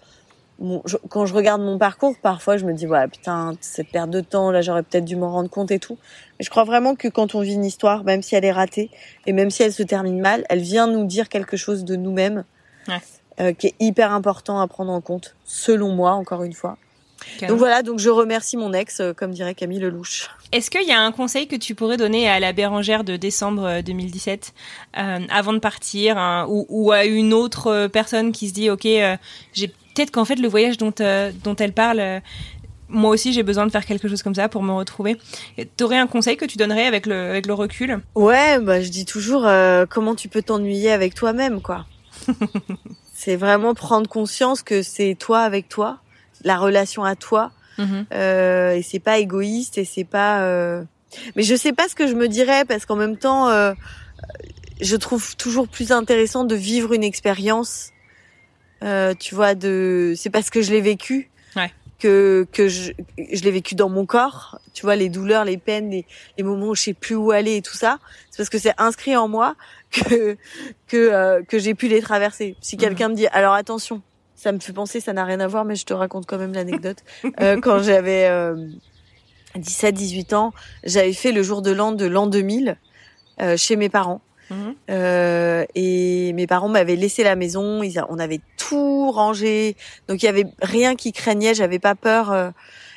quand 1.08 1.26
je 1.26 1.34
regarde 1.34 1.60
mon 1.60 1.78
parcours, 1.78 2.14
parfois 2.22 2.56
je 2.56 2.64
me 2.64 2.72
dis 2.72 2.86
voilà 2.86 3.08
putain 3.08 3.54
cette 3.60 3.88
perte 3.88 4.10
de 4.10 4.20
temps 4.20 4.50
là 4.52 4.60
j'aurais 4.62 4.84
peut-être 4.84 5.04
dû 5.04 5.16
m'en 5.16 5.32
rendre 5.32 5.50
compte 5.50 5.70
et 5.70 5.78
tout. 5.78 5.98
Je 6.44 6.50
crois 6.50 6.64
vraiment 6.64 6.94
que 6.94 7.08
quand 7.08 7.34
on 7.34 7.40
vit 7.40 7.54
une 7.54 7.64
histoire, 7.64 8.04
même 8.04 8.20
si 8.20 8.34
elle 8.34 8.44
est 8.44 8.52
ratée 8.52 8.90
et 9.26 9.32
même 9.32 9.50
si 9.50 9.62
elle 9.62 9.72
se 9.72 9.82
termine 9.82 10.20
mal, 10.20 10.44
elle 10.50 10.60
vient 10.60 10.86
nous 10.86 11.06
dire 11.06 11.30
quelque 11.30 11.56
chose 11.56 11.84
de 11.84 11.96
nous-mêmes 11.96 12.44
ouais. 12.86 12.98
euh, 13.40 13.52
qui 13.54 13.68
est 13.68 13.74
hyper 13.80 14.12
important 14.12 14.60
à 14.60 14.68
prendre 14.68 14.92
en 14.92 15.00
compte, 15.00 15.36
selon 15.44 15.94
moi 15.94 16.12
encore 16.12 16.44
une 16.44 16.52
fois. 16.52 16.76
Donc 17.48 17.56
voilà, 17.56 17.82
donc 17.82 17.98
je 17.98 18.10
remercie 18.10 18.58
mon 18.58 18.74
ex, 18.74 19.00
euh, 19.00 19.14
comme 19.14 19.30
dirait 19.30 19.54
Camille 19.54 19.78
Lelouch. 19.78 20.28
Est-ce 20.52 20.70
qu'il 20.70 20.86
y 20.86 20.92
a 20.92 21.00
un 21.00 21.12
conseil 21.12 21.48
que 21.48 21.56
tu 21.56 21.74
pourrais 21.74 21.96
donner 21.96 22.28
à 22.28 22.38
la 22.38 22.52
Bérangère 22.52 23.04
de 23.04 23.16
décembre 23.16 23.80
2017 23.80 24.52
euh, 24.98 25.20
avant 25.30 25.54
de 25.54 25.58
partir, 25.58 26.18
hein, 26.18 26.46
ou, 26.50 26.66
ou, 26.68 26.92
à 26.92 27.06
une 27.06 27.32
autre 27.32 27.86
personne 27.86 28.32
qui 28.32 28.48
se 28.48 28.52
dit 28.52 28.68
ok, 28.68 28.86
j'ai 29.54 29.72
peut-être 29.94 30.10
qu'en 30.10 30.24
fait 30.24 30.36
le 30.36 30.48
voyage 30.48 30.76
dont, 30.76 30.92
euh, 31.00 31.30
dont 31.42 31.56
elle 31.56 31.72
parle, 31.72 32.20
moi 32.94 33.10
aussi 33.10 33.32
j'ai 33.32 33.42
besoin 33.42 33.66
de 33.66 33.70
faire 33.70 33.84
quelque 33.84 34.08
chose 34.08 34.22
comme 34.22 34.34
ça 34.34 34.48
pour 34.48 34.62
me 34.62 34.72
retrouver. 34.72 35.18
T'aurais 35.76 35.98
un 35.98 36.06
conseil 36.06 36.36
que 36.36 36.44
tu 36.44 36.56
donnerais 36.56 36.86
avec 36.86 37.06
le, 37.06 37.30
avec 37.30 37.46
le 37.46 37.54
recul? 37.54 38.00
Ouais, 38.14 38.58
bah 38.60 38.80
je 38.80 38.88
dis 38.88 39.04
toujours 39.04 39.46
euh, 39.46 39.86
comment 39.88 40.14
tu 40.14 40.28
peux 40.28 40.42
t'ennuyer 40.42 40.90
avec 40.90 41.14
toi-même 41.14 41.60
quoi. 41.60 41.86
c'est 43.14 43.36
vraiment 43.36 43.74
prendre 43.74 44.08
conscience 44.08 44.62
que 44.62 44.82
c'est 44.82 45.16
toi 45.18 45.40
avec 45.40 45.68
toi, 45.68 45.98
la 46.42 46.56
relation 46.56 47.04
à 47.04 47.16
toi, 47.16 47.50
mhm. 47.78 48.06
et 48.12 48.82
c'est 48.82 49.00
pas 49.00 49.18
égoïste 49.18 49.78
et 49.78 49.84
c'est 49.84 50.04
pas. 50.04 50.40
Mais 51.36 51.42
je 51.42 51.54
sais 51.54 51.72
pas 51.72 51.88
ce 51.88 51.94
que 51.94 52.06
je 52.06 52.14
me 52.14 52.28
dirais 52.28 52.64
parce 52.64 52.86
qu'en 52.86 52.96
même 52.96 53.16
temps, 53.16 53.48
je 54.80 54.96
trouve 54.96 55.36
toujours 55.36 55.68
plus 55.68 55.92
intéressant 55.92 56.44
de 56.44 56.54
vivre 56.54 56.92
une 56.92 57.04
expérience 57.04 57.92
euh, 58.84 59.14
tu 59.18 59.34
vois, 59.34 59.54
de, 59.54 60.14
c'est 60.16 60.30
parce 60.30 60.50
que 60.50 60.60
je 60.60 60.70
l'ai 60.70 60.80
vécu. 60.80 61.30
Que, 61.98 62.46
que 62.52 62.68
je, 62.68 62.92
je 63.16 63.42
l'ai 63.42 63.50
vécu 63.50 63.74
dans 63.74 63.88
mon 63.88 64.04
corps, 64.04 64.58
tu 64.74 64.82
vois, 64.82 64.94
les 64.96 65.08
douleurs, 65.08 65.44
les 65.44 65.56
peines, 65.56 65.90
les, 65.90 66.04
les 66.36 66.44
moments 66.44 66.66
où 66.66 66.74
je 66.74 66.82
sais 66.82 66.92
plus 66.92 67.14
où 67.14 67.30
aller 67.30 67.56
et 67.56 67.62
tout 67.62 67.76
ça. 67.76 67.98
C'est 68.30 68.36
parce 68.38 68.50
que 68.50 68.58
c'est 68.58 68.74
inscrit 68.78 69.16
en 69.16 69.28
moi 69.28 69.54
que 69.92 70.36
que 70.88 70.96
euh, 70.96 71.42
que 71.42 71.58
j'ai 71.58 71.74
pu 71.74 71.88
les 71.88 72.02
traverser. 72.02 72.56
Si 72.60 72.76
quelqu'un 72.76 73.08
me 73.08 73.14
dit, 73.14 73.26
alors 73.28 73.54
attention, 73.54 74.02
ça 74.34 74.52
me 74.52 74.58
fait 74.58 74.72
penser, 74.72 75.00
ça 75.00 75.12
n'a 75.12 75.24
rien 75.24 75.40
à 75.40 75.46
voir, 75.46 75.64
mais 75.64 75.76
je 75.76 75.86
te 75.86 75.94
raconte 75.94 76.26
quand 76.26 76.36
même 76.36 76.52
l'anecdote. 76.52 76.98
euh, 77.40 77.58
quand 77.60 77.82
j'avais 77.82 78.28
17-18 79.56 80.34
ans, 80.34 80.52
j'avais 80.84 81.12
fait 81.12 81.32
le 81.32 81.42
jour 81.42 81.62
de 81.62 81.70
l'an 81.70 81.92
de 81.92 82.06
l'an 82.06 82.26
2000 82.26 82.76
euh, 83.40 83.56
chez 83.56 83.76
mes 83.76 83.88
parents. 83.88 84.20
Mhm. 84.50 84.74
Euh, 84.90 85.64
et 85.74 86.32
mes 86.34 86.46
parents 86.46 86.68
m'avaient 86.68 86.96
laissé 86.96 87.22
la 87.24 87.34
maison, 87.36 87.82
ils 87.82 88.02
on 88.08 88.18
avait 88.18 88.40
tout 88.58 89.10
rangé, 89.10 89.76
donc 90.08 90.22
il 90.22 90.26
y 90.26 90.28
avait 90.28 90.46
rien 90.60 90.94
qui 90.96 91.12
craignait, 91.12 91.54
j'avais 91.54 91.78
pas 91.78 91.94
peur. 91.94 92.30
euh. 92.32 92.50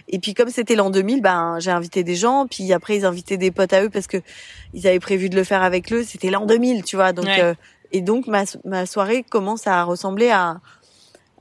et 0.10 0.20
puis 0.20 0.34
comme 0.34 0.50
c'était 0.50 0.76
l'an 0.76 0.90
2000, 0.90 1.22
ben 1.22 1.58
j'ai 1.60 1.72
invité 1.72 2.04
des 2.04 2.16
gens, 2.16 2.48
puis 2.50 2.72
après 2.74 2.98
ils 2.98 3.06
invitaient 3.06 3.38
des 3.38 3.52
potes 3.52 3.74
à 3.74 3.84
eux 3.84 3.90
parce 3.90 4.08
que 4.08 4.18
ils 4.74 4.86
avaient 4.88 5.00
prévu 5.00 5.30
de 5.30 5.36
le 5.36 5.44
faire 5.44 5.64
avec 5.64 5.92
eux. 5.94 6.04
C'était 6.04 6.30
l'an 6.30 6.46
2000, 6.46 6.84
tu 6.84 6.96
vois. 6.98 7.14
Donc 7.14 7.26
Ouais. 7.26 7.42
euh, 7.42 7.54
et 7.94 8.02
donc 8.02 8.28
ma 8.28 8.44
ma 8.66 8.86
soirée 8.86 9.24
commence 9.24 9.68
à 9.68 9.84
ressembler 9.84 10.30
à, 10.30 10.60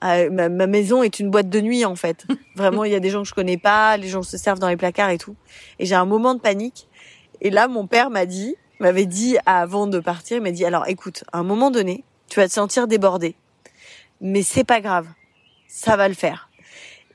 à- 0.01 0.29
ma, 0.31 0.49
ma 0.49 0.67
maison 0.69 1.03
est 1.03 1.19
une 1.19 1.31
boîte 1.31 1.49
de 1.49 1.61
nuit 1.61 1.85
en 1.85 1.97
fait. 1.97 2.25
Vraiment, 2.57 2.85
il 2.85 2.93
y 2.93 2.95
a 2.95 3.01
des 3.01 3.11
gens 3.11 3.23
que 3.23 3.29
je 3.29 3.35
connais 3.35 3.59
pas, 3.59 3.97
les 3.97 4.09
gens 4.09 4.23
se 4.23 4.37
servent 4.37 4.61
dans 4.61 4.69
les 4.69 4.77
placards 4.77 5.11
et 5.11 5.19
tout. 5.19 5.35
Et 5.81 5.87
j'ai 5.87 5.97
un 5.97 6.05
moment 6.07 6.35
de 6.35 6.41
panique. 6.41 6.87
Et 7.41 7.51
là, 7.51 7.67
mon 7.69 7.87
père 7.87 8.09
m'a 8.11 8.25
dit, 8.27 8.55
m'avait 8.81 9.07
dit 9.07 9.37
avant 9.47 9.87
de 9.87 9.99
partir, 10.01 10.39
il 10.39 10.43
m'a 10.43 10.51
dit 10.51 10.65
alors 10.65 10.87
écoute, 10.87 11.25
à 11.33 11.39
un 11.39 11.43
moment 11.43 11.71
donné, 11.71 12.05
tu 12.29 12.41
vas 12.41 12.49
te 12.49 12.53
sentir 12.53 12.87
débordé, 12.87 13.35
mais 14.21 14.43
c'est 14.43 14.65
pas 14.65 14.81
grave, 14.81 15.07
ça 15.69 15.97
va 15.97 16.09
le 16.09 16.15
faire. 16.15 16.51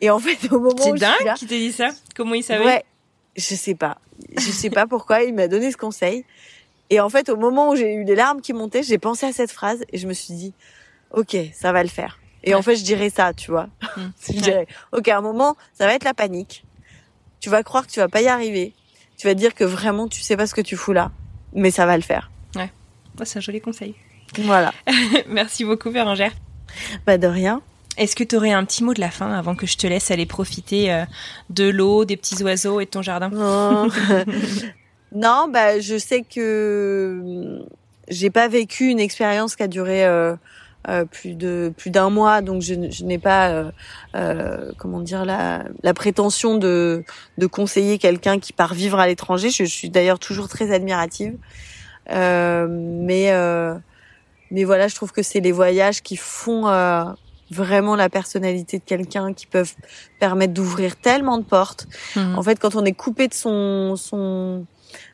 Et 0.01 0.09
en 0.09 0.20
fait, 0.20 0.51
au 0.51 0.59
moment 0.59 0.76
C'est 0.78 0.91
où 0.91 0.95
je 0.97 1.05
suis 1.05 1.09
là, 1.09 1.16
dingue 1.24 1.36
qui 1.36 1.47
t'a 1.47 1.55
dit 1.55 1.72
ça 1.72 1.89
Comment 2.16 2.34
il 2.34 2.43
savait 2.43 2.66
ouais, 2.66 2.84
je 3.36 3.55
sais 3.55 3.76
pas, 3.76 3.99
je 4.36 4.51
sais 4.51 4.70
pas 4.70 4.88
pourquoi 4.88 5.24
il 5.24 5.34
m'a 5.34 5.47
donné 5.47 5.72
ce 5.72 5.78
conseil. 5.78 6.26
Et 6.89 6.99
en 6.99 7.09
fait, 7.09 7.30
au 7.30 7.38
moment 7.38 7.70
où 7.70 7.76
j'ai 7.76 7.93
eu 7.93 8.03
les 8.03 8.16
larmes 8.16 8.41
qui 8.41 8.51
montaient, 8.51 8.84
j'ai 8.84 8.97
pensé 8.97 9.26
à 9.26 9.32
cette 9.32 9.51
phrase 9.51 9.84
et 9.93 9.97
je 9.97 10.07
me 10.07 10.14
suis 10.14 10.34
dit, 10.34 10.53
ok, 11.12 11.38
ça 11.53 11.72
va 11.72 11.84
le 11.84 11.89
faire. 11.89 12.20
Et 12.43 12.53
en 12.55 12.62
fait, 12.62 12.76
je 12.76 12.84
dirais 12.84 13.09
ça, 13.09 13.34
tu 13.34 13.51
vois. 13.51 13.68
Mm. 13.97 14.12
je 14.30 14.39
dirais, 14.39 14.68
ok, 14.93 15.07
à 15.09 15.18
un 15.18 15.22
moment, 15.22 15.57
ça 15.74 15.86
va 15.86 15.93
être 15.93 16.05
la 16.05 16.14
panique. 16.14 16.64
Tu 17.41 17.49
vas 17.49 17.62
croire 17.62 17.86
que 17.86 17.91
tu 17.91 17.99
vas 17.99 18.07
pas 18.07 18.22
y 18.22 18.28
arriver. 18.28 18.74
Tu 19.18 19.28
vas 19.28 19.34
te 19.34 19.39
dire 19.39 19.53
que 19.53 19.66
vraiment, 19.66 20.07
tu 20.07 20.22
sais 20.22 20.38
pas 20.38 20.47
ce 20.47 20.55
que 20.55 20.62
tu 20.62 20.78
fous 20.78 20.93
là, 20.93 21.12
mais 21.53 21.71
ça 21.71 21.85
va 21.85 21.95
le 21.95 22.03
faire. 22.03 22.29
Oh, 23.19 23.23
c'est 23.25 23.37
un 23.37 23.41
joli 23.41 23.61
conseil. 23.61 23.93
Voilà. 24.39 24.73
Merci 25.27 25.65
beaucoup, 25.65 25.91
Bérangère. 25.91 26.31
Bah 27.05 27.17
de 27.17 27.27
rien. 27.27 27.61
Est-ce 27.97 28.15
que 28.15 28.23
tu 28.23 28.37
aurais 28.37 28.51
un 28.51 28.63
petit 28.63 28.83
mot 28.83 28.93
de 28.93 29.01
la 29.01 29.11
fin 29.11 29.31
avant 29.33 29.53
que 29.53 29.67
je 29.67 29.77
te 29.77 29.85
laisse 29.85 30.11
aller 30.11 30.25
profiter 30.25 30.91
euh, 30.93 31.03
de 31.49 31.67
l'eau, 31.67 32.05
des 32.05 32.15
petits 32.15 32.41
oiseaux 32.41 32.79
et 32.79 32.85
de 32.85 32.89
ton 32.89 33.01
jardin? 33.01 33.29
Non, 33.29 33.89
non 35.11 35.49
bah 35.51 35.79
je 35.81 35.97
sais 35.97 36.23
que 36.23 37.19
hum, 37.21 37.65
j'ai 38.07 38.29
pas 38.29 38.47
vécu 38.47 38.87
une 38.87 38.99
expérience 38.99 39.55
qui 39.57 39.63
a 39.63 39.67
duré 39.67 40.05
euh, 40.05 40.35
euh, 40.88 41.05
plus 41.05 41.36
de 41.36 41.71
plus 41.77 41.91
d'un 41.91 42.09
mois, 42.09 42.41
donc 42.41 42.61
je, 42.61 42.73
je 42.89 43.03
n'ai 43.03 43.19
pas 43.19 43.49
euh, 43.49 43.71
euh, 44.15 44.71
comment 44.77 44.99
dire 44.99 45.25
la, 45.25 45.63
la 45.84 45.93
prétention 45.93 46.57
de 46.57 47.03
de 47.38 47.47
conseiller 47.47 47.97
quelqu'un 47.97 48.39
qui 48.39 48.53
part 48.53 48.73
vivre 48.73 48.99
à 48.99 49.07
l'étranger. 49.07 49.49
Je, 49.49 49.65
je 49.65 49.69
suis 49.69 49.89
d'ailleurs 49.89 50.19
toujours 50.19 50.47
très 50.47 50.71
admirative, 50.73 51.36
Euh, 52.09 52.67
mais 52.69 53.32
euh, 53.32 53.75
mais 54.49 54.65
voilà, 54.65 54.88
je 54.88 54.95
trouve 54.95 55.11
que 55.11 55.21
c'est 55.21 55.39
les 55.39 55.53
voyages 55.53 56.01
qui 56.01 56.17
font 56.17 56.67
euh, 56.67 57.05
vraiment 57.51 57.95
la 57.95 58.09
personnalité 58.09 58.79
de 58.79 58.84
quelqu'un, 58.84 59.34
qui 59.34 59.45
peuvent 59.45 59.75
permettre 60.19 60.53
d'ouvrir 60.53 60.95
tellement 60.95 61.38
de 61.38 61.45
portes. 61.45 61.86
Mhm. 62.15 62.38
En 62.38 62.43
fait, 62.43 62.57
quand 62.59 62.75
on 62.75 62.84
est 62.84 62.97
coupé 62.97 63.27
de 63.27 63.34
son, 63.34 63.95
son, 63.95 64.65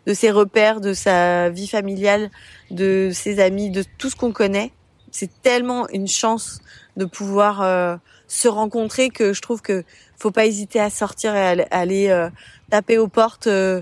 de 0.08 0.14
ses 0.14 0.32
repères, 0.32 0.80
de 0.80 0.94
sa 0.94 1.50
vie 1.50 1.68
familiale, 1.68 2.30
de 2.72 3.12
ses 3.14 3.40
amis, 3.40 3.70
de 3.70 3.84
tout 3.98 4.10
ce 4.10 4.16
qu'on 4.16 4.32
connaît, 4.32 4.72
c'est 5.18 5.32
tellement 5.42 5.88
une 5.90 6.08
chance 6.08 6.60
de 6.96 7.06
pouvoir 7.06 7.62
euh, 7.62 7.96
se 8.28 8.48
rencontrer 8.48 9.10
que 9.10 9.34
je 9.34 9.42
trouve 9.42 9.62
que 9.62 9.84
faut 10.20 10.32
pas 10.32 10.46
hésiter 10.46 10.80
à 10.80 10.90
sortir 10.90 11.36
et 11.36 11.42
à 11.42 11.50
aller, 11.50 11.66
aller, 11.72 12.08
euh, 12.10 12.30
taper 12.70 12.98
aux 12.98 13.08
portes 13.08 13.48
euh, 13.48 13.82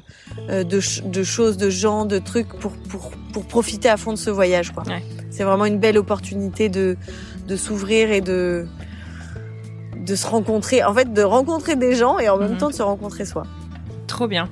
de, 0.49 0.79
ch- 0.79 1.03
de 1.03 1.23
choses, 1.23 1.55
de 1.57 1.69
gens, 1.69 2.05
de 2.05 2.19
trucs 2.19 2.49
pour 2.59 2.71
pour 2.89 3.11
pour 3.33 3.45
profiter 3.47 3.89
à 3.89 3.97
fond 3.97 4.11
de 4.13 4.17
ce 4.17 4.29
voyage. 4.29 4.71
Quoi. 4.71 4.83
Ouais. 4.87 5.03
C'est 5.29 5.43
vraiment 5.43 5.65
une 5.65 5.79
belle 5.79 5.97
opportunité 5.97 6.69
de 6.69 6.95
de 7.47 7.55
s'ouvrir 7.55 8.11
et 8.11 8.21
de 8.21 8.67
de 9.97 10.15
se 10.15 10.27
rencontrer, 10.27 10.83
en 10.83 10.93
fait, 10.93 11.11
de 11.13 11.21
rencontrer 11.23 11.75
des 11.75 11.95
gens 11.95 12.19
et 12.19 12.29
en 12.29 12.37
même 12.37 12.51
Mhm. 12.53 12.57
temps 12.57 12.69
de 12.69 12.75
se 12.75 12.83
rencontrer 12.83 13.25
soi. 13.25 13.43
Trop 14.07 14.27
bien. 14.27 14.49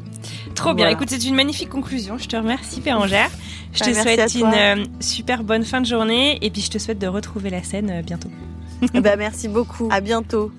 Trop 0.55 0.73
bien. 0.73 0.87
Écoute, 0.89 1.09
c'est 1.09 1.23
une 1.25 1.35
magnifique 1.35 1.69
conclusion. 1.69 2.17
Je 2.17 2.27
te 2.27 2.35
remercie, 2.35 2.81
Bérangère. 2.81 3.29
Je 3.73 3.79
Bah, 3.79 3.85
te 3.85 3.91
merci 3.91 4.01
souhaite 4.01 4.35
une 4.35 4.53
euh, 4.53 4.85
super 4.99 5.43
bonne 5.43 5.63
fin 5.63 5.81
de 5.81 5.85
journée 5.87 6.37
et 6.41 6.49
puis 6.51 6.61
je 6.61 6.69
te 6.69 6.77
souhaite 6.77 6.99
de 6.99 7.07
retrouver 7.07 7.49
la 7.49 7.63
scène 7.63 7.89
euh, 7.89 8.01
bientôt. 8.01 8.29
Ben, 8.93 9.15
merci 9.17 9.47
beaucoup. 9.47 9.87
À 9.91 10.01
bientôt. 10.01 10.51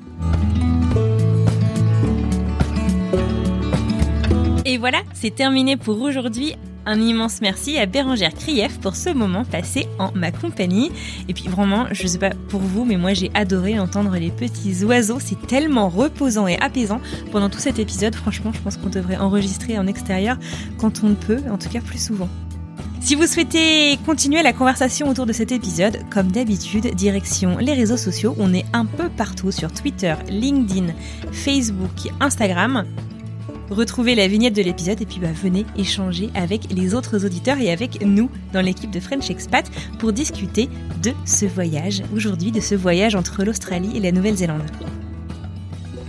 Et 4.64 4.78
voilà, 4.78 4.98
c'est 5.12 5.34
terminé 5.34 5.76
pour 5.76 6.00
aujourd'hui. 6.00 6.54
Un 6.86 7.00
immense 7.00 7.40
merci 7.40 7.78
à 7.78 7.86
Bérangère 7.86 8.34
Krief 8.34 8.78
pour 8.80 8.94
ce 8.94 9.08
moment 9.08 9.44
passé 9.44 9.86
en 9.98 10.10
ma 10.14 10.30
compagnie. 10.30 10.90
Et 11.28 11.34
puis 11.34 11.48
vraiment, 11.48 11.86
je 11.92 12.06
sais 12.06 12.18
pas 12.18 12.30
pour 12.48 12.60
vous, 12.60 12.84
mais 12.84 12.96
moi 12.96 13.14
j'ai 13.14 13.30
adoré 13.34 13.78
entendre 13.78 14.16
les 14.16 14.30
petits 14.30 14.84
oiseaux. 14.84 15.18
C'est 15.18 15.46
tellement 15.46 15.88
reposant 15.88 16.46
et 16.46 16.58
apaisant 16.60 17.00
pendant 17.32 17.48
tout 17.48 17.58
cet 17.58 17.78
épisode. 17.78 18.14
Franchement, 18.14 18.52
je 18.54 18.60
pense 18.60 18.76
qu'on 18.76 18.90
devrait 18.90 19.16
enregistrer 19.16 19.78
en 19.78 19.86
extérieur 19.86 20.36
quand 20.78 21.02
on 21.04 21.14
peut, 21.14 21.40
en 21.50 21.56
tout 21.56 21.70
cas 21.70 21.80
plus 21.80 22.02
souvent. 22.04 22.28
Si 23.04 23.16
vous 23.16 23.26
souhaitez 23.26 23.98
continuer 24.06 24.42
la 24.42 24.54
conversation 24.54 25.10
autour 25.10 25.26
de 25.26 25.34
cet 25.34 25.52
épisode, 25.52 25.98
comme 26.08 26.32
d'habitude, 26.32 26.94
direction 26.94 27.58
les 27.58 27.74
réseaux 27.74 27.98
sociaux. 27.98 28.34
On 28.38 28.54
est 28.54 28.64
un 28.72 28.86
peu 28.86 29.10
partout 29.10 29.50
sur 29.50 29.70
Twitter, 29.70 30.14
LinkedIn, 30.30 30.94
Facebook, 31.30 32.08
Instagram. 32.20 32.86
Retrouvez 33.68 34.14
la 34.14 34.26
vignette 34.26 34.56
de 34.56 34.62
l'épisode 34.62 35.02
et 35.02 35.04
puis 35.04 35.18
bah, 35.20 35.28
venez 35.34 35.66
échanger 35.76 36.30
avec 36.34 36.72
les 36.72 36.94
autres 36.94 37.26
auditeurs 37.26 37.58
et 37.58 37.70
avec 37.70 38.00
nous 38.00 38.30
dans 38.54 38.62
l'équipe 38.62 38.90
de 38.90 39.00
French 39.00 39.28
Expat 39.28 39.70
pour 39.98 40.14
discuter 40.14 40.70
de 41.02 41.12
ce 41.26 41.44
voyage, 41.44 42.02
aujourd'hui 42.14 42.52
de 42.52 42.60
ce 42.60 42.74
voyage 42.74 43.16
entre 43.16 43.44
l'Australie 43.44 43.94
et 43.94 44.00
la 44.00 44.12
Nouvelle-Zélande. 44.12 44.62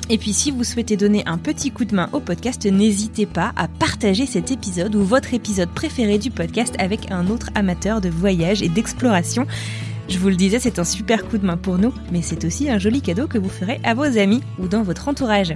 Et 0.09 0.17
puis 0.17 0.33
si 0.33 0.51
vous 0.51 0.63
souhaitez 0.63 0.97
donner 0.97 1.23
un 1.25 1.37
petit 1.37 1.71
coup 1.71 1.85
de 1.85 1.95
main 1.95 2.09
au 2.13 2.19
podcast, 2.19 2.65
n'hésitez 2.65 3.25
pas 3.25 3.53
à 3.55 3.67
partager 3.67 4.25
cet 4.25 4.51
épisode 4.51 4.95
ou 4.95 5.03
votre 5.03 5.33
épisode 5.33 5.69
préféré 5.69 6.17
du 6.17 6.29
podcast 6.29 6.75
avec 6.77 7.11
un 7.11 7.27
autre 7.27 7.49
amateur 7.55 8.01
de 8.01 8.09
voyage 8.09 8.61
et 8.61 8.69
d'exploration. 8.69 9.47
Je 10.07 10.19
vous 10.19 10.29
le 10.29 10.35
disais, 10.35 10.59
c'est 10.59 10.77
un 10.77 10.83
super 10.83 11.27
coup 11.27 11.39
de 11.39 11.45
main 11.45 11.57
pour 11.57 11.79
nous, 11.79 11.91
mais 12.11 12.21
c'est 12.21 12.45
aussi 12.45 12.69
un 12.69 12.77
joli 12.77 13.01
cadeau 13.01 13.27
que 13.27 13.39
vous 13.39 13.49
ferez 13.49 13.79
à 13.83 13.95
vos 13.95 14.17
amis 14.19 14.41
ou 14.59 14.67
dans 14.67 14.83
votre 14.83 15.07
entourage. 15.07 15.55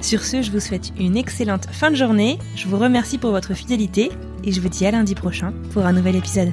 Sur 0.00 0.24
ce, 0.24 0.42
je 0.42 0.50
vous 0.50 0.60
souhaite 0.60 0.92
une 0.98 1.16
excellente 1.16 1.68
fin 1.70 1.90
de 1.90 1.96
journée, 1.96 2.38
je 2.56 2.66
vous 2.66 2.78
remercie 2.78 3.18
pour 3.18 3.30
votre 3.30 3.54
fidélité 3.54 4.10
et 4.42 4.52
je 4.52 4.60
vous 4.60 4.68
dis 4.68 4.86
à 4.86 4.90
lundi 4.90 5.14
prochain 5.14 5.52
pour 5.72 5.86
un 5.86 5.92
nouvel 5.92 6.16
épisode. 6.16 6.52